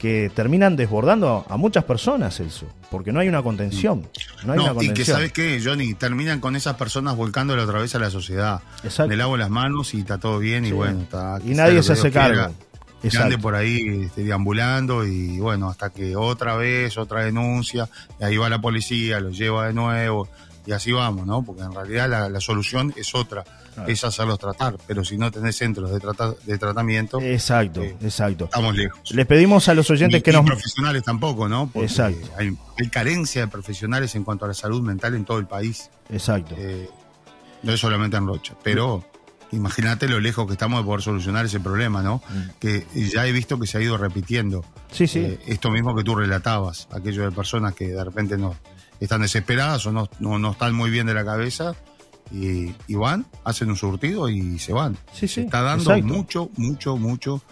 que 0.00 0.30
terminan 0.34 0.76
desbordando 0.76 1.44
a 1.46 1.56
muchas 1.58 1.84
personas, 1.84 2.34
Celso, 2.38 2.66
porque 2.90 3.12
no 3.12 3.20
hay 3.20 3.28
una 3.28 3.42
contención. 3.42 4.08
No 4.44 4.52
hay 4.54 4.58
No, 4.58 4.64
una 4.64 4.72
y 4.72 4.78
que 4.78 4.86
contención. 4.86 5.16
sabes 5.18 5.32
qué, 5.32 5.60
Johnny, 5.62 5.92
terminan 5.92 6.40
con 6.40 6.56
esas 6.56 6.76
personas 6.76 7.16
volcándolo 7.16 7.62
otra 7.62 7.80
vez 7.80 7.94
a 7.94 7.98
la 7.98 8.08
sociedad. 8.10 8.62
Exacto. 8.82 9.10
Me 9.10 9.16
lavo 9.18 9.36
las 9.36 9.50
manos 9.50 9.92
y 9.92 9.98
está 10.00 10.16
todo 10.16 10.38
bien 10.38 10.64
y 10.64 10.72
bueno, 10.72 11.02
está. 11.02 11.38
Y 11.44 11.50
nadie 11.50 11.82
se 11.82 11.92
hace 11.92 12.10
cargo. 12.10 12.54
Que 13.02 13.16
ande 13.16 13.36
por 13.38 13.54
ahí 13.54 14.04
este, 14.04 14.24
deambulando 14.24 15.06
y 15.06 15.38
bueno, 15.38 15.68
hasta 15.68 15.90
que 15.90 16.16
otra 16.16 16.56
vez, 16.56 16.96
otra 16.98 17.24
denuncia, 17.24 17.88
y 18.20 18.24
ahí 18.24 18.36
va 18.38 18.48
la 18.50 18.60
policía, 18.60 19.20
lo 19.20 19.30
lleva 19.30 19.66
de 19.68 19.72
nuevo 19.74 20.28
y 20.66 20.72
así 20.72 20.92
vamos, 20.92 21.26
¿no? 21.26 21.42
Porque 21.42 21.62
en 21.62 21.72
realidad 21.74 22.08
la, 22.10 22.28
la 22.28 22.40
solución 22.40 22.92
es 22.96 23.14
otra. 23.14 23.44
Es 23.86 24.04
hacerlos 24.04 24.38
tratar, 24.38 24.76
pero 24.86 25.04
si 25.04 25.16
no 25.16 25.30
tenés 25.30 25.56
centros 25.56 25.90
de, 25.90 25.98
trata- 26.00 26.34
de 26.44 26.58
tratamiento, 26.58 27.20
Exacto, 27.20 27.82
eh, 27.82 27.96
exacto. 28.02 28.44
estamos 28.44 28.76
lejos. 28.76 29.00
Les 29.12 29.26
pedimos 29.26 29.68
a 29.68 29.74
los 29.74 29.88
oyentes 29.90 30.18
Ni- 30.18 30.22
que 30.22 30.32
nos... 30.32 30.44
profesionales 30.44 31.02
tampoco, 31.02 31.48
¿no? 31.48 31.68
Porque 31.72 31.86
Exacto. 31.86 32.28
Hay, 32.38 32.56
hay 32.78 32.88
carencia 32.88 33.42
de 33.42 33.48
profesionales 33.48 34.14
en 34.14 34.24
cuanto 34.24 34.44
a 34.44 34.48
la 34.48 34.54
salud 34.54 34.82
mental 34.82 35.14
en 35.14 35.24
todo 35.24 35.38
el 35.38 35.46
país. 35.46 35.90
Exacto. 36.10 36.54
Eh, 36.58 36.88
no 37.62 37.72
es 37.72 37.80
solamente 37.80 38.16
en 38.16 38.26
Rocha, 38.26 38.54
pero 38.62 39.04
imagínate 39.52 40.08
lo 40.08 40.20
lejos 40.20 40.46
que 40.46 40.52
estamos 40.52 40.80
de 40.80 40.84
poder 40.86 41.02
solucionar 41.02 41.44
ese 41.46 41.60
problema, 41.60 42.02
¿no? 42.02 42.22
Que 42.58 42.86
ya 42.94 43.26
he 43.26 43.32
visto 43.32 43.58
que 43.58 43.66
se 43.66 43.78
ha 43.78 43.80
ido 43.80 43.96
repitiendo. 43.96 44.60
Mm. 44.60 44.64
Sí, 44.94 45.06
sí. 45.06 45.18
Eh, 45.20 45.38
esto 45.46 45.70
mismo 45.70 45.94
que 45.94 46.04
tú 46.04 46.14
relatabas, 46.14 46.88
aquello 46.92 47.24
de 47.24 47.32
personas 47.32 47.74
que 47.74 47.88
de 47.88 48.04
repente 48.04 48.36
no 48.38 48.54
están 49.00 49.22
desesperadas 49.22 49.84
o 49.86 49.92
no, 49.92 50.08
no, 50.20 50.38
no 50.38 50.52
están 50.52 50.74
muy 50.74 50.90
bien 50.90 51.06
de 51.06 51.14
la 51.14 51.24
cabeza 51.24 51.74
y, 52.30 52.74
y 52.86 52.94
van, 52.94 53.26
hacen 53.44 53.70
un 53.70 53.76
surtido 53.76 54.28
y 54.28 54.58
se 54.58 54.72
van. 54.72 54.96
Sí, 55.12 55.26
sí, 55.26 55.34
Se 55.34 55.40
está 55.42 55.62
dando 55.62 55.92
exacto. 55.94 56.06
mucho, 56.14 56.50
mucho, 56.56 56.96
mucho 56.96 57.42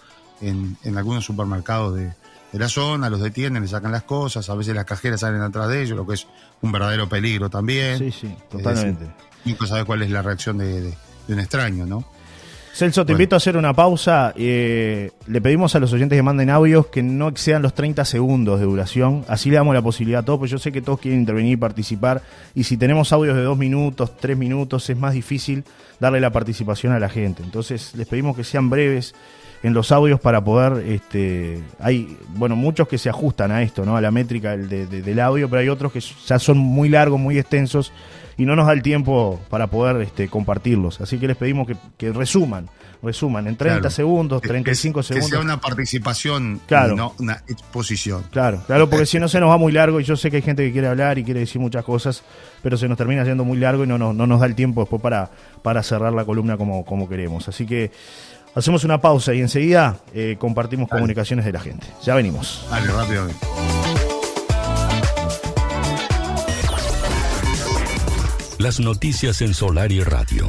en, 0.41 0.77
en 0.85 0.97
algunos 0.99 1.25
supermercados 1.25 1.97
de, 1.97 2.05
de 2.53 2.59
la 2.59 2.69
zona, 2.69 3.11
los 3.11 3.21
detienen, 3.21 3.63
le 3.63 3.69
sacan 3.69 3.93
las 3.93 4.05
cosas, 4.05 4.49
a 4.49 4.55
veces 4.55 4.75
las 4.75 4.85
cajeras 4.85 5.21
salen 5.21 5.43
atrás 5.43 5.69
de 5.69 5.83
ellos, 5.83 5.97
lo 5.97 6.07
que 6.07 6.15
es 6.15 6.27
un 6.63 6.71
verdadero 6.73 7.09
peligro 7.09 7.51
también. 7.51 7.99
Sí, 7.99 8.11
sí, 8.13 8.35
totalmente. 8.51 9.07
nunca 9.45 9.67
sabes 9.67 9.85
cuál 9.85 10.03
es 10.03 10.11
la 10.11 10.23
reacción 10.23 10.59
de, 10.59 10.81
de- 10.81 10.99
de 11.27 11.35
un 11.35 11.41
extraño, 11.41 11.85
¿no? 11.87 12.05
Celso, 12.75 13.05
te 13.05 13.13
Bueno. 13.13 13.23
invito 13.23 13.35
a 13.35 13.39
hacer 13.39 13.57
una 13.57 13.73
pausa. 13.75 14.33
Eh, 14.37 15.11
le 15.27 15.41
pedimos 15.41 15.75
a 15.75 15.81
los 15.81 15.93
oyentes 15.93 16.17
que 16.17 16.23
manden 16.23 16.49
audios 16.51 16.87
que 16.87 17.03
no 17.03 17.27
excedan 17.29 17.61
los 17.63 17.75
30 17.75 18.05
segundos 18.05 18.61
de 18.61 18.67
duración. 18.67 19.25
Así 19.27 19.51
le 19.51 19.57
damos 19.57 19.75
la 19.75 19.83
posibilidad 19.83 20.21
a 20.21 20.25
todos, 20.25 20.39
porque 20.39 20.53
yo 20.53 20.59
sé 20.59 20.71
que 20.71 20.81
todos 20.81 21.01
quieren 21.01 21.19
intervenir 21.21 21.55
y 21.55 21.57
participar. 21.57 22.23
Y 22.55 22.65
si 22.65 22.77
tenemos 22.77 23.13
audios 23.13 23.35
de 23.37 23.43
dos 23.43 23.59
minutos, 23.59 24.17
tres 24.17 24.37
minutos, 24.37 24.89
es 24.91 24.97
más 24.97 25.15
difícil 25.15 25.65
darle 25.99 26.21
la 26.21 26.31
participación 26.31 26.93
a 26.93 27.01
la 27.01 27.09
gente. 27.09 27.43
Entonces, 27.43 27.95
les 27.97 28.07
pedimos 28.07 28.37
que 28.37 28.45
sean 28.45 28.71
breves 28.71 29.13
en 29.65 29.75
los 29.75 29.91
audios 29.91 30.21
para 30.21 30.45
poder. 30.45 30.85
Este, 30.87 31.61
hay, 31.81 32.17
bueno, 32.37 32.55
muchos 32.55 32.87
que 32.87 32.97
se 32.97 33.09
ajustan 33.09 33.51
a 33.51 33.63
esto, 33.63 33.85
¿no? 33.85 33.97
A 33.97 34.01
la 34.01 34.13
métrica 34.13 34.53
del, 34.53 34.69
de- 34.69 34.87
de- 34.87 35.03
del 35.03 35.19
audio, 35.19 35.49
pero 35.51 35.61
hay 35.63 35.69
otros 35.69 35.91
que 35.93 36.01
ya 36.01 36.39
son 36.39 36.59
muy 36.59 36.89
largos, 36.89 37.19
muy 37.19 37.39
extensos 37.39 37.93
y 38.39 38.47
no 38.47 38.57
nos 38.57 38.67
da 38.67 38.73
el 38.73 38.83
tiempo 38.83 39.39
para 39.51 39.67
poder 39.67 40.01
este, 40.01 40.29
compartirlos. 40.29 41.01
Así 41.03 41.19
que 41.19 41.27
les 41.27 41.37
pedimos 41.37 41.67
que, 41.67 41.77
que 41.99 42.13
resuman, 42.13 42.69
resuman 43.03 43.47
en 43.49 43.57
30 43.57 43.81
Claro. 43.81 43.91
segundos, 43.95 44.41
Que- 44.41 44.49
35 44.49 45.01
que, 45.01 45.07
segundos. 45.07 45.29
Que 45.29 45.37
sea 45.37 45.45
una 45.45 45.61
participación 45.61 46.61
Claro. 46.67 46.97
no 46.97 47.15
una 47.19 47.43
exposición. 47.49 48.23
Claro, 48.31 48.63
claro, 48.67 48.89
porque 48.89 49.05
si 49.07 49.19
no 49.19 49.29
se 49.29 49.41
nos 49.41 49.51
va 49.51 49.57
muy 49.59 49.73
largo 49.73 50.01
y 50.01 50.05
yo 50.05 50.17
sé 50.17 50.31
que 50.31 50.37
hay 50.37 50.43
gente 50.43 50.65
que 50.65 50.73
quiere 50.73 50.87
hablar 50.89 51.19
y 51.19 51.25
quiere 51.25 51.41
decir 51.41 51.61
muchas 51.61 51.85
cosas, 51.85 52.23
pero 52.63 52.77
se 52.77 52.89
nos 52.89 52.97
termina 52.97 53.25
yendo 53.25 53.45
muy 53.45 53.59
largo 53.59 53.85
y 53.85 53.87
no, 53.87 53.99
nos- 53.99 54.15
no 54.15 54.27
nos 54.27 54.41
da 54.41 54.47
el 54.47 54.55
tiempo 54.55 54.81
después 54.83 55.03
para, 55.03 55.31
para 55.63 55.83
cerrar 55.83 56.13
la 56.13 56.25
columna 56.25 56.57
como, 56.57 56.85
como 56.85 57.09
queremos. 57.09 57.49
Así 57.49 57.67
que 57.67 57.91
hacemos 58.55 58.85
una 58.85 59.01
pausa 59.01 59.35
y 59.35 59.41
enseguida 59.41 59.99
eh, 60.15 60.37
compartimos 60.39 60.89
comunicaciones 60.89 61.45
de 61.45 61.53
la 61.53 61.61
gente. 61.61 61.87
Ya 62.05 62.15
venimos. 62.15 62.67
Dale, 62.71 62.87
rápidamente. 62.87 63.47
Las 68.59 68.81
noticias 68.81 69.41
en 69.41 69.55
Solar 69.55 69.93
y 69.93 70.03
Radio. 70.03 70.49